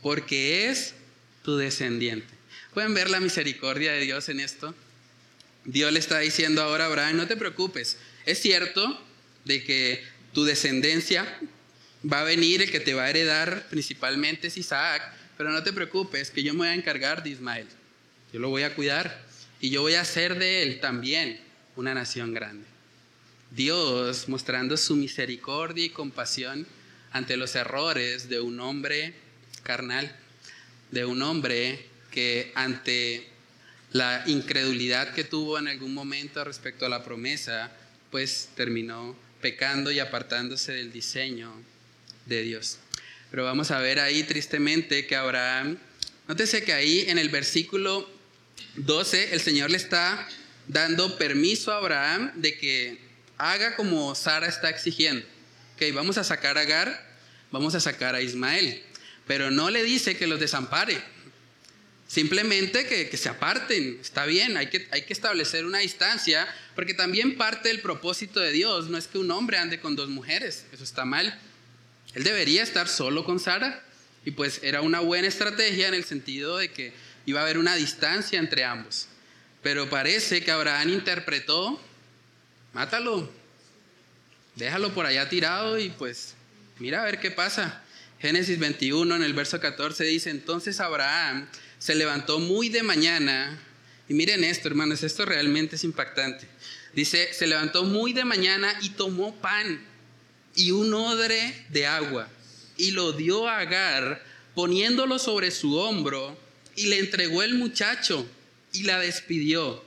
porque 0.00 0.70
es 0.70 0.94
tu 1.42 1.56
descendiente. 1.56 2.32
¿Pueden 2.74 2.94
ver 2.94 3.10
la 3.10 3.20
misericordia 3.20 3.92
de 3.92 4.00
Dios 4.00 4.28
en 4.28 4.40
esto? 4.40 4.74
Dios 5.64 5.92
le 5.92 5.98
está 5.98 6.18
diciendo 6.18 6.62
ahora 6.62 6.84
a 6.84 6.86
Abraham, 6.88 7.16
no 7.16 7.26
te 7.26 7.36
preocupes, 7.36 7.98
es 8.26 8.40
cierto 8.40 9.00
de 9.44 9.62
que 9.62 10.04
tu 10.32 10.44
descendencia 10.44 11.38
va 12.10 12.20
a 12.20 12.24
venir, 12.24 12.62
el 12.62 12.70
que 12.70 12.80
te 12.80 12.94
va 12.94 13.04
a 13.04 13.10
heredar 13.10 13.68
principalmente 13.68 14.48
es 14.48 14.56
Isaac, 14.56 15.02
pero 15.36 15.50
no 15.50 15.62
te 15.62 15.72
preocupes, 15.72 16.30
que 16.30 16.42
yo 16.42 16.52
me 16.52 16.60
voy 16.60 16.68
a 16.68 16.74
encargar 16.74 17.22
de 17.22 17.30
Ismael. 17.30 17.66
Yo 18.32 18.40
lo 18.40 18.48
voy 18.48 18.62
a 18.62 18.74
cuidar 18.74 19.24
y 19.60 19.70
yo 19.70 19.82
voy 19.82 19.94
a 19.94 20.00
hacer 20.00 20.38
de 20.38 20.62
él 20.62 20.80
también 20.80 21.40
una 21.76 21.94
nación 21.94 22.32
grande. 22.32 22.66
Dios 23.50 24.28
mostrando 24.28 24.76
su 24.76 24.96
misericordia 24.96 25.84
y 25.84 25.90
compasión 25.90 26.66
ante 27.12 27.36
los 27.36 27.54
errores 27.54 28.28
de 28.28 28.40
un 28.40 28.58
hombre 28.60 29.14
carnal 29.62 30.16
de 30.92 31.04
un 31.04 31.22
hombre 31.22 31.84
que 32.12 32.52
ante 32.54 33.26
la 33.92 34.22
incredulidad 34.26 35.12
que 35.12 35.24
tuvo 35.24 35.58
en 35.58 35.66
algún 35.66 35.92
momento 35.92 36.44
respecto 36.44 36.86
a 36.86 36.88
la 36.88 37.02
promesa, 37.02 37.72
pues 38.10 38.50
terminó 38.54 39.16
pecando 39.40 39.90
y 39.90 39.98
apartándose 39.98 40.72
del 40.72 40.92
diseño 40.92 41.52
de 42.26 42.42
Dios. 42.42 42.78
Pero 43.30 43.44
vamos 43.44 43.70
a 43.70 43.78
ver 43.80 43.98
ahí 43.98 44.22
tristemente 44.22 45.06
que 45.06 45.16
Abraham, 45.16 45.78
nótese 46.28 46.62
que 46.62 46.72
ahí 46.72 47.04
en 47.08 47.18
el 47.18 47.30
versículo 47.30 48.08
12 48.76 49.34
el 49.34 49.40
Señor 49.40 49.70
le 49.70 49.78
está 49.78 50.28
dando 50.68 51.18
permiso 51.18 51.72
a 51.72 51.78
Abraham 51.78 52.32
de 52.36 52.56
que 52.56 52.98
haga 53.38 53.76
como 53.76 54.14
Sara 54.14 54.46
está 54.46 54.68
exigiendo. 54.68 55.26
Ok, 55.74 55.94
vamos 55.94 56.18
a 56.18 56.24
sacar 56.24 56.58
a 56.58 56.62
Agar, 56.62 57.16
vamos 57.50 57.74
a 57.74 57.80
sacar 57.80 58.14
a 58.14 58.20
Ismael 58.20 58.82
pero 59.26 59.50
no 59.50 59.70
le 59.70 59.82
dice 59.82 60.16
que 60.16 60.26
los 60.26 60.40
desampare. 60.40 61.02
Simplemente 62.06 62.86
que, 62.86 63.16
se 63.16 63.30
aparten, 63.30 63.98
está 64.00 64.26
bien, 64.26 64.58
hay 64.58 64.66
que, 64.66 64.86
hay 64.90 65.02
que 65.02 65.14
establecer 65.14 65.64
una 65.64 65.78
distancia, 65.78 66.46
porque 66.74 66.92
también 66.92 67.38
parte 67.38 67.70
del 67.70 67.80
propósito 67.80 68.38
de 68.38 68.52
Dios 68.52 68.90
no 68.90 68.98
es 68.98 69.06
que 69.06 69.16
un 69.16 69.30
hombre 69.30 69.56
ande 69.56 69.80
con 69.80 69.96
dos 69.96 70.10
mujeres, 70.10 70.66
eso 70.72 70.84
está 70.84 71.06
mal. 71.06 71.40
Él 72.14 72.24
debería 72.24 72.62
estar 72.62 72.86
solo 72.86 73.24
con 73.24 73.40
Sara, 73.40 73.82
y 74.24 74.32
pues 74.32 74.60
era 74.62 74.82
una 74.82 75.00
buena 75.00 75.26
estrategia 75.26 75.88
en 75.88 75.94
el 75.94 76.04
sentido 76.04 76.58
de 76.58 76.70
que 76.70 76.92
iba 77.26 77.40
a 77.40 77.44
haber 77.44 77.58
una 77.58 77.74
distancia 77.76 78.38
entre 78.38 78.64
ambos. 78.64 79.08
Pero 79.62 79.88
parece 79.88 80.42
que 80.42 80.50
Abraham 80.50 80.90
interpretó, 80.90 81.80
mátalo, 82.72 83.30
déjalo 84.56 84.92
por 84.92 85.06
allá 85.06 85.28
tirado 85.28 85.78
y 85.78 85.88
pues 85.90 86.34
mira 86.78 87.02
a 87.02 87.04
ver 87.04 87.20
qué 87.20 87.30
pasa. 87.30 87.81
Génesis 88.22 88.56
21 88.60 89.16
en 89.16 89.24
el 89.24 89.34
verso 89.34 89.58
14 89.58 90.04
dice, 90.04 90.30
entonces 90.30 90.78
Abraham 90.78 91.48
se 91.80 91.96
levantó 91.96 92.38
muy 92.38 92.68
de 92.68 92.84
mañana, 92.84 93.60
y 94.08 94.14
miren 94.14 94.44
esto 94.44 94.68
hermanos, 94.68 95.02
esto 95.02 95.24
realmente 95.24 95.74
es 95.74 95.82
impactante. 95.82 96.46
Dice, 96.94 97.34
se 97.34 97.48
levantó 97.48 97.82
muy 97.82 98.12
de 98.12 98.24
mañana 98.24 98.72
y 98.80 98.90
tomó 98.90 99.34
pan 99.34 99.84
y 100.54 100.70
un 100.70 100.94
odre 100.94 101.66
de 101.70 101.88
agua 101.88 102.28
y 102.76 102.92
lo 102.92 103.10
dio 103.10 103.48
a 103.48 103.58
Agar 103.58 104.22
poniéndolo 104.54 105.18
sobre 105.18 105.50
su 105.50 105.76
hombro 105.78 106.38
y 106.76 106.86
le 106.86 107.00
entregó 107.00 107.42
el 107.42 107.54
muchacho 107.54 108.24
y 108.72 108.84
la 108.84 109.00
despidió. 109.00 109.82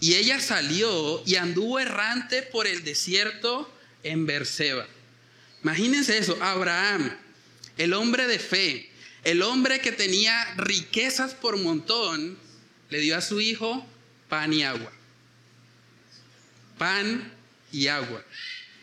Y 0.00 0.14
ella 0.14 0.40
salió 0.40 1.22
y 1.24 1.36
anduvo 1.36 1.78
errante 1.78 2.42
por 2.42 2.66
el 2.66 2.82
desierto 2.82 3.72
en 4.02 4.26
Berseba. 4.26 4.88
Imagínense 5.62 6.18
eso, 6.18 6.36
Abraham, 6.40 7.16
el 7.76 7.92
hombre 7.92 8.26
de 8.26 8.38
fe, 8.38 8.90
el 9.24 9.42
hombre 9.42 9.80
que 9.80 9.92
tenía 9.92 10.54
riquezas 10.56 11.34
por 11.34 11.58
montón, 11.58 12.38
le 12.90 13.00
dio 13.00 13.16
a 13.16 13.20
su 13.20 13.40
hijo 13.40 13.86
pan 14.28 14.52
y 14.52 14.62
agua. 14.62 14.92
Pan 16.78 17.32
y 17.72 17.88
agua. 17.88 18.24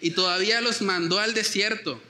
Y 0.01 0.11
todavía 0.11 0.61
los 0.61 0.81
mandó 0.81 1.19
al 1.19 1.33
desierto. 1.33 2.01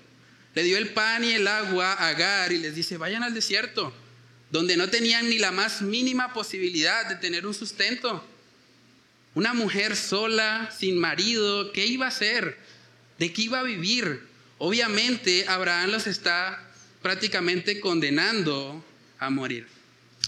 Le 0.56 0.64
dio 0.64 0.78
el 0.78 0.90
pan 0.90 1.24
y 1.24 1.32
el 1.34 1.48
agua 1.48 1.94
a 1.94 2.10
Agar 2.10 2.52
y 2.52 2.60
les 2.60 2.76
dice, 2.76 2.98
vayan 2.98 3.24
al 3.24 3.34
desierto, 3.34 3.94
donde 4.52 4.78
no 4.78 4.90
tenían 4.90 5.30
ni 5.30 5.40
la 5.40 5.52
más 5.52 5.82
mínima 5.82 6.34
posibilidad 6.34 7.08
de 7.08 7.16
tener 7.16 7.48
un 7.48 7.54
sustento. 7.54 8.24
Una 9.36 9.54
mujer 9.54 9.96
sola, 9.96 10.72
sin 10.78 11.00
marido, 11.00 11.72
¿qué 11.72 11.88
iba 11.88 12.06
a 12.06 12.10
hacer? 12.10 12.58
¿De 13.18 13.34
qué 13.34 13.44
iba 13.44 13.60
a 13.60 13.64
vivir? 13.64 14.28
Obviamente 14.60 15.46
Abraham 15.48 15.92
los 15.92 16.06
está 16.06 16.73
prácticamente 17.04 17.80
condenando 17.80 18.84
a 19.20 19.30
morir. 19.30 19.68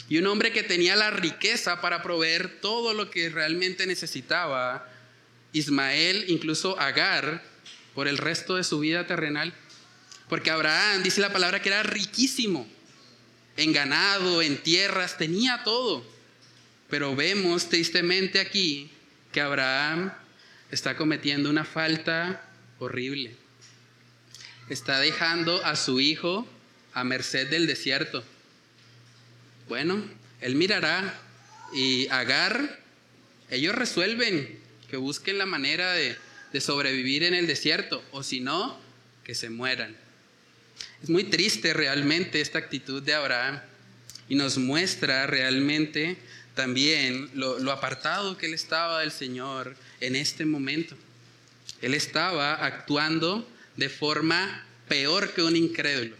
Y 0.07 0.19
un 0.19 0.27
hombre 0.27 0.51
que 0.51 0.61
tenía 0.61 0.95
la 0.95 1.09
riqueza 1.09 1.81
para 1.81 2.03
proveer 2.03 2.59
todo 2.61 2.93
lo 2.93 3.09
que 3.09 3.29
realmente 3.29 3.87
necesitaba, 3.87 4.87
Ismael, 5.53 6.25
incluso 6.27 6.79
Agar, 6.79 7.41
por 7.95 8.07
el 8.07 8.17
resto 8.17 8.57
de 8.57 8.63
su 8.63 8.79
vida 8.79 9.07
terrenal. 9.07 9.53
Porque 10.29 10.51
Abraham, 10.51 11.01
dice 11.01 11.21
la 11.21 11.33
palabra, 11.33 11.61
que 11.61 11.69
era 11.69 11.81
riquísimo 11.81 12.67
en 13.57 13.71
ganado, 13.71 14.41
en 14.41 14.57
tierras, 14.57 15.17
tenía 15.17 15.63
todo. 15.63 16.05
Pero 16.89 17.15
vemos 17.15 17.69
tristemente 17.69 18.39
aquí 18.39 18.91
que 19.31 19.41
Abraham 19.41 20.11
está 20.71 20.97
cometiendo 20.97 21.49
una 21.49 21.63
falta 21.63 22.47
horrible. 22.79 23.35
Está 24.69 24.99
dejando 24.99 25.63
a 25.63 25.75
su 25.75 25.99
hijo 25.99 26.47
a 26.95 27.03
merced 27.03 27.49
del 27.49 27.67
desierto. 27.67 28.23
Bueno, 29.69 30.03
él 30.41 30.55
mirará 30.55 31.21
y 31.71 32.07
Agar, 32.07 32.79
ellos 33.49 33.75
resuelven 33.75 34.59
que 34.89 34.97
busquen 34.97 35.37
la 35.37 35.45
manera 35.45 35.93
de, 35.93 36.17
sobrevivir 36.59 37.23
en 37.23 37.33
el 37.33 37.47
desierto, 37.47 38.01
o 38.11 38.23
si 38.23 38.39
no, 38.39 38.79
que 39.25 39.35
se 39.35 39.49
mueran. 39.49 39.93
Es 41.03 41.09
muy 41.09 41.25
triste 41.25 41.73
realmente 41.73 42.39
esta 42.39 42.59
actitud 42.59 43.03
de 43.03 43.13
Abraham 43.13 43.59
y 44.29 44.35
nos 44.35 44.57
muestra 44.57 45.27
realmente 45.27 46.17
también 46.53 47.29
lo, 47.33 47.71
apartado 47.73 48.37
que 48.37 48.45
él 48.45 48.53
estaba 48.53 49.01
del 49.01 49.11
Señor 49.11 49.75
en 49.99 50.15
este 50.15 50.45
momento. 50.45 50.95
Él 51.81 51.93
estaba 51.93 52.53
actuando 52.53 53.45
de 53.75 53.89
forma 53.89 54.65
peor 54.87 55.33
que 55.33 55.43
un 55.43 55.57
incrédulo, 55.57 56.15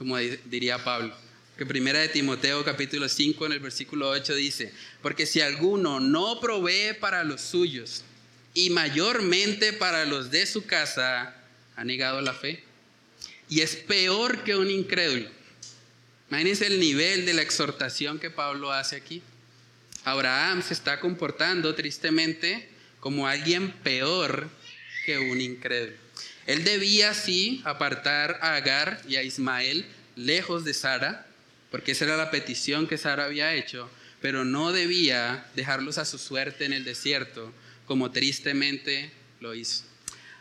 como 0.00 0.16
diría 0.16 0.82
Pablo. 0.82 1.14
Que 1.58 1.66
primera 1.66 1.98
de 1.98 2.08
Timoteo 2.08 2.64
capítulo 2.64 3.06
5 3.06 3.44
en 3.44 3.52
el 3.52 3.60
versículo 3.60 4.08
8 4.08 4.34
dice, 4.34 4.72
porque 5.02 5.26
si 5.26 5.42
alguno 5.42 6.00
no 6.00 6.40
provee 6.40 6.94
para 6.98 7.22
los 7.22 7.42
suyos 7.42 8.02
y 8.54 8.70
mayormente 8.70 9.74
para 9.74 10.06
los 10.06 10.30
de 10.30 10.46
su 10.46 10.64
casa, 10.64 11.36
ha 11.76 11.84
negado 11.84 12.22
la 12.22 12.32
fe 12.32 12.64
y 13.50 13.60
es 13.60 13.76
peor 13.76 14.42
que 14.42 14.56
un 14.56 14.70
incrédulo. 14.70 15.28
Imagínense 16.30 16.66
el 16.66 16.80
nivel 16.80 17.26
de 17.26 17.34
la 17.34 17.42
exhortación 17.42 18.18
que 18.18 18.30
Pablo 18.30 18.72
hace 18.72 18.96
aquí. 18.96 19.20
Abraham 20.04 20.62
se 20.62 20.72
está 20.72 20.98
comportando 20.98 21.74
tristemente 21.74 22.70
como 23.00 23.26
alguien 23.26 23.70
peor 23.82 24.48
que 25.04 25.18
un 25.18 25.42
incrédulo. 25.42 26.09
Él 26.46 26.64
debía 26.64 27.14
sí 27.14 27.62
apartar 27.64 28.38
a 28.42 28.56
Agar 28.56 29.00
y 29.08 29.16
a 29.16 29.22
Ismael 29.22 29.86
lejos 30.16 30.64
de 30.64 30.74
Sara, 30.74 31.26
porque 31.70 31.92
esa 31.92 32.04
era 32.04 32.16
la 32.16 32.30
petición 32.30 32.86
que 32.86 32.98
Sara 32.98 33.24
había 33.24 33.54
hecho, 33.54 33.90
pero 34.20 34.44
no 34.44 34.72
debía 34.72 35.46
dejarlos 35.54 35.98
a 35.98 36.04
su 36.04 36.18
suerte 36.18 36.64
en 36.64 36.72
el 36.72 36.84
desierto, 36.84 37.52
como 37.86 38.10
tristemente 38.10 39.10
lo 39.40 39.54
hizo. 39.54 39.84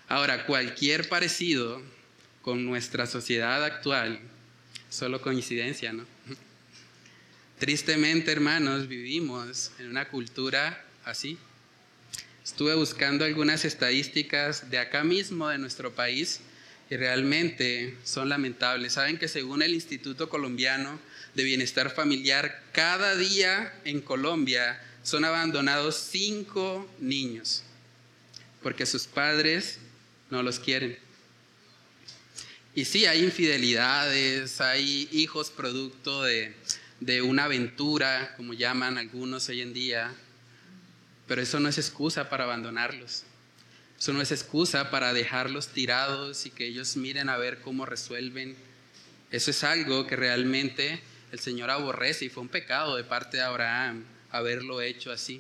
Ahora, 0.08 0.46
cualquier 0.46 1.08
parecido 1.08 1.82
con 2.42 2.66
nuestra 2.66 3.06
sociedad 3.06 3.64
actual, 3.64 4.20
solo 4.90 5.22
coincidencia, 5.22 5.94
¿no? 5.94 6.06
Tristemente, 7.60 8.32
hermanos, 8.32 8.88
vivimos 8.88 9.72
en 9.80 9.90
una 9.90 10.08
cultura 10.08 10.86
así. 11.06 11.38
Estuve 12.50 12.74
buscando 12.74 13.26
algunas 13.26 13.64
estadísticas 13.64 14.72
de 14.72 14.80
acá 14.80 15.04
mismo, 15.04 15.50
de 15.50 15.60
nuestro 15.60 15.94
país, 15.94 16.40
y 16.90 16.98
realmente 16.98 17.96
son 18.04 18.28
lamentables. 18.28 18.94
Saben 18.94 19.20
que 19.20 19.28
según 19.28 19.62
el 19.62 19.76
Instituto 19.76 20.30
Colombiano 20.30 21.00
de 21.36 21.44
Bienestar 21.44 21.92
Familiar, 21.92 22.64
cada 22.72 23.16
día 23.16 23.72
en 23.86 24.02
Colombia 24.02 24.82
son 25.04 25.26
abandonados 25.26 25.96
cinco 25.96 26.90
niños 27.00 27.64
porque 28.64 28.88
sus 28.88 29.06
padres 29.06 29.78
no 30.32 30.42
los 30.42 30.60
quieren. 30.60 30.98
Y 32.74 32.86
sí, 32.86 33.06
hay 33.06 33.24
infidelidades, 33.24 34.60
hay 34.60 35.08
hijos 35.12 35.52
producto 35.52 36.24
de, 36.24 36.56
de 37.00 37.22
una 37.22 37.44
aventura, 37.46 38.34
como 38.38 38.54
llaman 38.54 38.98
algunos 38.98 39.48
hoy 39.50 39.62
en 39.62 39.72
día, 39.72 40.12
pero 41.30 41.42
eso 41.44 41.60
no 41.60 41.70
es 41.70 41.78
excusa 41.78 42.28
para 42.28 42.46
abandonarlos. 42.46 43.24
Eso 44.00 44.14
no 44.14 44.22
es 44.22 44.32
excusa 44.32 44.90
para 44.90 45.14
dejarlos 45.14 45.68
tirados 45.68 46.48
y 46.48 46.50
que 46.50 46.66
ellos 46.66 46.98
miren 46.98 47.30
a 47.30 47.38
ver 47.38 47.60
cómo 47.62 47.86
resuelven. 47.86 48.56
Eso 49.30 49.52
es 49.52 49.64
algo 49.64 50.08
que 50.08 50.16
realmente 50.16 51.00
el 51.32 51.40
Señor 51.40 51.70
aborrece 51.70 52.26
y 52.26 52.30
fue 52.30 52.42
un 52.42 52.50
pecado 52.50 52.96
de 52.96 53.04
parte 53.04 53.38
de 53.38 53.44
Abraham 53.44 54.06
haberlo 54.32 54.82
hecho 54.82 55.12
así. 55.12 55.40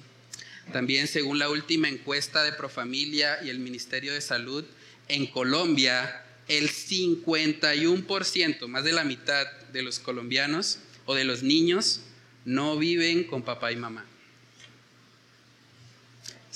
También 0.72 1.08
según 1.08 1.40
la 1.40 1.50
última 1.50 1.90
encuesta 1.90 2.44
de 2.44 2.54
Profamilia 2.54 3.40
y 3.44 3.50
el 3.50 3.58
Ministerio 3.58 4.14
de 4.14 4.22
Salud, 4.22 4.64
en 5.08 5.26
Colombia 5.26 6.24
el 6.48 6.70
51%, 6.70 8.68
más 8.68 8.84
de 8.84 8.94
la 8.94 9.04
mitad 9.04 9.52
de 9.74 9.82
los 9.82 9.98
colombianos 9.98 10.78
o 11.06 11.16
de 11.16 11.24
los 11.24 11.42
niños 11.42 12.02
no 12.46 12.78
viven 12.78 13.24
con 13.24 13.42
papá 13.42 13.72
y 13.72 13.76
mamá. 13.76 14.06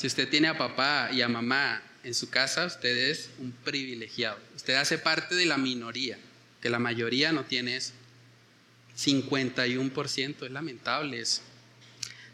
Si 0.03 0.07
usted 0.07 0.27
tiene 0.27 0.49
a 0.49 0.57
papá 0.57 1.11
y 1.13 1.21
a 1.21 1.29
mamá 1.29 1.81
en 2.03 2.13
su 2.13 2.29
casa, 2.29 2.65
usted 2.65 3.09
es 3.09 3.29
un 3.39 3.53
privilegiado. 3.53 4.37
Usted 4.53 4.73
hace 4.73 4.97
parte 4.97 5.33
de 5.33 5.45
la 5.45 5.57
minoría, 5.57 6.17
que 6.61 6.69
la 6.69 6.77
mayoría 6.77 7.31
no 7.31 7.45
tiene 7.45 7.77
eso. 7.77 7.93
51%, 8.97 10.45
es 10.45 10.51
lamentable 10.51 11.21
eso. 11.21 11.41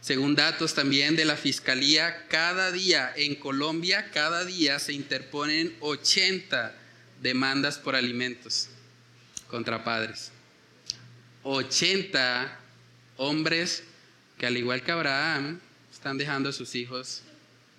Según 0.01 0.33
datos 0.33 0.73
también 0.73 1.15
de 1.15 1.25
la 1.25 1.35
Fiscalía, 1.35 2.25
cada 2.27 2.71
día 2.71 3.13
en 3.15 3.35
Colombia, 3.35 4.09
cada 4.09 4.45
día 4.45 4.79
se 4.79 4.93
interponen 4.93 5.75
80 5.81 6.75
demandas 7.21 7.77
por 7.77 7.95
alimentos 7.95 8.69
contra 9.47 9.83
padres. 9.83 10.31
80 11.43 12.59
hombres 13.17 13.83
que 14.39 14.47
al 14.47 14.57
igual 14.57 14.81
que 14.81 14.91
Abraham 14.91 15.59
están 15.93 16.17
dejando 16.17 16.49
a 16.49 16.51
sus 16.51 16.73
hijos. 16.73 17.21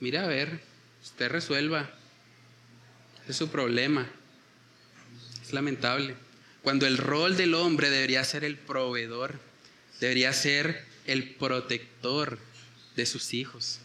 Mira 0.01 0.25
a 0.25 0.27
ver, 0.27 0.61
usted 1.03 1.29
resuelva. 1.29 1.91
es 3.29 3.37
su 3.37 3.51
problema. 3.51 4.11
Es 5.43 5.53
lamentable. 5.53 6.15
Cuando 6.63 6.87
el 6.87 6.97
rol 6.97 7.37
del 7.37 7.55
hombre 7.55 7.91
debería 7.91 8.25
ser 8.25 8.45
el 8.45 8.57
proveedor, 8.57 9.39
debería 10.01 10.33
ser 10.33 10.85
el 11.07 11.35
protector 11.35 12.39
de 12.97 13.07
sus 13.07 13.35
hijos. 13.35 13.81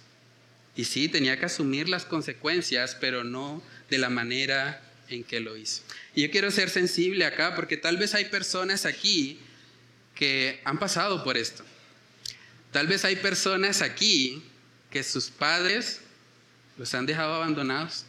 Y 0.76 0.86
sí, 0.86 1.10
tenía 1.10 1.38
que 1.38 1.46
asumir 1.46 1.90
las 1.90 2.06
consecuencias, 2.06 2.98
pero 3.00 3.24
no 3.24 3.62
de 3.90 3.98
la 3.98 4.10
manera 4.10 4.82
en 5.10 5.24
que 5.24 5.40
lo 5.40 5.56
hizo. 5.58 5.84
Y 6.16 6.24
yo 6.24 6.32
quiero 6.32 6.50
ser 6.50 6.70
sensible 6.70 7.26
acá 7.26 7.56
porque 7.56 7.78
tal 7.78 7.98
vez 7.98 8.14
hay 8.16 8.26
personas 8.26 8.86
aquí 8.86 9.40
que 10.16 10.62
han 10.64 10.80
pasado 10.80 11.24
por 11.24 11.38
esto. 11.38 11.64
Tal 12.72 12.88
vez 12.88 13.06
hay 13.06 13.18
personas 13.18 13.82
aquí 13.82 14.44
que 14.90 15.04
sus 15.04 15.30
padres 15.30 16.02
los 16.78 16.94
han 16.94 17.06
dejado 17.06 17.36
abandonados. 17.36 18.06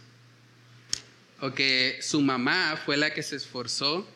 O 1.41 1.53
que 1.53 1.99
su 2.01 2.21
mamá 2.21 2.81
fue 2.85 2.97
la 2.97 3.12
que 3.12 3.23
se 3.23 3.37
esforzó, 3.37 4.09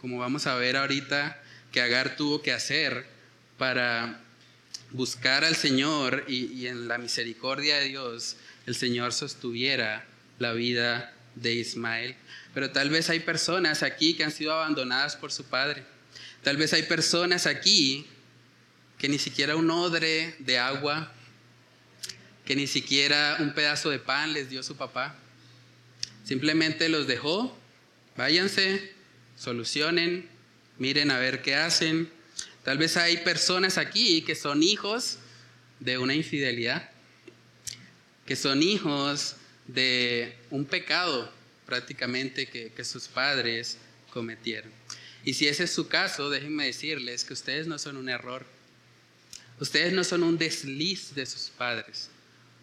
como 0.00 0.18
vamos 0.18 0.46
a 0.46 0.54
ver 0.56 0.76
ahorita 0.76 1.42
que 1.72 1.80
Agar 1.80 2.16
tuvo 2.16 2.42
que 2.42 2.52
hacer 2.52 3.06
para 3.58 4.20
buscar 4.90 5.44
al 5.44 5.56
Señor 5.56 6.24
y, 6.28 6.52
y 6.52 6.66
en 6.68 6.88
la 6.88 6.98
misericordia 6.98 7.78
de 7.78 7.86
Dios 7.86 8.36
el 8.66 8.74
Señor 8.74 9.12
sostuviera 9.12 10.04
la 10.38 10.52
vida 10.52 11.12
de 11.34 11.54
Ismael. 11.54 12.16
Pero 12.52 12.70
tal 12.70 12.90
vez 12.90 13.10
hay 13.10 13.20
personas 13.20 13.82
aquí 13.82 14.14
que 14.14 14.24
han 14.24 14.32
sido 14.32 14.52
abandonadas 14.52 15.16
por 15.16 15.32
su 15.32 15.44
padre. 15.44 15.84
Tal 16.42 16.56
vez 16.56 16.72
hay 16.72 16.82
personas 16.82 17.46
aquí 17.46 18.06
que 18.98 19.08
ni 19.08 19.18
siquiera 19.18 19.56
un 19.56 19.70
odre 19.70 20.34
de 20.38 20.58
agua, 20.58 21.12
que 22.46 22.56
ni 22.56 22.68
siquiera 22.68 23.36
un 23.40 23.52
pedazo 23.52 23.90
de 23.90 23.98
pan 23.98 24.32
les 24.32 24.48
dio 24.48 24.62
su 24.62 24.76
papá. 24.76 25.16
Simplemente 26.24 26.88
los 26.88 27.06
dejó, 27.06 27.56
váyanse, 28.16 28.94
solucionen, 29.36 30.28
miren 30.78 31.10
a 31.10 31.18
ver 31.18 31.42
qué 31.42 31.56
hacen. 31.56 32.08
Tal 32.62 32.78
vez 32.78 32.96
hay 32.96 33.18
personas 33.18 33.78
aquí 33.78 34.22
que 34.22 34.36
son 34.36 34.62
hijos 34.62 35.18
de 35.80 35.98
una 35.98 36.14
infidelidad, 36.14 36.88
que 38.24 38.36
son 38.36 38.62
hijos 38.62 39.36
de 39.66 40.36
un 40.50 40.64
pecado 40.64 41.32
prácticamente 41.66 42.46
que, 42.46 42.84
sus 42.84 43.08
padres 43.08 43.76
cometieron. 44.10 44.70
Y 45.24 45.34
si 45.34 45.48
ese 45.48 45.64
es 45.64 45.72
su 45.72 45.88
caso, 45.88 46.30
déjenme 46.30 46.66
decirles 46.66 47.24
que 47.24 47.32
ustedes 47.32 47.66
no 47.66 47.76
son 47.80 47.96
un 47.96 48.08
error. 48.08 48.46
Ustedes 49.58 49.92
no 49.92 50.04
son 50.04 50.22
un 50.22 50.38
desliz 50.38 51.12
de 51.14 51.26
sus 51.26 51.50
padres. 51.50 52.10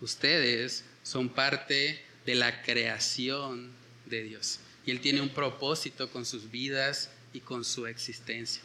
Ustedes 0.04 0.84
son 1.02 1.30
parte 1.30 2.04
de 2.26 2.36
la 2.36 2.62
creación 2.62 3.72
de 4.06 4.24
Dios. 4.24 4.60
Y 4.86 4.92
Él 4.92 5.00
tiene 5.00 5.22
un 5.22 5.30
propósito 5.30 6.12
con 6.12 6.26
sus 6.26 6.52
vidas 6.52 7.10
y 7.32 7.40
con 7.40 7.64
su 7.64 7.88
existencia. 7.88 8.62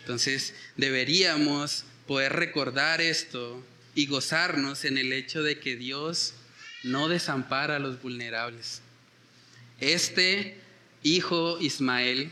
Entonces 0.00 0.52
deberíamos 0.76 1.86
poder 2.06 2.34
recordar 2.34 3.00
esto 3.00 3.64
y 3.94 4.04
gozarnos 4.08 4.84
en 4.84 4.98
el 4.98 5.14
hecho 5.14 5.42
de 5.42 5.58
que 5.58 5.74
Dios 5.74 6.34
no 6.82 7.08
desampara 7.08 7.76
a 7.76 7.78
los 7.78 8.02
vulnerables. 8.02 8.82
Este 9.80 10.58
hijo 11.02 11.58
Ismael, 11.60 12.30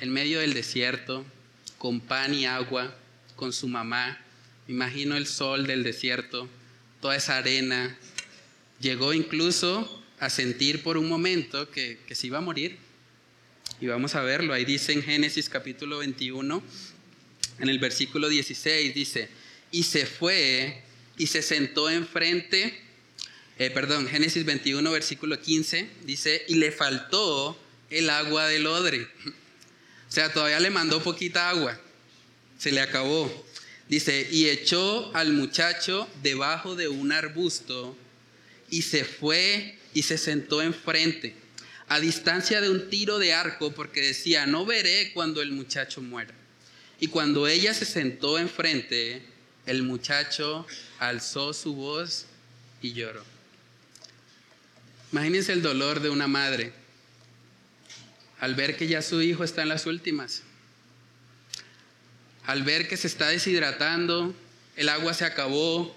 en 0.00 0.12
medio 0.12 0.40
del 0.40 0.52
desierto, 0.52 1.24
con 1.78 2.00
pan 2.00 2.34
y 2.34 2.44
agua, 2.44 2.94
con 3.36 3.54
su 3.54 3.68
mamá, 3.68 4.22
imagino 4.68 5.16
el 5.16 5.26
sol 5.26 5.66
del 5.66 5.82
desierto, 5.82 6.46
toda 7.06 7.14
esa 7.14 7.36
arena, 7.36 7.96
llegó 8.80 9.14
incluso 9.14 10.02
a 10.18 10.28
sentir 10.28 10.82
por 10.82 10.96
un 10.96 11.08
momento 11.08 11.70
que, 11.70 12.00
se 12.10 12.26
iba 12.26 12.38
a 12.38 12.40
morir. 12.40 12.78
Y 13.80 13.86
vamos 13.86 14.16
a 14.16 14.22
verlo, 14.22 14.52
ahí 14.52 14.64
dice 14.64 14.92
en 14.92 15.04
Génesis 15.04 15.48
capítulo 15.48 15.98
21, 15.98 16.60
en 17.60 17.68
el 17.68 17.78
versículo 17.78 18.28
16, 18.28 18.92
dice, 18.92 19.28
y 19.70 19.84
se 19.84 20.04
fue 20.04 20.82
y 21.16 21.28
se 21.28 21.42
sentó 21.42 21.88
enfrente, 21.88 22.76
eh, 23.60 23.70
perdón, 23.70 24.08
Génesis 24.08 24.44
21, 24.44 24.90
versículo 24.90 25.40
15, 25.40 25.88
dice, 26.06 26.44
y 26.48 26.56
le 26.56 26.72
faltó 26.72 27.56
el 27.88 28.10
agua 28.10 28.48
del 28.48 28.66
odre. 28.66 29.06
O 30.08 30.12
sea, 30.12 30.32
todavía 30.32 30.58
le 30.58 30.70
mandó 30.70 31.00
poquita 31.02 31.50
agua, 31.50 31.80
se 32.58 32.72
le 32.72 32.80
acabó. 32.80 33.45
Dice, 33.88 34.28
y 34.30 34.48
echó 34.48 35.14
al 35.14 35.32
muchacho 35.32 36.08
debajo 36.22 36.74
de 36.74 36.88
un 36.88 37.12
arbusto 37.12 37.96
y 38.68 38.82
se 38.82 39.04
fue 39.04 39.78
y 39.94 40.02
se 40.02 40.18
sentó 40.18 40.60
enfrente, 40.60 41.34
a 41.88 42.00
distancia 42.00 42.60
de 42.60 42.68
un 42.68 42.90
tiro 42.90 43.18
de 43.18 43.32
arco, 43.32 43.72
porque 43.72 44.02
decía, 44.02 44.44
no 44.46 44.66
veré 44.66 45.12
cuando 45.14 45.40
el 45.40 45.52
muchacho 45.52 46.02
muera. 46.02 46.34
Y 46.98 47.08
cuando 47.08 47.46
ella 47.46 47.72
se 47.74 47.84
sentó 47.84 48.38
enfrente, 48.38 49.22
el 49.66 49.82
muchacho 49.82 50.66
alzó 50.98 51.52
su 51.52 51.74
voz 51.74 52.26
y 52.82 52.92
lloró. 52.92 53.22
Imagínense 55.12 55.52
el 55.52 55.62
dolor 55.62 56.00
de 56.00 56.10
una 56.10 56.26
madre 56.26 56.72
al 58.40 58.54
ver 58.54 58.76
que 58.76 58.86
ya 58.86 59.00
su 59.00 59.22
hijo 59.22 59.44
está 59.44 59.62
en 59.62 59.68
las 59.68 59.86
últimas, 59.86 60.42
al 62.46 62.62
ver 62.62 62.88
que 62.88 62.96
se 62.96 63.08
está 63.08 63.28
deshidratando, 63.28 64.34
el 64.76 64.88
agua 64.88 65.14
se 65.14 65.24
acabó, 65.24 65.96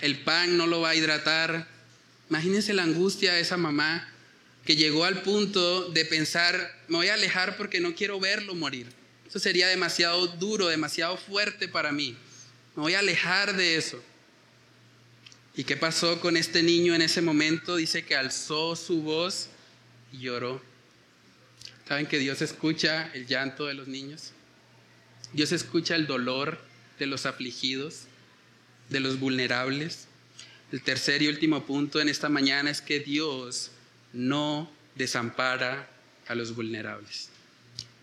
el 0.00 0.20
pan 0.20 0.56
no 0.56 0.66
lo 0.66 0.80
va 0.80 0.90
a 0.90 0.94
hidratar. 0.94 1.66
Imagínense 2.30 2.72
la 2.74 2.84
angustia 2.84 3.34
de 3.34 3.40
esa 3.40 3.56
mamá 3.56 4.08
que 4.64 4.76
llegó 4.76 5.04
al 5.04 5.22
punto 5.22 5.90
de 5.90 6.04
pensar, 6.04 6.82
me 6.88 6.96
voy 6.96 7.08
a 7.08 7.14
alejar 7.14 7.56
porque 7.56 7.80
no 7.80 7.94
quiero 7.94 8.20
verlo 8.20 8.54
morir. 8.54 8.86
Eso 9.28 9.38
sería 9.38 9.68
demasiado 9.68 10.26
duro, 10.26 10.68
demasiado 10.68 11.16
fuerte 11.16 11.68
para 11.68 11.92
mí. 11.92 12.16
Me 12.76 12.82
voy 12.82 12.94
a 12.94 13.00
alejar 13.00 13.56
de 13.56 13.76
eso. 13.76 14.02
¿Y 15.56 15.64
qué 15.64 15.76
pasó 15.76 16.20
con 16.20 16.36
este 16.36 16.62
niño 16.62 16.94
en 16.94 17.02
ese 17.02 17.20
momento? 17.20 17.76
Dice 17.76 18.04
que 18.04 18.16
alzó 18.16 18.76
su 18.76 19.02
voz 19.02 19.48
y 20.12 20.18
lloró. 20.18 20.62
¿Saben 21.86 22.06
que 22.06 22.18
Dios 22.18 22.42
escucha 22.42 23.10
el 23.12 23.26
llanto 23.26 23.66
de 23.66 23.74
los 23.74 23.88
niños? 23.88 24.33
Dios 25.34 25.50
escucha 25.50 25.96
el 25.96 26.06
dolor 26.06 26.58
de 26.98 27.06
los 27.06 27.26
afligidos, 27.26 28.02
de 28.88 29.00
los 29.00 29.18
vulnerables. 29.18 30.06
El 30.70 30.80
tercer 30.80 31.22
y 31.22 31.28
último 31.28 31.66
punto 31.66 32.00
en 32.00 32.08
esta 32.08 32.28
mañana 32.28 32.70
es 32.70 32.80
que 32.80 33.00
Dios 33.00 33.72
no 34.12 34.70
desampara 34.94 35.90
a 36.28 36.36
los 36.36 36.54
vulnerables. 36.54 37.30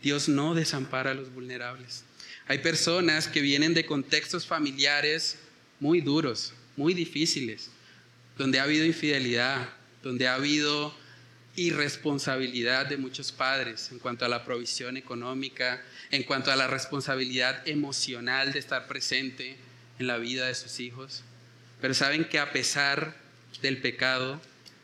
Dios 0.03 0.27
no 0.27 0.55
desampara 0.55 1.11
a 1.11 1.13
los 1.13 1.34
vulnerables. 1.34 2.03
Hay 2.47 2.59
personas 2.59 3.29
que 3.29 3.39
vienen 3.39 3.73
de 3.73 3.86
contextos 3.86 4.45
familiares 4.45 5.38
muy 5.79 6.01
duros, 6.01 6.53
muy 6.75 6.93
difíciles, 6.93 7.69
donde 8.38 8.59
ha 8.59 8.63
habido 8.63 8.86
infidelidad, 8.86 9.69
donde 10.03 10.27
ha 10.27 10.34
habido 10.34 10.93
irresponsabilidad 11.55 12.88
de 12.88 12.97
muchos 12.97 13.32
padres 13.32 13.89
en 13.91 13.99
cuanto 13.99 14.25
a 14.25 14.29
la 14.29 14.43
provisión 14.43 14.97
económica, 14.97 15.82
en 16.12 16.24
cuanto 16.24 16.51
a 16.51 16.55
la 16.55 16.68
responsabilidad 16.68 17.68
emocional 17.68 18.51
de 18.51 18.59
estar 18.59 18.88
presente 18.88 19.57
en 19.97 20.07
la 20.07 20.18
vida 20.18 20.47
de 20.47 20.55
sus 20.55 20.80
hijos. 20.80 21.24
Pero 21.80 21.93
saben 21.93 22.26
que 22.26 22.39
a 22.39 22.51
pesar 22.51 23.16
del 23.62 23.82
pecado, 23.82 24.41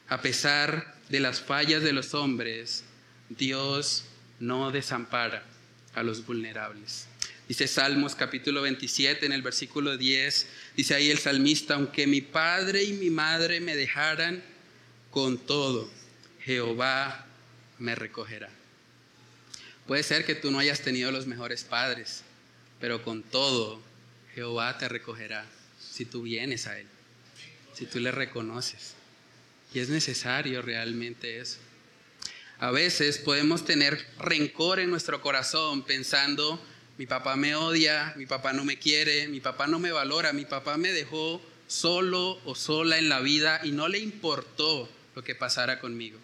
a 0.08 0.22
pesar 0.22 0.96
de 1.10 1.20
las 1.20 1.42
fallas 1.42 1.84
de 1.84 1.94
los 1.94 2.14
hombres, 2.14 2.84
Dios 3.30 4.06
no 4.40 4.72
desampara 4.72 5.44
a 5.94 6.04
los 6.04 6.26
vulnerables. 6.26 7.08
Dice 7.48 7.68
Salmos 7.68 8.16
capítulo 8.16 8.62
27 8.62 9.26
en 9.26 9.32
el 9.32 9.42
versículo 9.42 9.98
10, 9.98 10.48
dice 10.76 10.96
ahí 10.96 11.10
el 11.10 11.18
salmista, 11.18 11.76
aunque 11.76 12.06
mi 12.06 12.22
padre 12.22 12.84
y 12.84 12.94
mi 12.94 13.10
madre 13.10 13.62
me 13.62 13.76
dejaran, 13.76 14.44
con 15.12 15.38
todo, 15.38 15.90
Jehová 16.42 17.26
me 17.80 17.96
recogerá. 17.96 18.50
Puede 19.88 20.04
ser 20.04 20.26
que 20.26 20.36
tú 20.36 20.52
no 20.52 20.60
hayas 20.60 20.82
tenido 20.82 21.12
los 21.12 21.28
mejores 21.28 21.64
padres, 21.64 22.24
pero 22.80 23.04
con 23.04 23.24
todo, 23.24 23.82
Jehová 24.36 24.78
te 24.78 24.90
recogerá 24.90 25.46
si 25.80 26.04
tú 26.04 26.24
vienes 26.24 26.68
a 26.68 26.78
Él, 26.78 26.88
si 27.74 27.86
tú 27.86 28.00
le 28.00 28.12
reconoces. 28.12 28.96
Y 29.74 29.80
es 29.80 29.90
necesario 29.90 30.62
realmente 30.62 31.40
eso. 31.40 31.60
A 32.60 32.72
veces 32.72 33.18
podemos 33.18 33.64
tener 33.64 34.06
rencor 34.20 34.80
en 34.80 34.90
nuestro 34.90 35.22
corazón 35.22 35.86
pensando, 35.86 36.62
mi 36.98 37.06
papá 37.06 37.36
me 37.36 37.56
odia, 37.56 38.14
mi 38.18 38.26
papá 38.26 38.52
no 38.52 38.66
me 38.66 38.78
quiere, 38.78 39.28
mi 39.28 39.40
papá 39.40 39.68
no 39.68 39.80
me 39.80 39.92
valora, 39.92 40.34
mi 40.34 40.46
papá 40.46 40.78
me 40.78 40.92
dejó 40.92 41.42
solo 41.68 42.42
o 42.46 42.56
sola 42.56 42.98
en 42.98 43.08
la 43.08 43.22
vida 43.22 43.62
y 43.64 43.72
no 43.72 43.88
le 43.88 44.00
importó 44.00 44.90
lo 45.16 45.24
que 45.24 45.36
pasara 45.36 45.80
conmigo. 45.80 46.20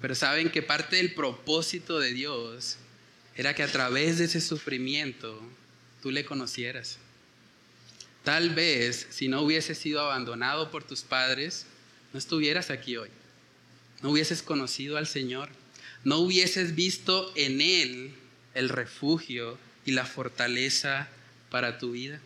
Pero 0.00 0.14
saben 0.14 0.50
que 0.50 0.62
parte 0.62 0.96
del 0.96 1.14
propósito 1.14 1.98
de 1.98 2.12
Dios 2.12 2.78
era 3.36 3.54
que 3.54 3.62
a 3.62 3.70
través 3.70 4.18
de 4.18 4.24
ese 4.24 4.40
sufrimiento 4.40 5.40
tú 6.02 6.10
le 6.10 6.24
conocieras. 6.24 6.98
Tal 8.24 8.50
vez 8.50 9.06
si 9.10 9.28
no 9.28 9.42
hubieses 9.42 9.78
sido 9.78 10.00
abandonado 10.00 10.70
por 10.70 10.84
tus 10.84 11.02
padres, 11.02 11.66
no 12.12 12.18
estuvieras 12.18 12.70
aquí 12.70 12.96
hoy. 12.96 13.08
No 14.02 14.10
hubieses 14.10 14.42
conocido 14.42 14.96
al 14.96 15.06
Señor. 15.06 15.50
No 16.04 16.18
hubieses 16.18 16.74
visto 16.74 17.32
en 17.36 17.60
Él 17.60 18.14
el 18.54 18.68
refugio 18.68 19.58
y 19.84 19.92
la 19.92 20.06
fortaleza 20.06 21.08
para 21.50 21.78
tu 21.78 21.92
vida. 21.92 22.20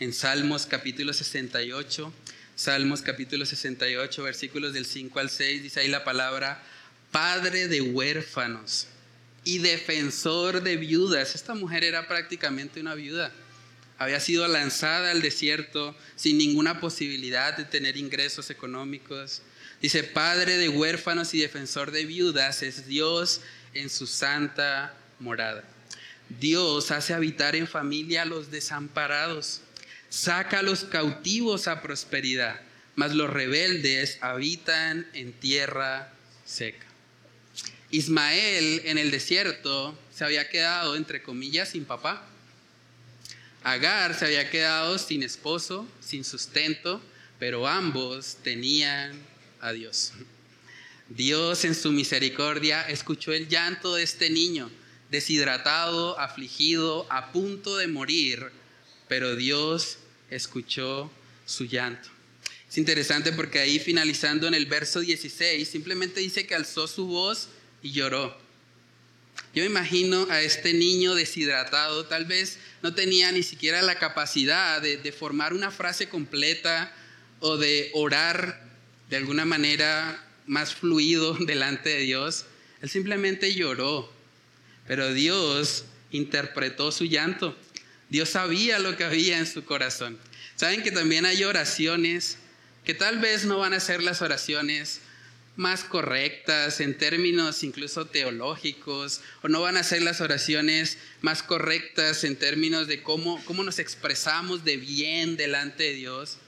En 0.00 0.12
Salmos 0.12 0.66
capítulo 0.66 1.12
68, 1.12 2.12
Salmos 2.56 3.02
capítulo 3.02 3.44
68, 3.46 4.22
versículos 4.22 4.72
del 4.72 4.86
5 4.86 5.18
al 5.18 5.30
6, 5.30 5.62
dice 5.62 5.80
ahí 5.80 5.88
la 5.88 6.04
palabra, 6.04 6.62
Padre 7.10 7.68
de 7.68 7.80
huérfanos 7.80 8.88
y 9.44 9.58
defensor 9.58 10.62
de 10.62 10.76
viudas. 10.76 11.34
Esta 11.34 11.54
mujer 11.54 11.84
era 11.84 12.06
prácticamente 12.06 12.80
una 12.80 12.94
viuda. 12.94 13.32
Había 13.98 14.20
sido 14.20 14.46
lanzada 14.46 15.10
al 15.10 15.22
desierto 15.22 15.96
sin 16.16 16.38
ninguna 16.38 16.80
posibilidad 16.80 17.56
de 17.56 17.64
tener 17.64 17.96
ingresos 17.96 18.50
económicos. 18.50 19.42
Dice, 19.80 20.04
Padre 20.04 20.56
de 20.56 20.68
huérfanos 20.68 21.34
y 21.34 21.40
defensor 21.40 21.90
de 21.92 22.04
viudas 22.04 22.62
es 22.62 22.86
Dios 22.86 23.40
en 23.74 23.90
su 23.90 24.06
santa 24.06 24.94
morada. 25.18 25.64
Dios 26.28 26.90
hace 26.90 27.14
habitar 27.14 27.56
en 27.56 27.66
familia 27.66 28.22
a 28.22 28.26
los 28.26 28.50
desamparados, 28.50 29.62
saca 30.10 30.58
a 30.58 30.62
los 30.62 30.84
cautivos 30.84 31.68
a 31.68 31.80
prosperidad, 31.80 32.60
mas 32.96 33.14
los 33.14 33.30
rebeldes 33.30 34.18
habitan 34.20 35.06
en 35.14 35.32
tierra 35.32 36.12
seca. 36.44 36.87
Ismael 37.90 38.82
en 38.84 38.98
el 38.98 39.10
desierto 39.10 39.98
se 40.14 40.24
había 40.24 40.48
quedado, 40.48 40.96
entre 40.96 41.22
comillas, 41.22 41.70
sin 41.70 41.84
papá. 41.84 42.26
Agar 43.62 44.14
se 44.14 44.26
había 44.26 44.50
quedado 44.50 44.98
sin 44.98 45.22
esposo, 45.22 45.88
sin 46.00 46.24
sustento, 46.24 47.00
pero 47.38 47.66
ambos 47.66 48.36
tenían 48.42 49.18
a 49.60 49.72
Dios. 49.72 50.12
Dios 51.08 51.64
en 51.64 51.74
su 51.74 51.90
misericordia 51.90 52.82
escuchó 52.82 53.32
el 53.32 53.48
llanto 53.48 53.94
de 53.94 54.02
este 54.02 54.28
niño 54.28 54.70
deshidratado, 55.10 56.18
afligido, 56.18 57.06
a 57.10 57.32
punto 57.32 57.76
de 57.78 57.88
morir, 57.88 58.50
pero 59.08 59.36
Dios 59.36 59.98
escuchó 60.30 61.10
su 61.46 61.64
llanto. 61.64 62.10
Es 62.68 62.76
interesante 62.76 63.32
porque 63.32 63.60
ahí 63.60 63.78
finalizando 63.78 64.46
en 64.46 64.52
el 64.52 64.66
verso 64.66 65.00
16, 65.00 65.66
simplemente 65.66 66.20
dice 66.20 66.46
que 66.46 66.54
alzó 66.54 66.86
su 66.86 67.06
voz 67.06 67.48
y 67.82 67.92
lloró. 67.92 68.36
Yo 69.54 69.62
me 69.62 69.66
imagino 69.66 70.26
a 70.30 70.42
este 70.42 70.74
niño 70.74 71.14
deshidratado, 71.14 72.06
tal 72.06 72.24
vez 72.26 72.58
no 72.82 72.94
tenía 72.94 73.32
ni 73.32 73.42
siquiera 73.42 73.82
la 73.82 73.98
capacidad 73.98 74.80
de, 74.82 75.12
formar 75.12 75.52
una 75.52 75.70
frase 75.70 76.08
completa 76.08 76.92
o 77.40 77.56
de 77.56 77.90
orar 77.94 78.62
de 79.08 79.16
alguna 79.16 79.44
manera 79.44 80.24
más 80.46 80.74
fluido 80.74 81.34
delante 81.40 81.88
de 81.90 82.00
Dios. 82.00 82.46
Él 82.82 82.88
simplemente 82.88 83.54
lloró 83.54 84.18
pero 84.88 85.12
Dios 85.12 85.84
interpretó 86.10 86.90
su 86.90 87.04
llanto. 87.04 87.54
Dios 88.08 88.30
sabía 88.30 88.78
lo 88.78 88.96
que 88.96 89.04
había 89.04 89.38
en 89.38 89.46
su 89.46 89.64
corazón. 89.64 90.18
Saben 90.56 90.82
que 90.82 90.90
también 90.90 91.26
hay 91.26 91.44
oraciones 91.44 92.38
que 92.86 92.94
tal 92.94 93.18
vez 93.18 93.44
no 93.44 93.58
van 93.58 93.74
a 93.74 93.80
ser 93.80 94.02
las 94.02 94.22
oraciones 94.22 95.02
más 95.58 95.82
correctas 95.82 96.80
en 96.80 96.96
términos 96.96 97.64
incluso 97.64 98.06
teológicos, 98.06 99.22
o 99.42 99.48
no 99.48 99.60
van 99.60 99.76
a 99.76 99.82
ser 99.82 100.02
las 100.02 100.20
oraciones 100.20 100.98
más 101.20 101.42
correctas 101.42 102.22
en 102.22 102.36
términos 102.36 102.86
de 102.86 103.02
cómo, 103.02 103.44
cómo 103.44 103.64
nos 103.64 103.80
expresamos 103.80 104.64
de 104.64 104.76
bien 104.76 105.36
delante 105.36 105.82
de 105.82 105.94
Dios, 105.94 106.38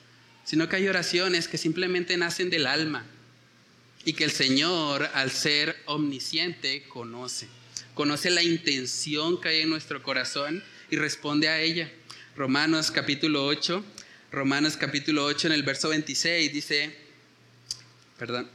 sino 0.44 0.68
que 0.68 0.76
hay 0.76 0.86
oraciones 0.86 1.48
que 1.48 1.58
simplemente 1.58 2.16
nacen 2.16 2.50
del 2.50 2.68
alma 2.68 3.04
y 4.04 4.12
que 4.12 4.22
el 4.22 4.30
Señor, 4.30 5.11
al 5.12 5.32
ser 5.32 5.76
omnisciente, 5.86 6.84
conoce. 6.84 7.48
Conoce 7.94 8.30
la 8.30 8.44
intención 8.44 9.40
que 9.40 9.48
hay 9.48 9.61
en 9.62 9.70
nuestro 9.70 10.04
corazón 10.04 10.62
y 10.88 10.94
responde 10.94 11.48
a 11.48 11.61
ella. 11.61 11.90
Romanos 12.36 12.92
capítulo 12.92 13.44
8, 13.44 13.84
Romanos 14.30 14.76
capítulo 14.76 15.24
8 15.24 15.48
en 15.48 15.52
el 15.54 15.64
verso 15.64 15.88
26 15.88 16.52
dice, 16.52 16.96
perdón, 18.16 18.48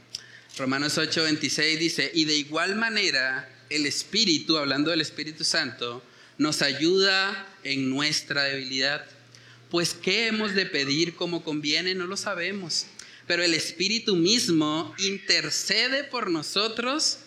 Romanos 0.56 0.96
8, 0.96 1.22
26 1.22 1.78
dice, 1.78 2.10
y 2.14 2.24
de 2.24 2.34
igual 2.34 2.76
manera 2.76 3.46
el 3.68 3.84
Espíritu, 3.84 4.56
hablando 4.56 4.90
del 4.90 5.02
Espíritu 5.02 5.44
Santo, 5.44 6.02
nos 6.38 6.62
ayuda 6.62 7.46
en 7.62 7.90
nuestra 7.90 8.44
debilidad. 8.44 9.04
Pues 9.70 9.92
qué 9.92 10.28
hemos 10.28 10.54
de 10.54 10.64
pedir 10.64 11.14
como 11.14 11.44
conviene, 11.44 11.94
no 11.94 12.06
lo 12.06 12.16
sabemos. 12.16 12.86
Pero 13.26 13.42
el 13.42 13.52
Espíritu 13.52 14.16
mismo 14.16 14.94
intercede 14.98 16.04
por 16.04 16.30
nosotros 16.30 17.18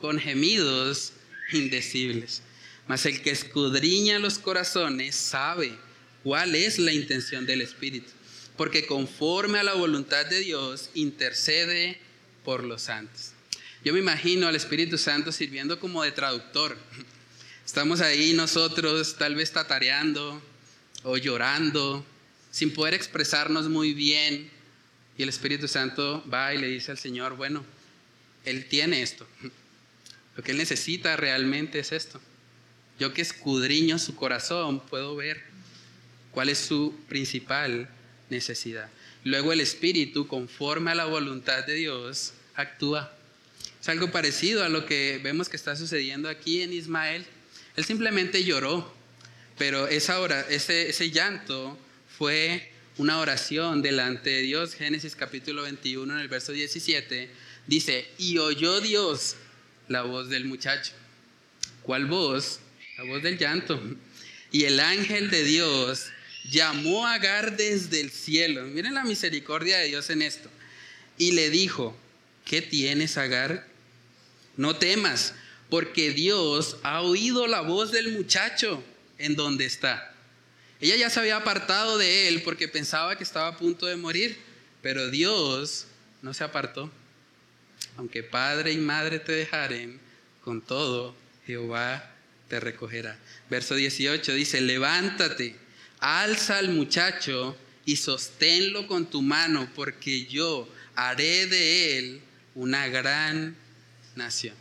con 0.00 0.18
gemidos 0.18 1.12
indecibles. 1.52 2.40
Mas 2.86 3.04
el 3.04 3.20
que 3.20 3.32
escudriña 3.32 4.18
los 4.18 4.38
corazones 4.38 5.14
sabe 5.14 5.76
cuál 6.22 6.54
es 6.54 6.78
la 6.78 6.94
intención 6.94 7.44
del 7.44 7.60
Espíritu. 7.60 8.10
Porque 8.56 8.86
conforme 8.86 9.58
a 9.58 9.62
la 9.62 9.74
voluntad 9.74 10.24
de 10.24 10.40
Dios 10.40 10.88
intercede 10.94 12.00
por 12.44 12.64
los 12.64 12.82
santos. 12.82 13.32
Yo 13.84 13.92
me 13.92 13.98
imagino 13.98 14.46
al 14.46 14.56
Espíritu 14.56 14.96
Santo 14.98 15.32
sirviendo 15.32 15.80
como 15.80 16.02
de 16.02 16.12
traductor. 16.12 16.76
Estamos 17.66 18.00
ahí 18.00 18.32
nosotros 18.32 19.16
tal 19.18 19.34
vez 19.34 19.52
tatareando 19.52 20.40
o 21.02 21.16
llorando, 21.16 22.04
sin 22.50 22.72
poder 22.72 22.94
expresarnos 22.94 23.68
muy 23.68 23.92
bien. 23.92 24.50
Y 25.18 25.22
el 25.22 25.28
Espíritu 25.28 25.66
Santo 25.68 26.24
va 26.32 26.54
y 26.54 26.58
le 26.58 26.68
dice 26.68 26.92
al 26.92 26.98
Señor, 26.98 27.36
bueno, 27.36 27.64
Él 28.44 28.66
tiene 28.68 29.02
esto. 29.02 29.26
Lo 30.36 30.42
que 30.42 30.52
Él 30.52 30.58
necesita 30.58 31.16
realmente 31.16 31.78
es 31.78 31.92
esto. 31.92 32.20
Yo 32.98 33.12
que 33.12 33.22
escudriño 33.22 33.98
su 33.98 34.14
corazón 34.14 34.80
puedo 34.80 35.16
ver 35.16 35.42
cuál 36.30 36.48
es 36.48 36.58
su 36.58 36.94
principal 37.08 37.88
necesidad. 38.30 38.88
Luego 39.24 39.52
el 39.52 39.60
Espíritu, 39.60 40.26
conforme 40.26 40.90
a 40.90 40.94
la 40.94 41.04
voluntad 41.04 41.64
de 41.64 41.74
Dios, 41.74 42.32
actúa. 42.54 43.16
Es 43.80 43.88
algo 43.88 44.10
parecido 44.10 44.64
a 44.64 44.68
lo 44.68 44.84
que 44.86 45.20
vemos 45.22 45.48
que 45.48 45.56
está 45.56 45.76
sucediendo 45.76 46.28
aquí 46.28 46.62
en 46.62 46.72
Ismael. 46.72 47.24
Él 47.76 47.84
simplemente 47.84 48.44
lloró, 48.44 48.92
pero 49.58 49.86
esa 49.88 50.20
hora, 50.20 50.40
ese, 50.50 50.90
ese 50.90 51.10
llanto 51.10 51.78
fue 52.18 52.70
una 52.98 53.18
oración 53.18 53.80
delante 53.80 54.30
de 54.30 54.42
Dios. 54.42 54.74
Génesis 54.74 55.16
capítulo 55.16 55.62
21 55.62 56.14
en 56.14 56.20
el 56.20 56.28
verso 56.28 56.52
17 56.52 57.30
dice, 57.66 58.06
y 58.18 58.38
oyó 58.38 58.80
Dios 58.80 59.36
la 59.88 60.02
voz 60.02 60.28
del 60.28 60.44
muchacho. 60.44 60.92
¿Cuál 61.82 62.06
voz? 62.06 62.60
La 62.98 63.04
voz 63.04 63.22
del 63.22 63.38
llanto. 63.38 63.80
Y 64.50 64.64
el 64.64 64.80
ángel 64.80 65.30
de 65.30 65.44
Dios 65.44 66.08
llamó 66.50 67.06
a 67.06 67.14
Agar 67.14 67.56
desde 67.56 68.00
el 68.00 68.10
cielo. 68.10 68.64
Miren 68.64 68.94
la 68.94 69.04
misericordia 69.04 69.78
de 69.78 69.88
Dios 69.88 70.10
en 70.10 70.22
esto. 70.22 70.50
Y 71.18 71.32
le 71.32 71.50
dijo, 71.50 71.96
¿qué 72.44 72.62
tienes, 72.62 73.16
Agar? 73.16 73.66
No 74.56 74.76
temas, 74.76 75.34
porque 75.68 76.10
Dios 76.10 76.76
ha 76.82 77.00
oído 77.02 77.46
la 77.46 77.60
voz 77.60 77.92
del 77.92 78.12
muchacho 78.12 78.82
en 79.18 79.36
donde 79.36 79.64
está. 79.64 80.14
Ella 80.80 80.96
ya 80.96 81.10
se 81.10 81.20
había 81.20 81.36
apartado 81.36 81.96
de 81.96 82.28
él 82.28 82.42
porque 82.42 82.66
pensaba 82.66 83.16
que 83.16 83.24
estaba 83.24 83.48
a 83.48 83.56
punto 83.56 83.86
de 83.86 83.96
morir, 83.96 84.36
pero 84.82 85.10
Dios 85.10 85.86
no 86.22 86.34
se 86.34 86.42
apartó. 86.42 86.90
Aunque 87.96 88.22
padre 88.22 88.72
y 88.72 88.78
madre 88.78 89.18
te 89.20 89.32
dejaren, 89.32 90.00
con 90.42 90.60
todo 90.60 91.14
Jehová 91.46 92.10
te 92.48 92.58
recogerá. 92.58 93.18
Verso 93.48 93.74
18 93.74 94.34
dice, 94.34 94.60
levántate 94.60 95.56
alza 96.02 96.58
al 96.58 96.70
muchacho 96.70 97.56
y 97.86 97.96
sosténlo 97.96 98.86
con 98.86 99.06
tu 99.06 99.22
mano, 99.22 99.70
porque 99.74 100.26
yo 100.26 100.68
haré 100.96 101.46
de 101.46 101.98
él 101.98 102.20
una 102.54 102.88
gran 102.88 103.56
nación. 104.16 104.56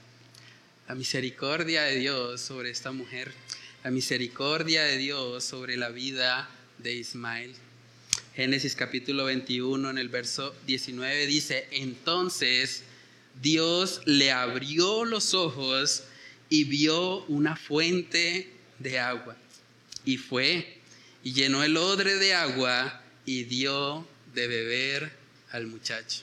La 0.88 0.96
misericordia 0.96 1.84
de 1.84 1.96
Dios 1.98 2.42
sobre 2.42 2.70
esta 2.70 2.92
mujer, 2.92 3.34
la 3.84 3.90
misericordia 3.90 4.84
de 4.84 4.98
Dios 4.98 5.44
sobre 5.44 5.78
la 5.78 5.90
vida 5.90 6.48
de 6.78 6.94
Ismael. 6.94 7.54
Génesis 8.36 8.76
capítulo 8.76 9.26
21 9.26 9.90
en 9.90 9.98
el 9.98 10.10
verso 10.10 10.56
19 10.68 11.26
dice, 11.26 11.68
entonces 11.72 12.84
Dios 13.42 14.02
le 14.06 14.32
abrió 14.32 15.06
los 15.06 15.34
ojos 15.34 16.04
y 16.50 16.66
vio 16.66 17.26
una 17.26 17.56
fuente 17.56 18.52
de 18.78 19.00
agua 19.00 19.36
y 20.06 20.18
fue 20.18 20.81
y 21.24 21.34
llenó 21.34 21.64
el 21.64 21.78
odre 21.78 22.16
de 22.16 22.34
agua 22.34 23.02
y 23.26 23.44
dio 23.44 24.08
de 24.34 24.48
beber 24.48 25.12
al 25.52 25.68
muchacho. 25.68 26.22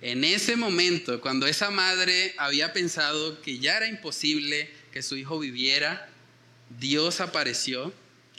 En 0.00 0.24
ese 0.24 0.56
momento, 0.56 1.20
cuando 1.20 1.46
esa 1.46 1.70
madre 1.70 2.34
había 2.36 2.72
pensado 2.72 3.40
que 3.40 3.58
ya 3.58 3.76
era 3.76 3.86
imposible 3.86 4.70
que 4.92 5.02
su 5.02 5.16
hijo 5.16 5.38
viviera, 5.38 6.08
Dios 6.78 7.20
apareció 7.20 7.92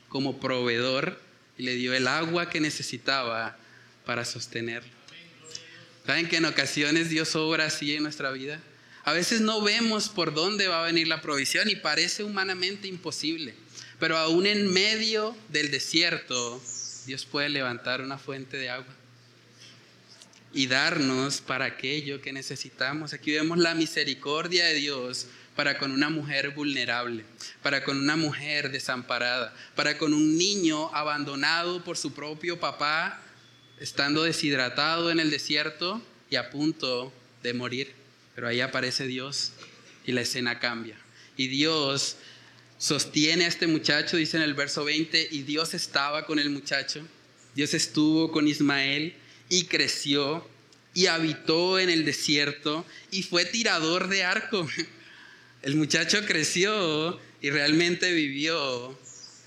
como 0.09 0.39
proveedor 0.39 1.19
y 1.57 1.63
le 1.63 1.75
dio 1.75 1.93
el 1.93 2.07
agua 2.07 2.49
que 2.49 2.59
necesitaba 2.59 3.57
para 4.05 4.25
sostenerlo. 4.25 4.93
¿Saben 6.05 6.27
que 6.29 6.37
en 6.37 6.45
ocasiones 6.45 7.09
Dios 7.09 7.35
obra 7.35 7.65
así 7.65 7.95
en 7.95 8.03
nuestra 8.03 8.31
vida? 8.31 8.61
A 9.03 9.13
veces 9.13 9.41
no 9.41 9.61
vemos 9.61 10.09
por 10.09 10.33
dónde 10.33 10.67
va 10.67 10.81
a 10.81 10.85
venir 10.85 11.07
la 11.07 11.21
provisión 11.21 11.69
y 11.69 11.75
parece 11.75 12.23
humanamente 12.23 12.87
imposible. 12.87 13.55
Pero 13.99 14.17
aún 14.17 14.45
en 14.45 14.71
medio 14.71 15.35
del 15.49 15.71
desierto, 15.71 16.61
Dios 17.05 17.25
puede 17.25 17.49
levantar 17.49 18.01
una 18.01 18.17
fuente 18.17 18.57
de 18.57 18.69
agua 18.69 18.93
y 20.53 20.67
darnos 20.67 21.41
para 21.41 21.65
aquello 21.65 22.21
que 22.21 22.33
necesitamos. 22.33 23.13
Aquí 23.13 23.31
vemos 23.31 23.57
la 23.57 23.75
misericordia 23.75 24.65
de 24.65 24.75
Dios 24.75 25.27
para 25.55 25.77
con 25.77 25.91
una 25.91 26.09
mujer 26.09 26.51
vulnerable, 26.51 27.23
para 27.61 27.83
con 27.83 27.97
una 27.97 28.15
mujer 28.15 28.71
desamparada, 28.71 29.53
para 29.75 29.97
con 29.97 30.13
un 30.13 30.37
niño 30.37 30.93
abandonado 30.93 31.83
por 31.83 31.97
su 31.97 32.13
propio 32.13 32.59
papá, 32.59 33.21
estando 33.79 34.23
deshidratado 34.23 35.11
en 35.11 35.19
el 35.19 35.29
desierto 35.29 36.01
y 36.29 36.35
a 36.35 36.49
punto 36.49 37.13
de 37.43 37.53
morir. 37.53 37.93
Pero 38.33 38.47
ahí 38.47 38.59
aparece 38.61 39.07
Dios 39.07 39.53
y 40.05 40.11
la 40.11 40.21
escena 40.21 40.59
cambia. 40.59 40.97
Y 41.37 41.47
Dios 41.47 42.17
sostiene 42.77 43.45
a 43.45 43.47
este 43.47 43.67
muchacho, 43.67 44.17
dice 44.17 44.37
en 44.37 44.43
el 44.43 44.53
verso 44.53 44.85
20, 44.85 45.29
y 45.31 45.43
Dios 45.43 45.73
estaba 45.73 46.25
con 46.25 46.39
el 46.39 46.49
muchacho, 46.49 47.07
Dios 47.55 47.73
estuvo 47.73 48.31
con 48.31 48.47
Ismael 48.47 49.13
y 49.49 49.65
creció 49.65 50.47
y 50.93 51.07
habitó 51.07 51.79
en 51.79 51.89
el 51.89 52.05
desierto 52.05 52.85
y 53.11 53.23
fue 53.23 53.45
tirador 53.45 54.07
de 54.07 54.23
arco. 54.23 54.67
El 55.61 55.75
muchacho 55.75 56.23
creció 56.25 57.19
y 57.41 57.49
realmente 57.49 58.13
vivió 58.13 58.97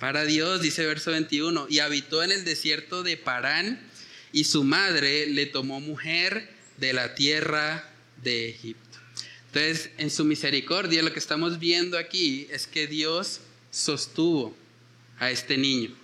para 0.00 0.24
Dios, 0.24 0.60
dice 0.60 0.84
verso 0.84 1.10
21, 1.12 1.66
y 1.70 1.78
habitó 1.78 2.22
en 2.22 2.32
el 2.32 2.44
desierto 2.44 3.02
de 3.02 3.16
Parán 3.16 3.80
y 4.32 4.44
su 4.44 4.64
madre 4.64 5.26
le 5.26 5.46
tomó 5.46 5.80
mujer 5.80 6.50
de 6.76 6.92
la 6.92 7.14
tierra 7.14 7.88
de 8.22 8.50
Egipto. 8.50 8.87
Entonces, 9.48 9.90
en 9.96 10.10
su 10.10 10.24
misericordia, 10.24 11.02
lo 11.02 11.12
que 11.12 11.18
estamos 11.18 11.58
viendo 11.58 11.96
aquí 11.96 12.46
es 12.50 12.66
que 12.66 12.86
Dios 12.86 13.40
sostuvo 13.70 14.54
a 15.18 15.30
este 15.30 15.56
niño. 15.56 15.94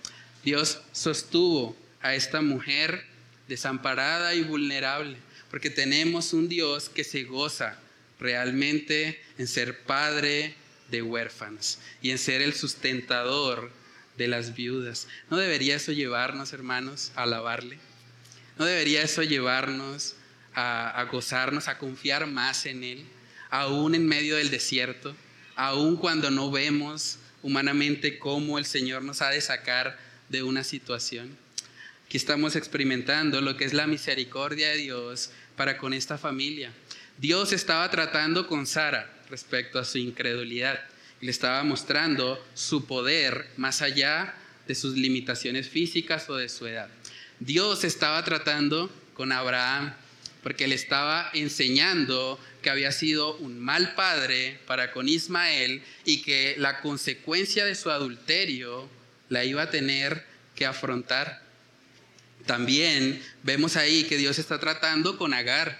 Dios 0.43 0.81
sostuvo 0.91 1.75
a 2.01 2.15
esta 2.15 2.41
mujer 2.41 3.05
desamparada 3.47 4.33
y 4.33 4.41
vulnerable, 4.41 5.17
porque 5.51 5.69
tenemos 5.69 6.33
un 6.33 6.49
Dios 6.49 6.89
que 6.89 7.03
se 7.03 7.23
goza 7.23 7.77
realmente 8.19 9.21
en 9.37 9.47
ser 9.47 9.83
padre 9.83 10.55
de 10.89 11.01
huérfanos 11.01 11.79
y 12.01 12.09
en 12.11 12.17
ser 12.17 12.41
el 12.41 12.53
sustentador 12.53 13.71
de 14.17 14.27
las 14.27 14.55
viudas. 14.55 15.07
¿No 15.29 15.37
debería 15.37 15.75
eso 15.75 15.91
llevarnos, 15.91 16.53
hermanos, 16.53 17.11
a 17.15 17.23
alabarle? 17.23 17.77
¿No 18.57 18.65
debería 18.65 19.03
eso 19.03 19.21
llevarnos 19.21 20.15
a, 20.53 20.89
a 20.89 21.03
gozarnos, 21.05 21.67
a 21.67 21.77
confiar 21.77 22.25
más 22.25 22.65
en 22.65 22.83
Él? 22.83 23.05
Aún 23.59 23.95
en 23.95 24.05
medio 24.07 24.37
del 24.37 24.49
desierto, 24.49 25.15
aún 25.55 25.97
cuando 25.97 26.31
no 26.31 26.51
vemos 26.51 27.19
humanamente 27.43 28.17
cómo 28.17 28.57
el 28.57 28.65
Señor 28.65 29.03
nos 29.03 29.21
ha 29.21 29.29
de 29.29 29.41
sacar 29.41 29.97
de 30.29 30.43
una 30.43 30.63
situación. 30.63 31.37
Aquí 32.05 32.17
estamos 32.17 32.55
experimentando 32.55 33.41
lo 33.41 33.57
que 33.57 33.65
es 33.65 33.73
la 33.73 33.87
misericordia 33.87 34.69
de 34.69 34.77
Dios 34.77 35.31
para 35.55 35.77
con 35.77 35.93
esta 35.93 36.17
familia. 36.17 36.71
Dios 37.17 37.53
estaba 37.53 37.89
tratando 37.89 38.47
con 38.47 38.67
Sara 38.67 39.11
respecto 39.29 39.79
a 39.79 39.85
su 39.85 39.97
incredulidad 39.97 40.79
le 41.21 41.31
estaba 41.31 41.63
mostrando 41.63 42.43
su 42.53 42.85
poder 42.85 43.49
más 43.57 43.81
allá 43.81 44.35
de 44.67 44.75
sus 44.75 44.95
limitaciones 44.95 45.67
físicas 45.67 46.29
o 46.29 46.35
de 46.35 46.49
su 46.49 46.67
edad. 46.67 46.87
Dios 47.39 47.83
estaba 47.83 48.23
tratando 48.23 48.91
con 49.13 49.31
Abraham 49.31 49.93
porque 50.43 50.67
le 50.67 50.75
estaba 50.75 51.31
enseñando 51.33 52.39
que 52.65 52.71
había 52.71 52.91
sido 52.91 53.35
un 53.35 53.59
mal 53.59 53.93
padre 53.93 54.59
para 54.65 54.91
con 54.91 55.07
Ismael 55.07 55.83
y 56.03 56.23
que 56.23 56.55
la 56.57 56.81
consecuencia 56.81 57.63
de 57.63 57.75
su 57.75 57.91
adulterio 57.91 58.89
la 59.29 59.45
iba 59.45 59.61
a 59.61 59.69
tener 59.69 60.25
que 60.55 60.65
afrontar. 60.65 61.43
También 62.47 63.23
vemos 63.43 63.75
ahí 63.75 64.05
que 64.05 64.17
Dios 64.17 64.39
está 64.39 64.59
tratando 64.59 65.19
con 65.19 65.35
Agar, 65.35 65.79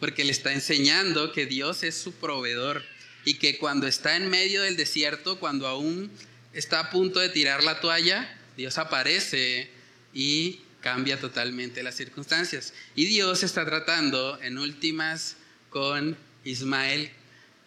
porque 0.00 0.24
le 0.24 0.32
está 0.32 0.52
enseñando 0.52 1.30
que 1.30 1.46
Dios 1.46 1.84
es 1.84 1.94
su 1.94 2.12
proveedor 2.12 2.82
y 3.24 3.34
que 3.34 3.56
cuando 3.58 3.86
está 3.86 4.16
en 4.16 4.28
medio 4.28 4.62
del 4.62 4.76
desierto, 4.76 5.38
cuando 5.38 5.68
aún 5.68 6.10
está 6.52 6.80
a 6.80 6.90
punto 6.90 7.20
de 7.20 7.28
tirar 7.28 7.62
la 7.62 7.78
toalla, 7.78 8.36
Dios 8.56 8.78
aparece 8.78 9.70
y 10.12 10.58
cambia 10.80 11.20
totalmente 11.20 11.84
las 11.84 11.94
circunstancias. 11.94 12.72
Y 12.96 13.04
Dios 13.04 13.44
está 13.44 13.64
tratando 13.64 14.40
en 14.42 14.58
últimas 14.58 15.36
con 15.76 16.16
Ismael 16.42 17.10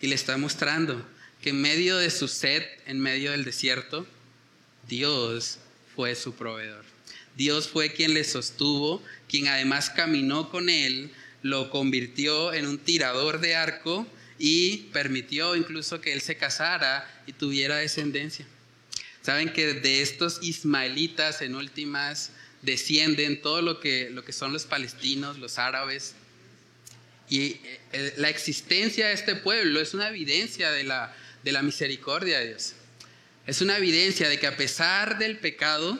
y 0.02 0.08
le 0.08 0.16
está 0.16 0.36
mostrando 0.36 1.06
que 1.44 1.52
en 1.52 1.62
medio 1.62 1.96
de 2.00 2.10
su 2.10 2.28
sed, 2.28 2.64
en 2.88 3.00
medio 3.00 3.30
del 3.30 3.46
desierto, 3.46 4.08
Dios 4.88 5.60
fue 5.96 6.16
su 6.16 6.34
proveedor. 6.34 6.84
Dios 7.38 7.68
fue 7.68 7.94
quien 7.94 8.16
le 8.16 8.24
sostuvo, 8.24 9.04
quien 9.28 9.48
además 9.48 9.92
caminó 9.92 10.50
con 10.50 10.72
él, 10.72 11.12
lo 11.44 11.70
convirtió 11.70 12.52
en 12.52 12.66
un 12.66 12.80
tirador 12.80 13.42
de 13.42 13.54
arco 13.54 14.08
y 14.40 14.90
permitió 14.92 15.56
incluso 15.56 16.02
que 16.02 16.12
él 16.12 16.22
se 16.22 16.36
casara 16.36 17.08
y 17.28 17.34
tuviera 17.34 17.76
descendencia. 17.76 18.48
Saben 19.22 19.54
que 19.54 19.76
de 19.76 20.02
estos 20.02 20.40
ismaelitas 20.42 21.44
en 21.44 21.54
últimas 21.54 22.32
descienden 22.64 23.40
todo 23.40 23.62
lo 23.62 23.80
que, 23.80 24.10
lo 24.10 24.26
que 24.26 24.34
son 24.34 24.52
los 24.52 24.66
palestinos, 24.66 25.38
los 25.38 25.60
árabes. 25.60 26.16
Y 27.30 27.62
eh, 27.92 28.14
la 28.18 28.30
existencia 28.30 29.08
de 29.08 29.14
este 29.14 29.36
pueblo 29.36 29.80
es 29.80 29.94
una 29.94 30.10
evidencia 30.10 30.72
de 30.72 30.84
la, 30.84 31.16
de 31.44 31.52
la 31.52 31.62
misericordia 31.62 32.40
de 32.40 32.48
Dios. 32.48 32.74
Es 33.46 33.62
una 33.62 33.78
evidencia 33.78 34.28
de 34.28 34.40
que 34.40 34.48
a 34.48 34.58
pesar 34.58 35.18
del 35.20 35.38
pecado, 35.38 36.00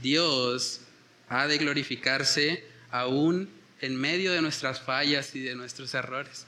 Dios 0.00 0.80
ha 1.28 1.46
de 1.46 1.58
glorificarse 1.58 2.64
aún 2.90 3.50
en 3.80 3.96
medio 3.96 4.32
de 4.32 4.40
nuestras 4.40 4.80
fallas 4.80 5.34
y 5.34 5.40
de 5.40 5.54
nuestros 5.54 5.92
errores. 5.94 6.46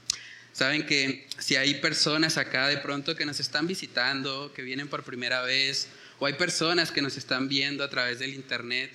Saben 0.53 0.85
que 0.87 1.27
si 1.39 1.57
hay 1.57 1.75
personas 1.75 2.37
acá 2.37 2.69
de 2.69 2.79
pronto 2.79 3.15
que 3.15 3.25
nos 3.25 3.41
están 3.41 3.67
visitando, 3.67 4.53
que 4.53 4.63
vienen 4.63 4.89
por 4.89 5.05
primera 5.05 5.43
vez, 5.43 5.89
o 6.19 6.27
hay 6.27 6.35
personas 6.35 6.91
que 6.91 7.03
nos 7.03 7.17
están 7.17 7.49
viendo 7.49 7.85
a 7.85 7.91
través 7.91 8.19
del 8.19 8.35
internet, 8.35 8.91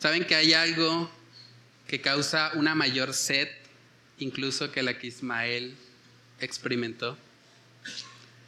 saben 0.00 0.24
que 0.24 0.34
hay 0.34 0.54
algo 0.54 1.10
que 1.86 2.00
causa 2.00 2.52
una 2.54 2.74
mayor 2.74 3.12
sed 3.12 3.48
incluso 4.18 4.70
que 4.72 4.82
la 4.82 4.98
que 4.98 5.08
Ismael 5.08 5.74
experimentó. 6.40 7.16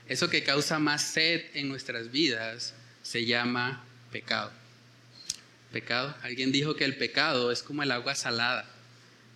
Eso 0.09 0.29
que 0.29 0.43
causa 0.43 0.79
más 0.79 1.03
sed 1.03 1.45
en 1.55 1.69
nuestras 1.69 2.11
vidas 2.11 2.75
se 3.03 3.25
llama 3.25 3.85
pecado. 4.11 4.51
Pecado. 5.73 6.17
Alguien 6.23 6.51
dijo 6.51 6.75
que 6.75 6.85
el 6.85 6.97
pecado 6.97 7.53
es 7.53 7.63
como 7.63 7.83
el 7.83 7.93
agua 7.93 8.15
salada. 8.15 8.69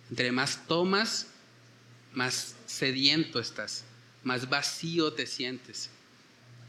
Entre 0.09 0.31
más 0.31 0.67
tomas, 0.67 1.27
más 2.13 2.55
sediento 2.65 3.39
estás, 3.39 3.83
más 4.23 4.49
vacío 4.49 5.13
te 5.13 5.27
sientes. 5.27 5.89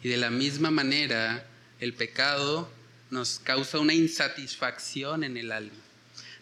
Y 0.02 0.08
de 0.08 0.16
la 0.16 0.30
misma 0.30 0.70
manera, 0.70 1.44
el 1.80 1.94
pecado 1.94 2.70
nos 3.10 3.38
causa 3.38 3.78
una 3.78 3.94
insatisfacción 3.94 5.24
en 5.24 5.36
el 5.36 5.52
alma. 5.52 5.74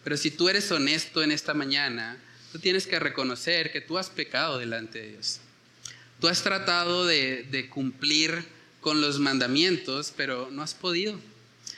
Pero 0.03 0.17
si 0.17 0.31
tú 0.31 0.49
eres 0.49 0.71
honesto 0.71 1.23
en 1.23 1.31
esta 1.31 1.53
mañana, 1.53 2.17
tienes 2.59 2.87
que 2.87 2.99
reconocer 2.99 3.71
que 3.71 3.81
tú 3.81 3.97
has 3.97 4.09
pecado 4.09 4.57
delante 4.57 5.01
de 5.01 5.11
Dios. 5.13 5.39
Tú 6.19 6.27
has 6.27 6.41
tratado 6.43 7.05
de, 7.05 7.43
de 7.43 7.69
cumplir 7.69 8.45
con 8.81 9.01
los 9.01 9.19
mandamientos, 9.19 10.13
pero 10.15 10.49
no 10.51 10.61
has 10.61 10.73
podido. 10.73 11.19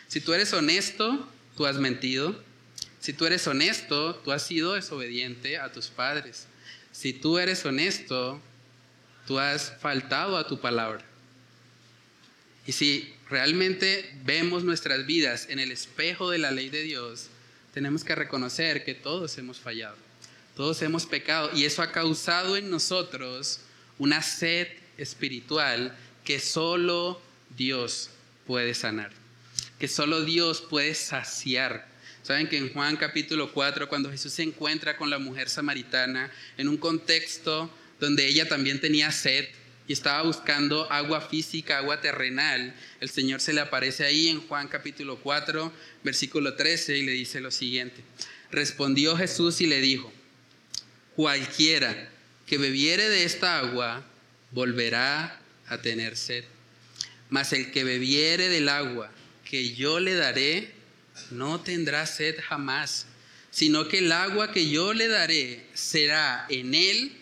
Si 0.08 0.22
tú 0.22 0.34
eres 0.34 0.54
honesto, 0.54 1.28
tú 1.56 1.66
has 1.66 1.78
mentido. 1.78 2.42
Si 3.00 3.14
tú 3.14 3.26
eres 3.26 3.48
honesto, 3.48 4.16
tú 4.16 4.32
has 4.32 4.46
sido 4.46 4.74
desobediente 4.74 5.58
a 5.58 5.72
tus 5.72 5.88
padres. 5.88 6.48
Si 6.92 7.14
tú 7.14 7.38
eres 7.38 7.66
honesto, 7.66 8.42
tú 9.26 9.40
has 9.40 9.74
faltado 9.80 10.38
a 10.38 10.48
tu 10.48 10.60
palabra. 10.60 11.06
Y 12.66 12.72
si 12.74 13.14
realmente 13.30 14.14
vemos 14.26 14.64
nuestras 14.64 15.06
vidas 15.06 15.48
en 15.50 15.60
el 15.60 15.72
espejo 15.72 16.30
de 16.30 16.38
la 16.38 16.52
ley 16.52 16.70
de 16.70 16.84
Dios, 16.84 17.30
tenemos 17.74 18.04
que 18.04 18.16
reconocer 18.16 18.84
que 18.84 18.94
todos 18.94 19.38
hemos 19.38 19.60
fallado, 19.60 19.96
todos 20.58 20.82
hemos 20.82 21.06
pecado 21.06 21.52
y 21.54 21.64
eso 21.64 21.82
ha 21.82 21.94
causado 21.94 22.58
en 22.58 22.70
nosotros 22.70 23.62
una 23.98 24.22
sed 24.22 24.68
espiritual 24.98 25.98
que 26.26 26.42
solo 26.42 27.22
Dios 27.56 28.10
puede 28.46 28.74
sanar, 28.74 29.12
que 29.80 29.88
solo 29.88 30.26
Dios 30.26 30.62
puede 30.62 30.94
saciar 30.96 31.88
Saben 32.28 32.50
que 32.50 32.58
en 32.58 32.74
Juan 32.74 32.98
capítulo 32.98 33.54
4, 33.54 33.88
cuando 33.88 34.12
Jesús 34.12 34.34
se 34.34 34.44
encuentra 34.44 34.98
con 34.98 35.10
la 35.10 35.18
mujer 35.18 35.48
samaritana 35.48 36.30
en 36.58 36.68
un 36.68 36.76
contexto 36.76 37.74
donde 38.02 38.28
ella 38.28 38.50
también 38.50 38.82
tenía 38.82 39.14
sed 39.14 39.46
y 39.88 39.94
estaba 39.94 40.24
buscando 40.24 40.92
agua 40.92 41.22
física, 41.22 41.78
agua 41.78 42.02
terrenal, 42.02 42.76
el 43.00 43.10
Señor 43.10 43.40
se 43.40 43.54
le 43.54 43.62
aparece 43.62 44.04
ahí 44.04 44.28
en 44.28 44.46
Juan 44.46 44.68
capítulo 44.68 45.22
4, 45.24 45.72
versículo 46.04 46.56
13 46.56 46.98
y 46.98 47.06
le 47.06 47.14
dice 47.14 47.40
lo 47.40 47.50
siguiente. 47.50 48.04
Respondió 48.52 49.16
Jesús 49.16 49.62
y 49.62 49.68
le 49.68 49.80
dijo, 49.80 50.12
cualquiera 51.18 52.10
que 52.46 52.60
bebiere 52.60 53.10
de 53.10 53.24
esta 53.24 53.58
agua 53.58 54.06
volverá 54.52 55.42
a 55.68 55.82
tener 55.82 56.16
sed, 56.16 56.44
mas 57.32 57.54
el 57.54 57.72
que 57.72 57.84
bebiere 57.84 58.50
del 58.50 58.70
agua 58.70 59.10
que 59.44 59.74
yo 59.74 60.00
le 60.00 60.14
daré 60.14 60.72
no 61.32 61.60
tendrá 61.60 62.06
sed 62.06 62.36
jamás, 62.48 63.08
sino 63.50 63.88
que 63.88 63.98
el 63.98 64.12
agua 64.12 64.52
que 64.52 64.70
yo 64.70 64.94
le 64.94 65.08
daré 65.08 65.66
será 65.74 66.46
en 66.50 66.76
él 66.76 67.18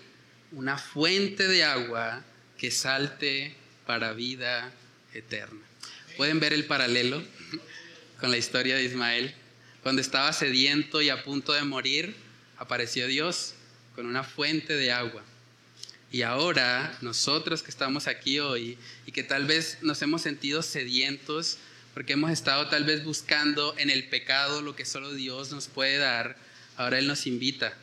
una 0.51 0.77
fuente 0.77 1.47
de 1.47 1.63
agua 1.63 2.21
que 2.57 2.71
salte 2.71 3.55
para 3.85 4.11
vida 4.11 4.73
eterna. 5.13 5.65
¿Pueden 6.17 6.41
ver 6.41 6.51
el 6.51 6.65
paralelo 6.65 7.23
con 8.19 8.29
la 8.29 8.37
historia 8.37 8.75
de 8.75 8.83
Ismael? 8.83 9.33
Cuando 9.83 10.01
estaba 10.01 10.33
sediento 10.33 11.01
y 11.01 11.07
a 11.07 11.23
punto 11.23 11.53
de 11.53 11.63
morir, 11.63 12.13
apareció 12.57 13.07
Dios 13.07 13.54
con 13.95 14.05
una 14.05 14.23
fuente 14.23 14.75
de 14.75 14.91
agua. 14.91 15.23
Y 16.11 16.21
ahora 16.21 16.97
nosotros 17.01 17.63
que 17.63 17.71
estamos 17.71 18.07
aquí 18.07 18.39
hoy 18.39 18.77
y 19.05 19.11
que 19.11 19.23
tal 19.23 19.45
vez 19.45 19.79
nos 19.81 20.01
hemos 20.01 20.21
sentido 20.21 20.61
sedientos, 20.61 21.57
porque 21.93 22.13
hemos 22.13 22.31
estado 22.31 22.67
tal 22.67 22.83
vez 22.83 23.03
buscando 23.03 23.75
en 23.77 23.89
el 23.89 24.07
pecado 24.09 24.61
lo 24.61 24.75
que 24.75 24.85
solo 24.85 25.13
Dios 25.13 25.51
nos 25.51 25.67
puede 25.67 25.97
dar, 25.97 26.37
ahora 26.77 26.99
Él 26.99 27.07
nos 27.07 27.25
invita 27.25 27.73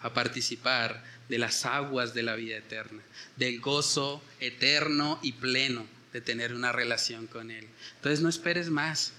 a 0.00 0.14
participar 0.14 1.02
de 1.28 1.38
las 1.38 1.66
aguas 1.66 2.14
de 2.14 2.22
la 2.22 2.36
vida 2.36 2.56
eterna, 2.56 3.02
del 3.36 3.60
gozo 3.60 4.22
eterno 4.40 5.18
y 5.22 5.32
pleno 5.32 5.86
de 6.12 6.20
tener 6.20 6.54
una 6.54 6.72
relación 6.72 7.26
con 7.26 7.50
Él. 7.50 7.66
Entonces 7.96 8.20
no 8.20 8.28
esperes 8.28 8.70
más. 8.70 9.12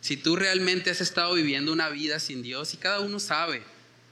Si 0.00 0.16
tú 0.16 0.36
realmente 0.36 0.90
has 0.90 1.00
estado 1.00 1.34
viviendo 1.34 1.72
una 1.72 1.88
vida 1.88 2.20
sin 2.20 2.42
Dios, 2.42 2.74
y 2.74 2.76
cada 2.76 3.00
uno 3.00 3.18
sabe, 3.18 3.62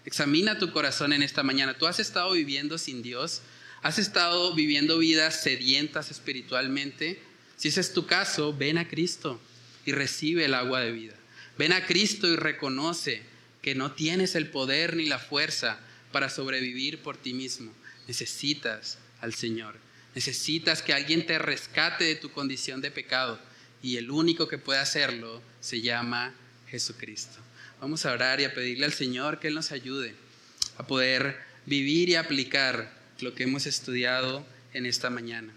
examina 0.05 0.59
tu 0.59 0.73
corazón 0.73 1.13
en 1.13 1.23
esta 1.23 1.43
mañana, 1.43 1.79
tú 1.79 1.87
has 1.87 2.01
estado 2.01 2.33
viviendo 2.33 2.79
sin 2.79 3.03
Dios, 3.03 3.43
has 3.83 3.99
estado 3.99 4.55
viviendo 4.55 4.99
vidas 4.99 5.43
sedientas 5.43 6.11
espiritualmente, 6.11 7.21
si 7.57 7.69
ese 7.69 7.81
es 7.81 7.93
tu 7.93 8.07
caso, 8.07 8.53
ven 8.53 8.79
a 8.79 8.89
Cristo 8.89 9.41
y 9.87 9.93
recibe 9.93 10.45
el 10.45 10.55
agua 10.55 10.81
de 10.81 10.93
vida. 10.93 11.15
Ven 11.57 11.73
a 11.73 11.87
Cristo 11.87 12.27
y 12.27 12.37
reconoce 12.37 13.23
que 13.63 13.75
no 13.75 13.93
tienes 13.93 14.35
el 14.35 14.49
poder 14.49 14.97
ni 14.97 15.07
la 15.07 15.19
fuerza 15.19 15.79
para 16.13 16.29
sobrevivir 16.29 16.99
por 17.03 17.17
ti 17.17 17.33
mismo. 17.33 17.73
Necesitas 18.09 18.99
al 19.21 19.35
Señor. 19.35 19.77
Necesitas 20.15 20.83
que 20.83 20.93
alguien 20.93 21.27
te 21.27 21.39
rescate 21.39 22.05
de 22.05 22.17
tu 22.17 22.31
condición 22.31 22.81
de 22.81 22.91
pecado. 22.91 23.41
Y 23.83 23.97
el 23.97 24.11
único 24.11 24.49
que 24.49 24.59
puede 24.59 24.81
hacerlo 24.81 25.43
se 25.61 25.81
llama 25.81 26.35
Jesucristo. 26.69 27.44
Vamos 27.85 28.07
a 28.07 28.13
orar 28.13 28.41
y 28.41 28.45
a 28.45 28.55
pedirle 28.55 28.87
al 28.87 28.95
Señor 28.95 29.39
que 29.39 29.49
Él 29.49 29.55
nos 29.55 29.71
ayude 29.71 30.15
a 30.79 30.87
poder 30.87 31.37
vivir 31.67 32.09
y 32.09 32.15
aplicar 32.15 32.91
lo 33.21 33.35
que 33.35 33.43
hemos 33.43 33.67
estudiado 33.67 34.43
en 34.73 34.87
esta 34.87 35.11
mañana. 35.11 35.53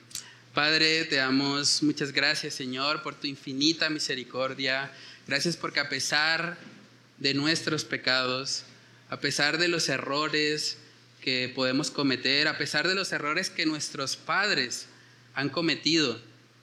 Padre, 0.54 1.06
te 1.06 1.16
damos 1.16 1.82
muchas 1.84 2.12
gracias, 2.12 2.54
Señor, 2.54 3.02
por 3.02 3.16
tu 3.16 3.28
infinita 3.28 3.90
misericordia. 3.90 4.92
Gracias 5.26 5.56
porque 5.56 5.80
a 5.80 5.88
pesar 5.88 6.58
de 7.18 7.34
nuestros 7.34 7.86
pecados, 7.86 8.64
a 9.08 9.22
pesar 9.22 9.58
de 9.58 9.70
los 9.70 9.88
errores 9.88 10.80
que 11.22 11.50
podemos 11.56 11.92
cometer, 11.92 12.50
a 12.50 12.58
pesar 12.58 12.90
de 12.90 12.96
los 12.96 13.14
errores 13.14 13.50
que 13.50 13.66
nuestros 13.66 14.18
padres 14.18 14.88
han 15.34 15.48
cometido. 15.48 16.20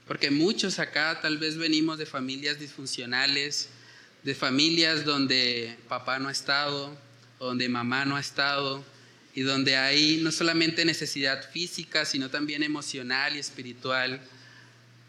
Porque 0.06 0.30
muchos 0.30 0.78
acá 0.78 1.20
tal 1.22 1.38
vez 1.38 1.56
venimos 1.56 1.96
de 1.96 2.04
familias 2.04 2.60
disfuncionales, 2.60 3.70
de 4.24 4.34
familias 4.34 5.04
donde 5.04 5.76
papá 5.86 6.18
no 6.18 6.28
ha 6.28 6.32
estado, 6.32 6.96
donde 7.38 7.68
mamá 7.68 8.06
no 8.06 8.16
ha 8.16 8.20
estado, 8.20 8.82
y 9.34 9.42
donde 9.42 9.76
hay 9.76 10.18
no 10.22 10.32
solamente 10.32 10.84
necesidad 10.84 11.50
física, 11.50 12.04
sino 12.04 12.30
también 12.30 12.62
emocional 12.62 13.36
y 13.36 13.40
espiritual. 13.40 14.20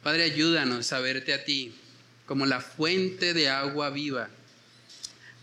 Padre, 0.03 0.23
ayúdanos 0.23 0.91
a 0.91 0.99
verte 0.99 1.33
a 1.33 1.45
ti 1.45 1.73
como 2.25 2.45
la 2.45 2.59
fuente 2.59 3.33
de 3.33 3.49
agua 3.49 3.89
viva, 3.89 4.29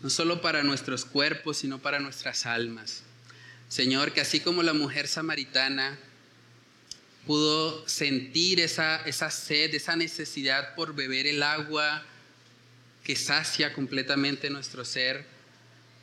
no 0.01 0.09
solo 0.09 0.41
para 0.41 0.63
nuestros 0.63 1.05
cuerpos, 1.05 1.57
sino 1.57 1.79
para 1.79 1.99
nuestras 1.99 2.45
almas. 2.45 3.03
Señor, 3.69 4.11
que 4.11 4.21
así 4.21 4.39
como 4.41 4.61
la 4.61 4.73
mujer 4.73 5.07
samaritana 5.07 5.97
pudo 7.25 7.87
sentir 7.87 8.59
esa, 8.59 8.97
esa 9.05 9.31
sed, 9.31 9.73
esa 9.73 9.95
necesidad 9.95 10.75
por 10.75 10.93
beber 10.93 11.25
el 11.25 11.41
agua 11.41 12.05
que 13.03 13.15
sacia 13.15 13.73
completamente 13.73 14.49
nuestro 14.49 14.85
ser, 14.85 15.25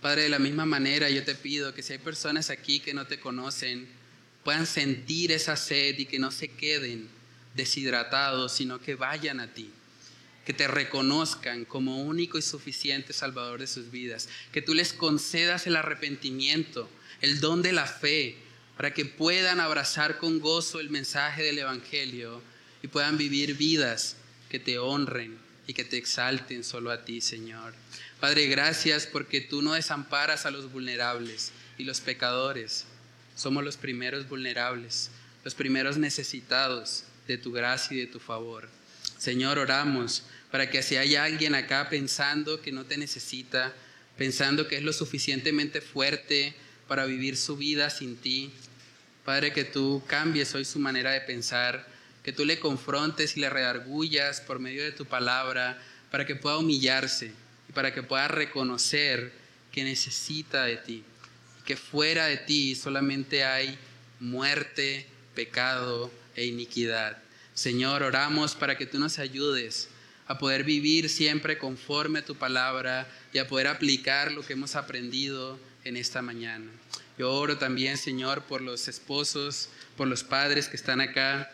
Padre, 0.01 0.23
de 0.23 0.29
la 0.31 0.39
misma 0.39 0.65
manera 0.65 1.11
yo 1.11 1.23
te 1.25 1.35
pido 1.35 1.75
que 1.75 1.83
si 1.83 1.93
hay 1.93 1.99
personas 1.99 2.49
aquí 2.49 2.81
que 2.81 2.95
no 2.95 3.07
te 3.07 3.21
conocen, 3.21 3.87
puedan 4.45 4.67
sentir 4.67 5.31
esa 5.31 5.57
sed 5.57 5.99
y 5.99 6.07
que 6.07 6.19
no 6.19 6.31
se 6.31 6.49
queden 6.49 7.09
deshidratados, 7.55 8.53
sino 8.53 8.81
que 8.81 8.95
vayan 8.95 9.41
a 9.41 9.53
ti, 9.53 9.71
que 10.47 10.55
te 10.55 10.69
reconozcan 10.69 11.67
como 11.67 12.03
único 12.03 12.39
y 12.39 12.43
suficiente 12.43 13.13
Salvador 13.13 13.61
de 13.61 13.67
sus 13.67 13.91
vidas, 13.91 14.29
que 14.53 14.63
tú 14.63 14.73
les 14.73 14.95
concedas 14.95 15.67
el 15.67 15.77
arrepentimiento, 15.77 16.89
el 17.21 17.41
don 17.41 17.61
de 17.61 17.73
la 17.73 17.87
fe, 17.87 18.37
para 18.79 18.95
que 18.95 19.05
puedan 19.05 19.61
abrazar 19.61 20.17
con 20.17 20.41
gozo 20.41 20.81
el 20.81 20.89
mensaje 20.89 21.43
del 21.43 21.59
Evangelio 21.59 22.41
y 22.83 22.89
puedan 22.89 23.19
vivir 23.19 23.55
vidas 23.55 24.17
que 24.49 24.59
te 24.59 24.79
honren 24.79 25.50
y 25.71 25.73
que 25.73 25.85
te 25.85 25.97
exalten 25.97 26.65
solo 26.65 26.91
a 26.91 27.05
ti, 27.05 27.21
Señor. 27.21 27.75
Padre, 28.19 28.49
gracias 28.49 29.07
porque 29.07 29.41
tú 29.41 29.63
no 29.63 29.75
desamparas 29.75 30.45
a 30.45 30.51
los 30.51 30.73
vulnerables 30.73 31.53
y 31.79 31.85
los 31.85 32.01
pecadores. 32.01 32.87
Somos 33.37 33.63
los 33.63 33.77
primeros 33.77 34.29
vulnerables, 34.29 35.13
los 35.45 35.55
primeros 35.55 35.97
necesitados 35.97 37.05
de 37.29 37.39
tu 37.39 37.53
gracia 37.53 37.97
y 37.97 38.01
de 38.01 38.09
tu 38.09 38.19
favor. 38.19 38.69
Señor, 39.17 39.61
oramos 39.61 40.25
para 40.51 40.69
que 40.69 40.83
si 40.83 40.97
hay 40.97 41.15
alguien 41.15 41.55
acá 41.55 41.89
pensando 41.89 42.61
que 42.61 42.73
no 42.73 42.85
te 42.85 42.99
necesita, 42.99 43.73
pensando 44.19 44.67
que 44.67 44.77
es 44.77 44.83
lo 44.83 44.93
suficientemente 44.93 45.81
fuerte 45.81 46.53
para 46.89 47.05
vivir 47.05 47.37
su 47.37 47.57
vida 47.57 47.91
sin 47.91 48.17
ti, 48.17 48.51
Padre, 49.25 49.53
que 49.53 49.63
tú 49.63 50.03
cambies 50.09 50.53
hoy 50.57 50.65
su 50.65 50.81
manera 50.81 51.13
de 51.13 51.21
pensar, 51.21 51.87
que 52.23 52.33
tú 52.33 52.45
le 52.45 52.61
confrontes 52.61 53.37
y 53.37 53.41
le 53.41 53.51
redargullas 53.51 54.41
por 54.41 54.59
medio 54.59 54.83
de 54.83 54.93
tu 54.93 55.07
palabra 55.07 55.81
para 56.11 56.27
que 56.27 56.37
pueda 56.37 56.59
humillarse 56.59 57.33
y 57.69 57.73
para 57.73 57.95
que 57.95 58.03
pueda 58.03 58.29
reconocer 58.29 59.33
que 59.73 59.85
necesita 59.85 60.65
de 60.65 60.77
ti, 60.77 61.05
que 61.65 61.77
fuera 61.77 62.27
de 62.27 62.37
ti 62.37 62.75
solamente 62.75 63.45
hay 63.45 63.79
muerte, 64.19 65.07
pecado 65.35 66.11
e 66.37 66.47
iniquidad. 66.47 67.19
Señor, 67.55 68.03
oramos 68.03 68.55
para 68.55 68.77
que 68.77 68.87
tú 68.87 68.99
nos 68.99 69.19
ayudes 69.19 69.89
a 70.27 70.39
poder 70.39 70.65
vivir 70.65 71.09
siempre 71.09 71.59
conforme 71.59 72.21
a 72.21 72.25
tu 72.25 72.37
palabra 72.37 73.09
y 73.33 73.39
a 73.39 73.49
poder 73.49 73.67
aplicar 73.67 74.31
lo 74.33 74.43
que 74.43 74.53
hemos 74.53 74.77
aprendido 74.77 75.59
en 75.85 75.97
esta 75.97 76.23
mañana. 76.23 76.71
Yo 77.19 77.33
oro 77.33 77.59
también, 77.59 77.99
Señor, 77.99 78.45
por 78.45 78.61
los 78.61 78.89
esposos, 78.89 79.69
por 79.97 80.09
los 80.09 80.25
padres 80.25 80.69
que 80.69 80.77
están 80.77 81.01
acá. 81.01 81.51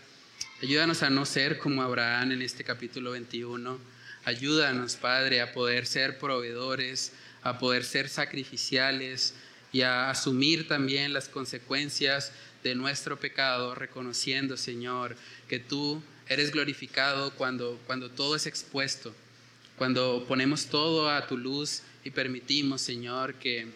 Ayúdanos 0.63 1.03
a 1.03 1.11
no 1.11 1.27
ser 1.27 1.59
como 1.59 1.83
Abraham 1.83 2.33
en 2.33 2.43
este 2.43 2.65
capítulo 2.65 3.11
21 3.11 3.79
Ayúdanos, 4.27 4.97
Padre, 4.97 5.41
a 5.41 5.53
poder 5.53 5.87
ser 5.87 6.19
proveedores, 6.19 7.13
a 7.43 7.61
poder 7.61 7.85
ser 7.85 8.09
sacrificiales 8.09 9.35
y 9.71 9.83
a 9.83 10.11
asumir 10.11 10.67
también 10.67 11.13
las 11.13 11.29
consecuencias 11.29 12.33
de 12.65 12.75
nuestro 12.75 13.21
pecado, 13.21 13.77
reconociendo, 13.77 14.57
Señor, 14.57 15.15
que 15.47 15.61
tú 15.61 16.03
eres 16.27 16.51
glorificado 16.51 17.33
cuando, 17.35 17.79
cuando 17.87 18.11
todo 18.11 18.35
es 18.35 18.47
expuesto, 18.47 19.15
cuando 19.79 20.25
ponemos 20.27 20.67
todo 20.67 21.09
a 21.09 21.29
tu 21.29 21.37
luz 21.37 21.83
y 22.03 22.11
permitimos, 22.11 22.81
Señor, 22.81 23.35
que, 23.35 23.69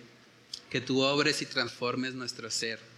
que 0.68 0.80
tú 0.80 1.02
obres 1.02 1.42
y 1.42 1.46
transformes 1.46 2.14
nuestro 2.14 2.50
ser. 2.50 2.89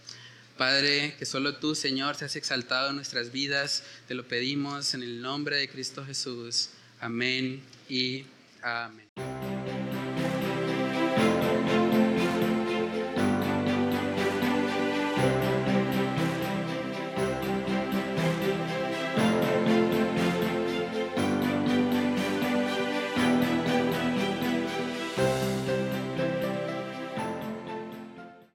Padre, 0.63 1.13
que 1.19 1.25
solo 1.25 1.57
tú, 1.57 1.75
Señor, 1.75 2.15
seas 2.15 2.37
exaltado 2.37 2.91
en 2.91 2.95
nuestras 2.95 3.33
vidas, 3.33 3.83
te 4.07 4.13
lo 4.13 4.25
pedimos 4.25 4.93
en 4.93 5.03
el 5.03 5.21
nombre 5.21 5.57
de 5.57 5.67
Cristo 5.67 6.05
Jesús. 6.05 6.69
Amén 7.01 7.61
y 7.89 8.23
amén. 8.61 9.62